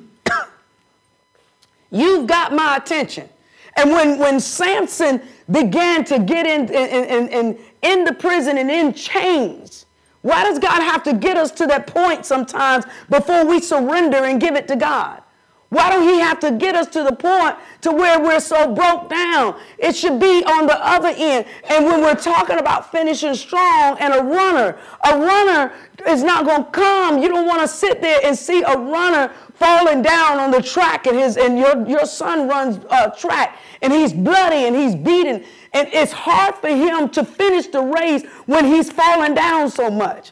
you've 1.92 2.26
got 2.26 2.54
my 2.54 2.78
attention. 2.78 3.30
And 3.76 3.92
when, 3.92 4.18
when 4.18 4.40
Samson 4.40 5.22
began 5.52 6.04
to 6.06 6.18
get 6.18 6.48
in, 6.48 6.74
in, 6.74 7.06
in, 7.06 7.28
in, 7.28 7.60
in 7.84 8.04
the 8.04 8.14
prison 8.14 8.58
and 8.58 8.72
in 8.72 8.94
chains, 8.96 9.86
why 10.22 10.44
does 10.44 10.60
God 10.60 10.82
have 10.82 11.04
to 11.04 11.14
get 11.14 11.38
us 11.38 11.52
to 11.52 11.68
that 11.68 11.88
point 11.88 12.26
sometimes 12.26 12.86
before 13.10 13.46
we 13.46 13.62
surrender 13.62 14.18
and 14.26 14.40
give 14.42 14.56
it 14.56 14.68
to 14.68 14.76
God? 14.76 15.22
Why 15.70 15.92
don't 15.92 16.02
he 16.02 16.20
have 16.20 16.40
to 16.40 16.52
get 16.52 16.76
us 16.76 16.88
to 16.88 17.04
the 17.04 17.16
point 17.16 17.56
to 17.82 17.92
where 17.92 18.20
we're 18.20 18.40
so 18.40 18.74
broke 18.74 19.08
down? 19.08 19.56
It 19.78 19.96
should 19.96 20.20
be 20.20 20.44
on 20.44 20.66
the 20.66 20.84
other 20.84 21.14
end. 21.16 21.46
And 21.70 21.86
when 21.86 22.02
we're 22.02 22.16
talking 22.16 22.58
about 22.58 22.92
finishing 22.92 23.36
strong 23.36 23.98
and 24.00 24.14
a 24.16 24.24
runner, 24.24 24.80
a 25.06 25.20
runner 25.20 25.72
is 26.08 26.24
not 26.24 26.46
going 26.46 26.66
to 26.66 26.72
come. 26.72 27.22
You 27.22 27.30
don't 27.30 27.46
want 27.46 27.62
to 27.62 27.68
sit 27.68 28.02
there 28.02 28.20
and 28.24 28.36
see 28.36 28.64
a 28.64 28.76
runner 28.76 29.32
falling 29.54 30.02
down 30.02 30.40
on 30.40 30.50
the 30.50 30.62
track 30.62 31.06
and 31.06 31.18
his 31.18 31.38
and 31.38 31.60
your, 31.60 31.86
your 31.88 32.06
son 32.06 32.48
runs 32.48 32.84
uh, 32.90 33.10
track 33.10 33.60
and 33.82 33.94
he's 33.94 34.14
bloody 34.14 34.66
and 34.66 34.76
he's 34.76 34.96
beaten 34.96 35.44
and 35.74 35.88
it's 35.92 36.12
hard 36.12 36.56
for 36.56 36.70
him 36.70 37.10
to 37.10 37.24
finish 37.24 37.68
the 37.68 37.82
race 37.82 38.26
when 38.46 38.66
he's 38.66 38.92
falling 38.92 39.36
down 39.36 39.70
so 39.70 39.90
much. 39.90 40.32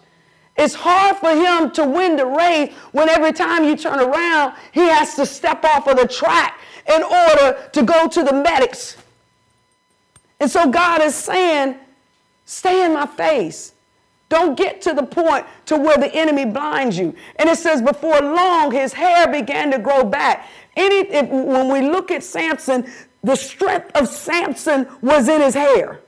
It's 0.58 0.74
hard 0.74 1.18
for 1.18 1.30
him 1.30 1.72
to 1.72 1.86
win 1.86 2.16
the 2.16 2.26
race 2.26 2.74
when 2.92 3.10
every 3.10 3.32
time 3.32 3.64
you 3.64 3.76
turn 3.76 4.00
around, 4.00 4.56
he 4.72 4.82
has 4.82 5.16
to 5.16 5.26
step 5.26 5.64
off 5.64 5.88
of 5.88 5.98
the 5.98 6.08
track 6.08 6.60
in 6.88 7.04
order 7.04 7.70
to 7.74 7.84
go 7.84 8.08
to 8.08 8.24
the 8.24 8.34
medics. 8.34 8.98
And 10.40 10.50
so 10.50 10.70
God 10.70 11.02
is 11.02 11.14
saying, 11.14 11.76
stay 12.46 12.86
in 12.86 12.94
my 12.94 13.06
face. 13.06 13.74
Don't 14.30 14.58
get 14.58 14.82
to 14.82 14.94
the 14.94 15.04
point 15.04 15.46
to 15.68 15.78
where 15.78 15.98
the 15.98 16.14
enemy 16.14 16.46
blinds 16.46 16.98
you. 16.98 17.16
And 17.38 17.48
it 17.48 17.58
says, 17.58 17.82
before 17.82 18.20
long, 18.20 18.72
his 18.72 18.94
hair 18.94 19.28
began 19.32 19.72
to 19.72 19.80
grow 19.80 20.04
back. 20.04 20.50
Any, 20.76 21.10
if, 21.10 21.30
when 21.30 21.72
we 21.72 21.90
look 21.90 22.12
at 22.12 22.24
Samson, 22.24 22.92
the 23.24 23.36
strength 23.36 23.92
of 23.96 24.08
Samson 24.08 24.88
was 25.02 25.28
in 25.28 25.42
his 25.42 25.54
hair. 25.54 26.02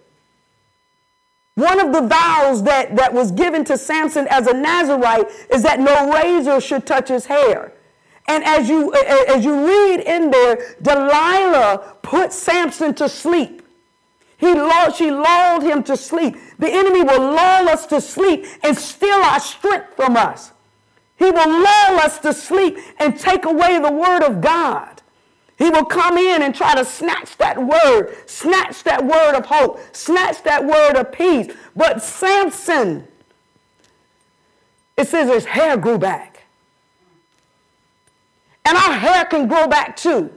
One 1.55 1.79
of 1.79 1.91
the 1.91 2.07
vows 2.07 2.63
that, 2.63 2.95
that 2.95 3.13
was 3.13 3.31
given 3.31 3.65
to 3.65 3.77
Samson 3.77 4.27
as 4.29 4.47
a 4.47 4.53
Nazarite 4.53 5.27
is 5.51 5.61
that 5.63 5.79
no 5.79 6.11
razor 6.13 6.61
should 6.61 6.85
touch 6.85 7.09
his 7.09 7.25
hair. 7.25 7.73
And 8.29 8.43
as 8.45 8.69
you, 8.69 8.93
as 8.93 9.43
you 9.43 9.67
read 9.67 10.01
in 10.01 10.31
there, 10.31 10.75
Delilah 10.81 11.97
put 12.01 12.31
Samson 12.31 12.93
to 12.95 13.09
sleep. 13.09 13.63
He 14.37 14.53
lulled, 14.53 14.95
she 14.95 15.11
lulled 15.11 15.63
him 15.63 15.83
to 15.83 15.97
sleep. 15.97 16.37
The 16.59 16.71
enemy 16.71 17.03
will 17.03 17.19
lull 17.19 17.67
us 17.67 17.85
to 17.87 17.99
sleep 17.99 18.45
and 18.63 18.77
steal 18.77 19.17
our 19.17 19.41
strength 19.41 19.95
from 19.95 20.15
us. 20.15 20.53
He 21.17 21.25
will 21.25 21.49
lull 21.49 21.99
us 21.99 22.19
to 22.19 22.33
sleep 22.33 22.77
and 22.99 23.19
take 23.19 23.43
away 23.43 23.79
the 23.79 23.91
word 23.91 24.23
of 24.23 24.39
God. 24.39 24.98
He 25.59 25.69
will 25.69 25.85
come 25.85 26.17
in 26.17 26.41
and 26.41 26.55
try 26.55 26.73
to 26.73 26.85
snatch 26.85 27.37
that 27.37 27.61
word, 27.61 28.15
snatch 28.25 28.81
that 28.83 29.05
word 29.05 29.35
of 29.35 29.45
hope, 29.45 29.79
snatch 29.91 30.41
that 30.43 30.65
word 30.65 30.95
of 30.95 31.11
peace. 31.11 31.53
But 31.75 32.01
Samson, 32.01 33.05
it 34.95 35.09
says 35.09 35.29
his 35.29 35.45
hair 35.45 35.75
grew 35.75 35.97
back. 35.97 36.43
And 38.63 38.77
our 38.77 38.93
hair 38.93 39.25
can 39.25 39.49
grow 39.49 39.67
back 39.67 39.97
too. 39.97 40.31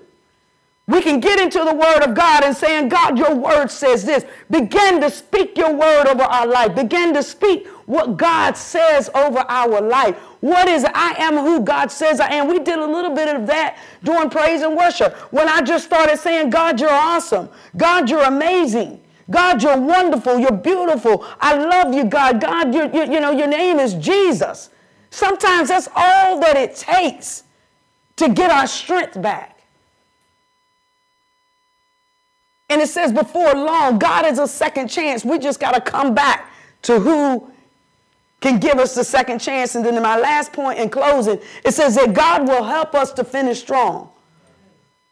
We 0.89 1.01
can 1.01 1.20
get 1.20 1.39
into 1.39 1.61
the 1.61 1.75
word 1.75 2.03
of 2.03 2.14
God 2.14 2.43
and 2.43 2.57
saying, 2.57 2.89
God, 2.89 3.16
your 3.16 3.35
word 3.35 3.70
says 3.70 4.05
this. 4.05 4.25
Begin 4.51 5.01
to 5.01 5.11
speak 5.11 5.57
your 5.57 5.73
word 5.73 6.09
over 6.09 6.25
our 6.25 6.47
life. 6.47 6.75
Begin 6.75 7.14
to 7.14 7.23
speak 7.23 7.68
what 7.87 8.16
God 8.16 8.57
says 8.57 9.11
over 9.14 9.41
our 9.49 9.80
life. 9.80 10.16
What 10.41 10.68
is 10.68 10.85
I 10.85 11.14
am 11.18 11.37
who 11.37 11.61
God 11.61 11.91
says 11.91 12.20
I 12.20 12.33
am? 12.33 12.49
We 12.49 12.59
did 12.59 12.78
a 12.78 12.87
little 12.87 13.14
bit 13.14 13.35
of 13.35 13.47
that 13.47 13.78
during 14.03 14.30
praise 14.30 14.62
and 14.62 14.76
worship 14.76 15.14
when 15.33 15.49
I 15.49 15.62
just 15.62 15.85
started 15.85 16.18
saying, 16.18 16.51
God, 16.51 16.80
you're 16.80 16.91
awesome. 16.93 17.49
God, 17.76 18.09
you're 18.11 18.24
amazing. 18.24 19.03
God, 19.30 19.62
you're 19.62 19.80
wonderful. 19.80 20.39
You're 20.39 20.53
beautiful. 20.53 21.24
I 21.41 21.55
love 21.55 21.95
you, 21.95 22.05
God. 22.05 22.41
God, 22.41 22.74
you 22.74 22.91
you 22.93 23.20
know, 23.20 23.30
your 23.30 23.49
name 23.49 23.78
is 23.78 23.95
Jesus. 23.95 24.70
Sometimes 25.11 25.68
that's 25.68 25.89
all 25.95 26.41
that 26.41 26.57
it 26.57 26.74
takes 26.74 27.45
to 28.16 28.28
get 28.28 28.51
our 28.51 28.66
strength 28.66 29.20
back. 29.20 29.53
And 32.72 32.80
it 32.80 32.89
says 32.89 33.12
before 33.12 33.53
long, 33.53 33.99
God 33.99 34.24
is 34.24 34.39
a 34.39 34.49
second 34.49 34.89
chance. 34.89 35.24
We 35.24 35.39
just 35.39 35.61
got 35.61 35.74
to 35.74 35.80
come 35.80 36.14
back 36.14 36.51
to 36.83 36.99
who 36.99 37.52
can 38.43 38.59
give 38.59 38.78
us 38.78 38.95
the 38.95 39.05
second 39.05 39.38
chance. 39.38 39.74
And 39.74 39.84
then 39.84 40.01
my 40.03 40.18
last 40.18 40.53
point 40.53 40.78
in 40.78 40.90
closing, 40.90 41.40
it 41.64 41.72
says 41.72 41.95
that 41.95 42.12
God 42.12 42.47
will 42.47 42.64
help 42.64 42.95
us 42.95 43.12
to 43.12 43.24
finish 43.24 43.61
strong. 43.61 44.11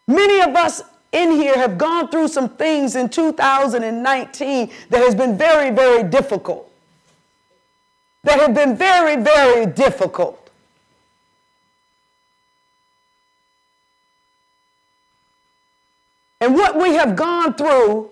Many 0.06 0.40
of 0.40 0.54
us 0.56 0.82
in 1.12 1.32
here 1.32 1.56
have 1.56 1.78
gone 1.78 2.08
through 2.08 2.28
some 2.28 2.48
things 2.48 2.96
in 2.96 3.08
2019 3.08 4.70
that 4.90 4.98
has 4.98 5.14
been 5.14 5.38
very, 5.38 5.70
very 5.70 6.02
difficult. 6.02 6.70
That 8.24 8.38
have 8.40 8.54
been 8.54 8.76
very, 8.76 9.16
very 9.16 9.66
difficult. 9.66 10.36
And 16.40 16.54
what 16.54 16.76
we 16.76 16.94
have 16.94 17.16
gone 17.16 17.54
through 17.54 18.10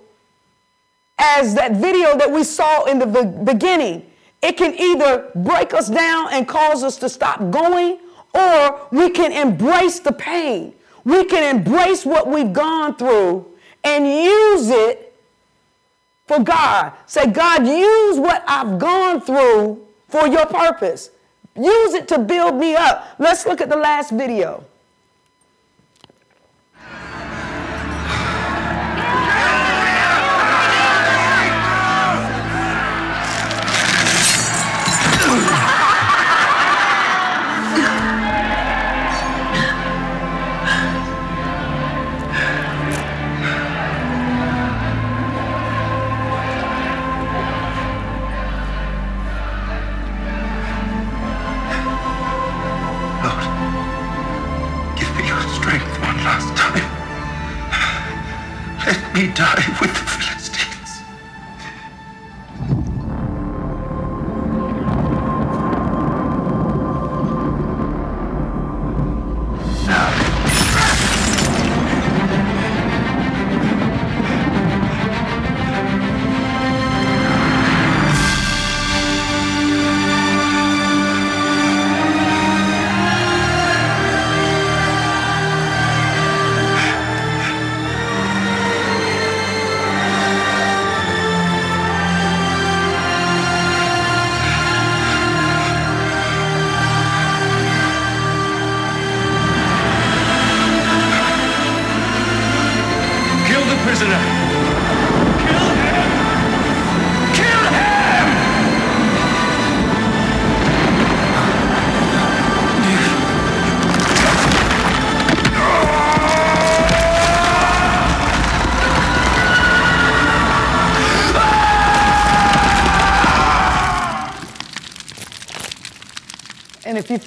as 1.19 1.55
that 1.55 1.73
video 1.73 2.17
that 2.17 2.31
we 2.31 2.45
saw 2.45 2.85
in 2.85 2.99
the 2.99 3.07
beginning 3.45 4.08
it 4.43 4.57
can 4.57 4.75
either 4.79 5.31
break 5.35 5.75
us 5.75 5.89
down 5.89 6.29
and 6.33 6.47
cause 6.47 6.85
us 6.85 6.97
to 6.99 7.09
stop 7.09 7.51
going, 7.51 7.99
or 8.35 8.89
we 8.93 9.11
can 9.11 9.33
embrace 9.33 9.99
the 10.01 10.13
pain. 10.13 10.75
We 11.05 11.25
can 11.25 11.57
embrace 11.57 12.05
what 12.05 12.29
we've 12.29 12.53
gone 12.53 12.97
through 12.97 13.47
and 13.83 14.07
use 14.07 14.69
it 14.69 15.17
for 16.27 16.39
God. 16.41 16.93
Say, 17.07 17.27
God, 17.27 17.67
use 17.67 18.19
what 18.19 18.45
I've 18.47 18.79
gone 18.79 19.21
through 19.21 19.87
for 20.09 20.27
your 20.29 20.47
purpose. 20.47 21.11
Use 21.57 21.95
it 21.95 22.07
to 22.09 22.19
build 22.19 22.55
me 22.55 22.77
up. 22.77 23.15
Let's 23.19 23.47
look 23.47 23.61
at 23.61 23.69
the 23.69 23.77
last 23.77 24.11
video. 24.13 24.65
Me 59.15 59.29
die 59.35 59.65
with 59.81 59.93
the. 59.93 60.38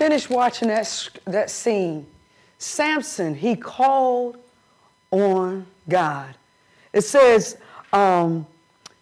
And 0.02 0.14
if 0.14 0.24
you 0.24 0.28
finish 0.28 0.36
watching 0.36 0.68
that, 0.70 1.10
that 1.26 1.49
scene, 1.49 2.08
Samson, 2.58 3.36
he 3.36 3.56
called 3.56 4.38
on 5.12 5.68
God. 5.88 6.36
It 6.91 7.02
says, 7.02 7.58
um, 7.93 8.47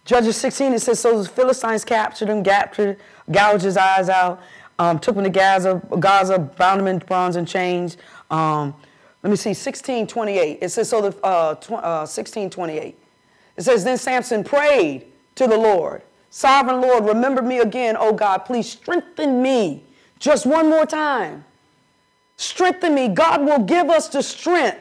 Judges 0.04 0.36
16, 0.38 0.74
it 0.74 0.80
says, 0.80 1.00
So 1.00 1.22
the 1.22 1.30
Philistines 1.30 1.86
captured 1.86 2.30
him, 2.30 2.43
captured, 2.43 2.97
gouged 3.32 3.64
his 3.64 3.78
eyes 3.78 4.10
out, 4.10 4.41
um, 4.78 5.00
took 5.00 5.16
him 5.16 5.24
to 5.24 5.30
Gaza, 5.30 5.82
Gaza, 6.00 6.39
bound 6.39 6.82
him 6.82 6.88
in 6.88 6.97
bronze 7.00 7.36
and 7.36 7.47
chains. 7.47 7.97
Um, 8.30 8.76
let 9.24 9.30
me 9.30 9.36
see, 9.36 9.50
1628. 9.50 10.60
It 10.62 10.70
says, 10.70 10.89
so 10.89 11.10
the 11.10 11.18
uh, 11.24 11.56
tw- 11.56 11.72
uh, 11.72 12.08
1628. 12.08 12.97
It 13.58 13.62
says, 13.62 13.84
then 13.84 13.97
Samson 13.97 14.43
prayed 14.43 15.06
to 15.36 15.47
the 15.47 15.58
Lord, 15.58 16.02
Sovereign 16.30 16.82
Lord, 16.82 17.06
remember 17.06 17.41
me 17.41 17.60
again, 17.60 17.95
oh 17.97 18.14
God, 18.14 18.39
please 18.39 18.70
strengthen 18.70 19.41
me 19.41 19.84
just 20.20 20.45
one 20.45 20.70
more 20.70 20.86
time. 20.86 21.43
Strengthen 22.38 22.95
me. 22.95 23.07
God 23.09 23.41
will 23.41 23.59
give 23.59 23.89
us 23.89 24.07
the 24.07 24.22
strength 24.22 24.80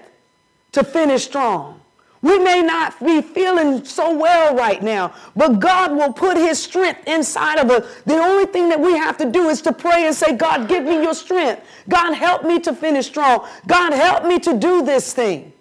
to 0.73 0.85
finish 0.85 1.25
strong. 1.25 1.81
We 2.21 2.39
may 2.39 2.63
not 2.63 2.99
be 3.05 3.23
feeling 3.23 3.85
so 3.85 4.17
well 4.17 4.55
right 4.55 4.83
now, 4.83 5.15
but 5.37 5.61
God 5.61 5.93
will 5.93 6.13
put 6.13 6.37
His 6.37 6.61
strength 6.61 7.07
inside 7.07 7.59
of 7.59 7.71
us. 7.71 8.03
The 8.07 8.17
only 8.17 8.47
thing 8.47 8.69
that 8.71 8.81
we 8.81 8.93
have 8.97 9.17
to 9.19 9.31
do 9.31 9.49
is 9.49 9.63
to 9.63 9.73
pray 9.73 10.07
and 10.07 10.15
say, 10.15 10.35
God, 10.35 10.69
give 10.69 10.85
me 10.85 11.01
your 11.01 11.15
strength. 11.15 11.63
God, 11.89 12.15
help 12.15 12.45
me 12.45 12.59
to 12.61 12.75
finish 12.75 13.07
strong. 13.07 13.47
God, 13.69 13.93
help 13.93 14.25
me 14.25 14.41
to 14.41 14.57
do 14.57 14.83
this 14.83 15.13
thing. 15.13 15.53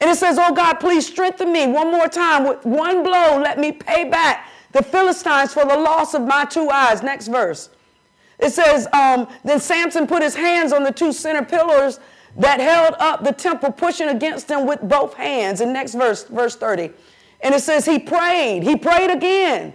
And 0.00 0.10
it 0.10 0.16
says, 0.16 0.36
Oh 0.38 0.52
God, 0.52 0.74
please 0.74 1.06
strengthen 1.06 1.52
me 1.52 1.66
one 1.68 1.92
more 1.92 2.08
time. 2.08 2.46
With 2.46 2.64
one 2.64 3.02
blow, 3.02 3.40
let 3.40 3.58
me 3.58 3.72
pay 3.72 4.08
back 4.08 4.48
the 4.72 4.82
Philistines 4.82 5.54
for 5.54 5.64
the 5.64 5.76
loss 5.76 6.14
of 6.14 6.22
my 6.22 6.44
two 6.44 6.68
eyes. 6.68 7.02
Next 7.02 7.28
verse. 7.28 7.70
It 8.38 8.50
says, 8.52 8.86
um, 8.92 9.28
Then 9.44 9.60
Samson 9.60 10.06
put 10.06 10.22
his 10.22 10.34
hands 10.34 10.72
on 10.72 10.84
the 10.84 10.92
two 10.92 11.12
center 11.12 11.44
pillars 11.44 12.00
that 12.36 12.60
held 12.60 12.94
up 12.98 13.24
the 13.24 13.32
temple, 13.32 13.72
pushing 13.72 14.08
against 14.08 14.48
them 14.48 14.66
with 14.66 14.80
both 14.82 15.14
hands. 15.14 15.60
And 15.60 15.72
next 15.72 15.94
verse, 15.94 16.24
verse 16.24 16.56
30. 16.56 16.90
And 17.40 17.54
it 17.54 17.60
says, 17.62 17.86
He 17.86 17.98
prayed. 17.98 18.62
He 18.62 18.76
prayed 18.76 19.10
again. 19.10 19.72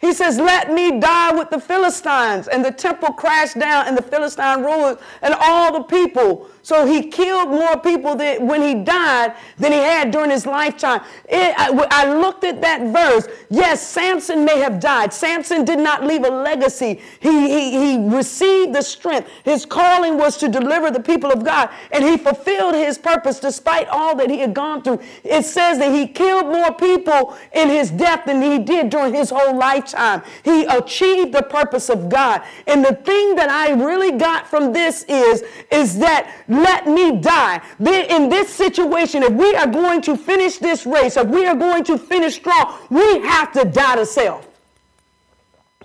He 0.00 0.14
says, 0.14 0.38
Let 0.38 0.72
me 0.72 0.98
die 0.98 1.34
with 1.34 1.50
the 1.50 1.60
Philistines. 1.60 2.48
And 2.48 2.64
the 2.64 2.70
temple 2.70 3.12
crashed 3.12 3.58
down, 3.58 3.86
and 3.86 3.96
the 3.96 4.02
Philistine 4.02 4.62
rulers 4.62 4.96
and 5.20 5.34
all 5.38 5.72
the 5.72 5.82
people 5.82 6.48
so 6.62 6.86
he 6.86 7.08
killed 7.08 7.48
more 7.48 7.78
people 7.78 8.14
than, 8.14 8.46
when 8.46 8.60
he 8.60 8.74
died 8.74 9.34
than 9.58 9.72
he 9.72 9.78
had 9.78 10.10
during 10.10 10.30
his 10.30 10.46
lifetime. 10.46 11.00
It, 11.28 11.54
I, 11.56 11.86
I, 11.90 12.14
looked 12.14 12.44
at 12.44 12.60
that 12.60 12.92
verse. 12.92 13.26
Yes, 13.48 13.86
Samson 13.86 14.44
may 14.44 14.58
have 14.58 14.78
died. 14.78 15.12
Samson 15.12 15.64
did 15.64 15.78
not 15.78 16.04
leave 16.04 16.24
a 16.24 16.30
legacy. 16.30 17.00
He, 17.20 17.48
he, 17.48 17.70
he 17.70 18.08
received 18.08 18.74
the 18.74 18.82
strength. 18.82 19.30
His 19.44 19.64
calling 19.64 20.18
was 20.18 20.36
to 20.38 20.48
deliver 20.48 20.90
the 20.90 21.00
people 21.00 21.30
of 21.30 21.44
God, 21.44 21.70
and 21.92 22.04
he 22.04 22.16
fulfilled 22.16 22.74
his 22.74 22.98
purpose 22.98 23.40
despite 23.40 23.88
all 23.88 24.14
that 24.16 24.28
he 24.28 24.38
had 24.38 24.54
gone 24.54 24.82
through. 24.82 25.00
It 25.24 25.44
says 25.44 25.78
that 25.78 25.94
he 25.94 26.06
killed 26.06 26.46
more 26.46 26.72
people 26.74 27.36
in 27.52 27.68
his 27.68 27.90
death 27.90 28.26
than 28.26 28.42
he 28.42 28.58
did 28.58 28.90
during 28.90 29.14
his 29.14 29.30
whole 29.30 29.56
lifetime. 29.56 30.22
He 30.44 30.64
achieved 30.64 31.32
the 31.32 31.42
purpose 31.42 31.88
of 31.88 32.08
God. 32.08 32.42
And 32.66 32.84
the 32.84 32.94
thing 32.94 33.34
that 33.36 33.48
I 33.48 33.70
really 33.72 34.18
got 34.18 34.46
from 34.46 34.72
this 34.72 35.04
is, 35.04 35.42
is 35.70 35.98
that 35.98 36.30
let 36.50 36.86
me 36.88 37.20
die. 37.20 37.62
Then 37.78 38.10
in 38.10 38.28
this 38.28 38.52
situation, 38.52 39.22
if 39.22 39.32
we 39.32 39.54
are 39.54 39.68
going 39.68 40.02
to 40.02 40.16
finish 40.16 40.58
this 40.58 40.84
race, 40.84 41.16
if 41.16 41.28
we 41.28 41.46
are 41.46 41.54
going 41.54 41.84
to 41.84 41.96
finish 41.96 42.34
strong, 42.34 42.76
we 42.90 43.20
have 43.20 43.52
to 43.52 43.64
die 43.64 43.96
to 43.96 44.04
self. 44.04 44.48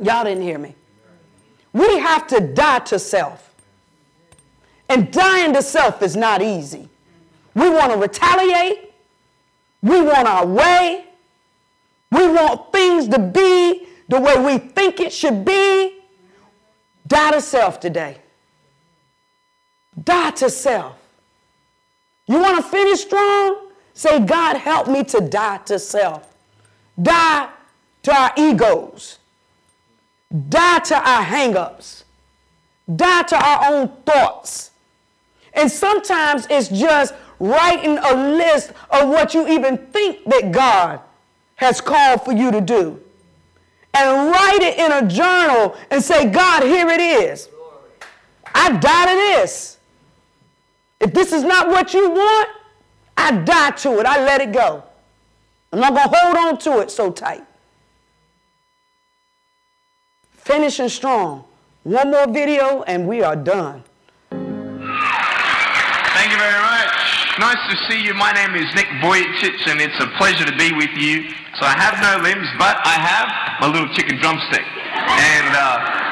Y'all 0.01 0.23
didn't 0.23 0.43
hear 0.43 0.57
me. 0.57 0.75
We 1.71 1.99
have 1.99 2.25
to 2.27 2.39
die 2.39 2.79
to 2.79 2.97
self. 2.97 3.53
And 4.89 5.11
dying 5.11 5.53
to 5.53 5.61
self 5.61 6.01
is 6.01 6.15
not 6.15 6.41
easy. 6.41 6.89
We 7.53 7.69
want 7.69 7.91
to 7.91 7.97
retaliate. 7.97 8.91
We 9.83 10.01
want 10.01 10.27
our 10.27 10.47
way. 10.47 11.05
We 12.11 12.27
want 12.27 12.71
things 12.71 13.07
to 13.09 13.19
be 13.19 13.87
the 14.09 14.19
way 14.19 14.37
we 14.43 14.57
think 14.57 14.99
it 14.99 15.13
should 15.13 15.45
be. 15.45 15.99
Die 17.07 17.31
to 17.31 17.41
self 17.41 17.79
today. 17.79 18.17
Die 20.03 20.31
to 20.31 20.49
self. 20.49 20.97
You 22.27 22.39
want 22.39 22.57
to 22.57 22.63
finish 22.63 23.01
strong? 23.01 23.69
Say, 23.93 24.19
God, 24.19 24.57
help 24.57 24.87
me 24.87 25.03
to 25.05 25.21
die 25.21 25.57
to 25.65 25.79
self. 25.79 26.33
Die 27.01 27.49
to 28.03 28.11
our 28.13 28.31
egos. 28.37 29.19
Die 30.49 30.79
to 30.79 30.95
our 30.95 31.23
hangups. 31.23 32.03
Die 32.93 33.23
to 33.23 33.35
our 33.35 33.71
own 33.71 33.87
thoughts. 34.05 34.71
And 35.53 35.71
sometimes 35.71 36.47
it's 36.49 36.67
just 36.67 37.13
writing 37.39 37.97
a 37.97 38.13
list 38.13 38.71
of 38.89 39.07
what 39.09 39.33
you 39.33 39.47
even 39.47 39.77
think 39.77 40.25
that 40.25 40.51
God 40.51 40.99
has 41.55 41.79
called 41.79 42.23
for 42.25 42.33
you 42.33 42.51
to 42.51 42.59
do. 42.59 43.01
And 43.93 44.29
write 44.29 44.59
it 44.61 44.77
in 44.77 44.91
a 44.91 45.07
journal 45.07 45.77
and 45.89 46.03
say, 46.03 46.29
God, 46.29 46.63
here 46.63 46.89
it 46.89 46.99
is. 46.99 47.47
I 48.53 48.71
die 48.77 49.05
to 49.05 49.15
this. 49.15 49.74
If 50.99 51.13
this 51.13 51.31
is 51.33 51.43
not 51.43 51.67
what 51.67 51.93
you 51.93 52.09
want, 52.09 52.49
I 53.17 53.31
die 53.31 53.71
to 53.71 53.99
it. 53.99 54.05
I 54.05 54.23
let 54.23 54.41
it 54.41 54.51
go. 54.51 54.83
I'm 55.71 55.79
not 55.79 55.93
going 55.93 56.09
to 56.09 56.17
hold 56.17 56.35
on 56.37 56.57
to 56.59 56.79
it 56.79 56.91
so 56.91 57.11
tight. 57.11 57.43
Finishing 60.31 60.89
strong. 60.89 61.43
One 61.83 62.11
more 62.11 62.27
video 62.27 62.83
and 62.83 63.07
we 63.07 63.21
are 63.23 63.35
done. 63.35 63.83
Thank 64.31 64.41
you 66.31 66.37
very 66.37 66.61
much. 66.61 66.89
Nice 67.39 67.59
to 67.69 67.77
see 67.89 68.01
you. 68.01 68.13
My 68.13 68.31
name 68.31 68.55
is 68.55 68.65
Nick 68.75 68.87
Vujicic 69.03 69.67
and 69.67 69.81
it's 69.81 69.99
a 69.99 70.07
pleasure 70.17 70.45
to 70.45 70.55
be 70.57 70.71
with 70.73 70.91
you. 70.95 71.29
So 71.59 71.65
I 71.65 71.75
have 71.75 71.99
no 72.01 72.23
limbs, 72.23 72.47
but 72.57 72.77
I 72.85 72.95
have 72.95 73.27
my 73.61 73.67
little 73.67 73.93
chicken 73.93 74.17
drumstick. 74.21 74.63
And 74.63 75.55
uh, 75.55 76.04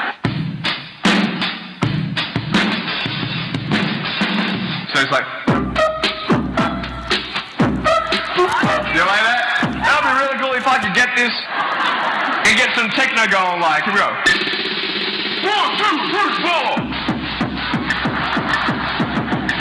So 4.94 5.02
it's 5.02 5.10
like. 5.10 5.26
You 8.94 9.02
like 9.02 9.26
that? 9.26 9.42
That 9.82 9.90
would 9.98 10.06
be 10.06 10.14
really 10.22 10.38
cool 10.38 10.54
if 10.54 10.62
I 10.70 10.78
could 10.78 10.94
get 10.94 11.10
this 11.18 11.34
and 12.46 12.54
get 12.54 12.70
some 12.78 12.86
techno 12.94 13.26
going 13.26 13.58
like. 13.58 13.82
Here 13.82 13.90
we 13.90 13.98
go. 13.98 14.06
One, 15.50 15.74
two, 15.74 15.98
three, 16.14 16.30
four. 16.46 16.78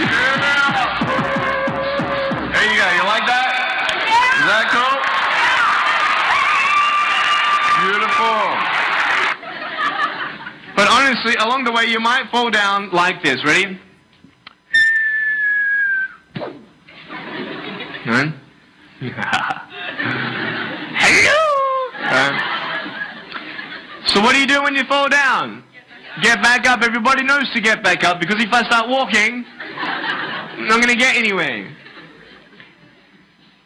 Yeah. 0.06 1.02
There 2.54 2.70
you 2.70 2.78
go. 2.78 2.86
You 2.94 3.02
like 3.10 3.26
that? 3.26 3.50
Is 4.38 4.46
that 4.54 4.70
cool? 4.70 5.02
Beautiful. 7.90 8.38
But 10.78 10.94
honestly, 10.94 11.34
along 11.42 11.64
the 11.64 11.72
way, 11.72 11.86
you 11.86 12.00
might 12.00 12.30
fall 12.30 12.52
down 12.52 12.92
like 12.92 13.24
this. 13.24 13.44
Ready? 13.44 13.80
Hello! 21.02 21.40
Uh, 22.06 22.32
so 24.06 24.22
what 24.22 24.34
do 24.34 24.40
you 24.40 24.46
do 24.46 24.62
when 24.62 24.76
you 24.76 24.84
fall 24.84 25.10
down? 25.10 25.64
Get 26.22 26.40
back 26.44 26.68
up. 26.68 26.84
Everybody 26.84 27.24
knows 27.24 27.52
to 27.54 27.62
get 27.62 27.84
back 27.84 28.04
up 28.04 28.20
because 28.20 28.36
if 28.40 28.54
I 28.54 28.64
start 28.66 28.88
walking, 28.88 29.44
I'm 29.48 30.68
not 30.68 30.76
going 30.76 30.94
to 30.94 30.96
get 30.96 31.16
anywhere. 31.16 31.76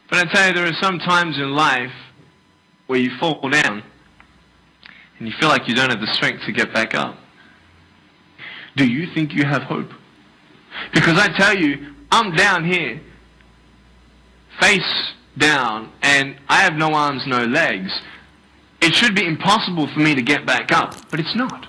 But 0.09 0.19
I 0.19 0.33
tell 0.33 0.47
you, 0.47 0.53
there 0.53 0.65
are 0.65 0.81
some 0.81 0.99
times 0.99 1.37
in 1.37 1.51
life 1.53 1.91
where 2.85 2.99
you 2.99 3.11
fall 3.19 3.49
down 3.49 3.83
and 5.19 5.27
you 5.27 5.33
feel 5.41 5.49
like 5.49 5.67
you 5.67 5.75
don't 5.75 5.89
have 5.89 5.99
the 5.99 6.13
strength 6.13 6.45
to 6.45 6.53
get 6.53 6.73
back 6.73 6.95
up. 6.95 7.17
Do 8.77 8.87
you 8.87 9.13
think 9.13 9.33
you 9.33 9.43
have 9.43 9.63
hope? 9.63 9.89
Because 10.93 11.19
I 11.19 11.27
tell 11.37 11.57
you, 11.57 11.93
I'm 12.11 12.33
down 12.33 12.63
here 12.63 13.01
face 14.59 15.13
down 15.37 15.91
and 16.01 16.37
I 16.49 16.61
have 16.61 16.73
no 16.73 16.93
arms, 16.93 17.23
no 17.27 17.43
legs, 17.43 17.91
it 18.81 18.93
should 18.93 19.15
be 19.15 19.25
impossible 19.25 19.87
for 19.93 19.99
me 19.99 20.15
to 20.15 20.21
get 20.21 20.45
back 20.45 20.71
up, 20.71 20.95
but 21.09 21.19
it's 21.19 21.35
not. 21.35 21.67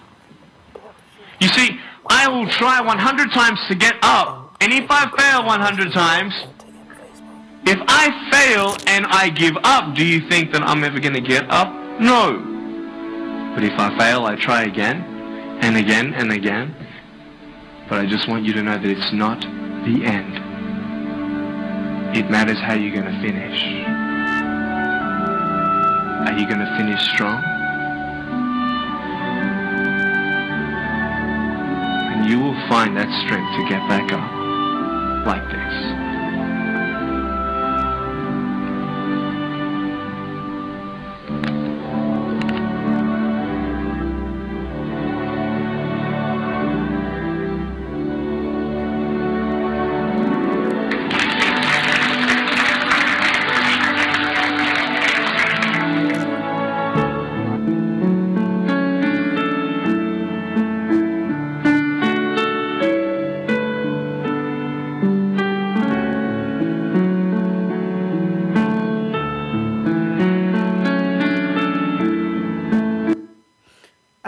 You 1.40 1.48
see, 1.48 1.78
I 2.08 2.28
will 2.28 2.48
try 2.48 2.80
100 2.80 3.32
times 3.32 3.60
to 3.68 3.74
get 3.74 3.94
up, 4.02 4.56
and 4.60 4.72
if 4.72 4.86
I 4.90 5.08
fail 5.16 5.44
100 5.46 5.92
times, 5.92 6.34
if 7.64 7.78
I 7.86 8.30
fail 8.30 8.76
and 8.86 9.06
I 9.06 9.30
give 9.30 9.54
up, 9.62 9.94
do 9.94 10.04
you 10.04 10.28
think 10.28 10.52
that 10.52 10.62
I'm 10.62 10.84
ever 10.84 11.00
going 11.00 11.14
to 11.14 11.20
get 11.20 11.50
up? 11.50 11.68
No. 12.00 12.40
But 13.54 13.64
if 13.64 13.78
I 13.78 13.96
fail, 13.98 14.24
I 14.24 14.36
try 14.36 14.62
again, 14.62 15.02
and 15.60 15.76
again, 15.76 16.14
and 16.14 16.32
again. 16.32 16.74
But 17.88 17.98
I 17.98 18.06
just 18.06 18.28
want 18.28 18.44
you 18.44 18.52
to 18.54 18.62
know 18.62 18.78
that 18.78 18.84
it's 18.84 19.12
not 19.12 19.40
the 19.40 20.04
end. 20.04 20.47
It 22.14 22.30
matters 22.30 22.58
how 22.58 22.74
you're 22.74 22.94
going 22.94 23.04
to 23.04 23.20
finish. 23.20 23.62
Are 26.26 26.38
you 26.38 26.46
going 26.46 26.58
to 26.58 26.76
finish 26.76 27.00
strong? 27.12 27.42
And 32.12 32.28
you 32.28 32.40
will 32.40 32.56
find 32.68 32.96
that 32.96 33.08
strength 33.24 33.50
to 33.56 33.68
get 33.68 33.86
back 33.88 34.10
up 34.12 35.26
like 35.26 35.46
this. 35.52 36.07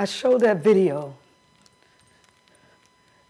I 0.01 0.07
showed 0.07 0.41
that 0.41 0.65
video. 0.65 1.15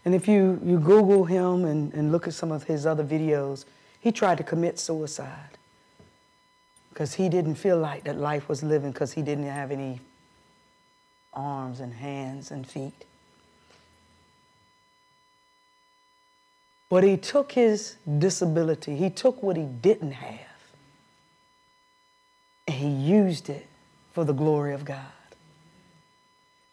And 0.05 0.15
if 0.15 0.25
you, 0.25 0.57
you 0.63 0.79
Google 0.79 1.25
him 1.25 1.65
and, 1.65 1.93
and 1.93 2.13
look 2.13 2.27
at 2.27 2.33
some 2.33 2.49
of 2.49 2.63
his 2.63 2.85
other 2.85 3.03
videos, 3.03 3.65
he 3.99 4.13
tried 4.13 4.37
to 4.37 4.45
commit 4.45 4.79
suicide 4.79 5.57
because 6.87 7.15
he 7.15 7.27
didn't 7.27 7.55
feel 7.55 7.77
like 7.77 8.05
that 8.05 8.15
life 8.15 8.47
was 8.47 8.63
living 8.63 8.91
because 8.91 9.11
he 9.11 9.21
didn't 9.21 9.47
have 9.47 9.69
any 9.69 9.99
arms 11.33 11.81
and 11.81 11.93
hands 11.93 12.51
and 12.51 12.65
feet. 12.65 13.03
But 16.87 17.03
he 17.03 17.17
took 17.17 17.51
his 17.51 17.97
disability, 18.17 18.95
he 18.95 19.09
took 19.09 19.43
what 19.43 19.57
he 19.57 19.65
didn't 19.65 20.13
have, 20.13 20.39
and 22.65 22.77
he 22.77 22.87
used 22.87 23.49
it 23.49 23.67
for 24.13 24.23
the 24.23 24.33
glory 24.33 24.73
of 24.73 24.85
God. 24.85 25.11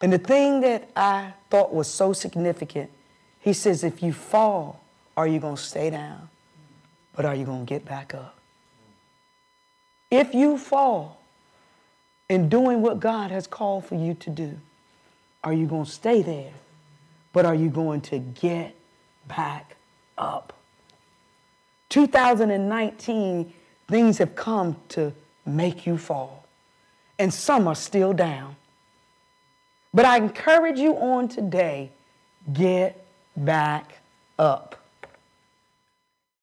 And 0.01 0.13
the 0.13 0.19
thing 0.19 0.61
that 0.61 0.91
I 0.95 1.33
thought 1.51 1.75
was 1.75 1.89
so 1.89 2.13
significant, 2.13 2.91
he 3.41 3.53
says, 3.53 3.83
if 3.83 4.03
you 4.03 4.13
fall, 4.13 4.85
are 5.17 5.27
you 5.27 5.41
going 5.41 5.57
to 5.57 5.63
stay 5.63 5.91
down? 5.91 6.29
But 7.17 7.25
are 7.25 7.35
you 7.35 7.45
going 7.45 7.67
to 7.67 7.69
get 7.69 7.85
back 7.85 8.15
up? 8.15 8.37
If 10.11 10.35
you 10.35 10.57
fall 10.57 11.21
in 12.29 12.49
doing 12.49 12.81
what 12.81 13.01
God 13.01 13.31
has 13.31 13.47
called 13.47 13.85
for 13.87 13.97
you 13.97 14.15
to 14.15 14.31
do, 14.31 14.59
are 15.43 15.53
you 15.53 15.67
going 15.67 15.85
to 15.85 15.91
stay 15.91 16.23
there? 16.23 16.53
But 17.33 17.45
are 17.45 17.55
you 17.55 17.69
going 17.69 18.01
to 18.03 18.19
get 18.19 18.75
back 19.27 19.77
up? 20.17 20.53
2019, 21.89 23.53
things 23.89 24.19
have 24.19 24.35
come 24.37 24.77
to 24.91 25.13
make 25.47 25.87
you 25.87 25.97
fall, 25.97 26.47
and 27.19 27.33
some 27.33 27.67
are 27.67 27.75
still 27.75 28.13
down. 28.13 28.57
But 29.93 30.05
I 30.05 30.17
encourage 30.17 30.79
you 30.79 30.95
on 30.97 31.29
today 31.29 31.91
get 32.53 33.05
back 33.37 33.99
up. 34.39 34.78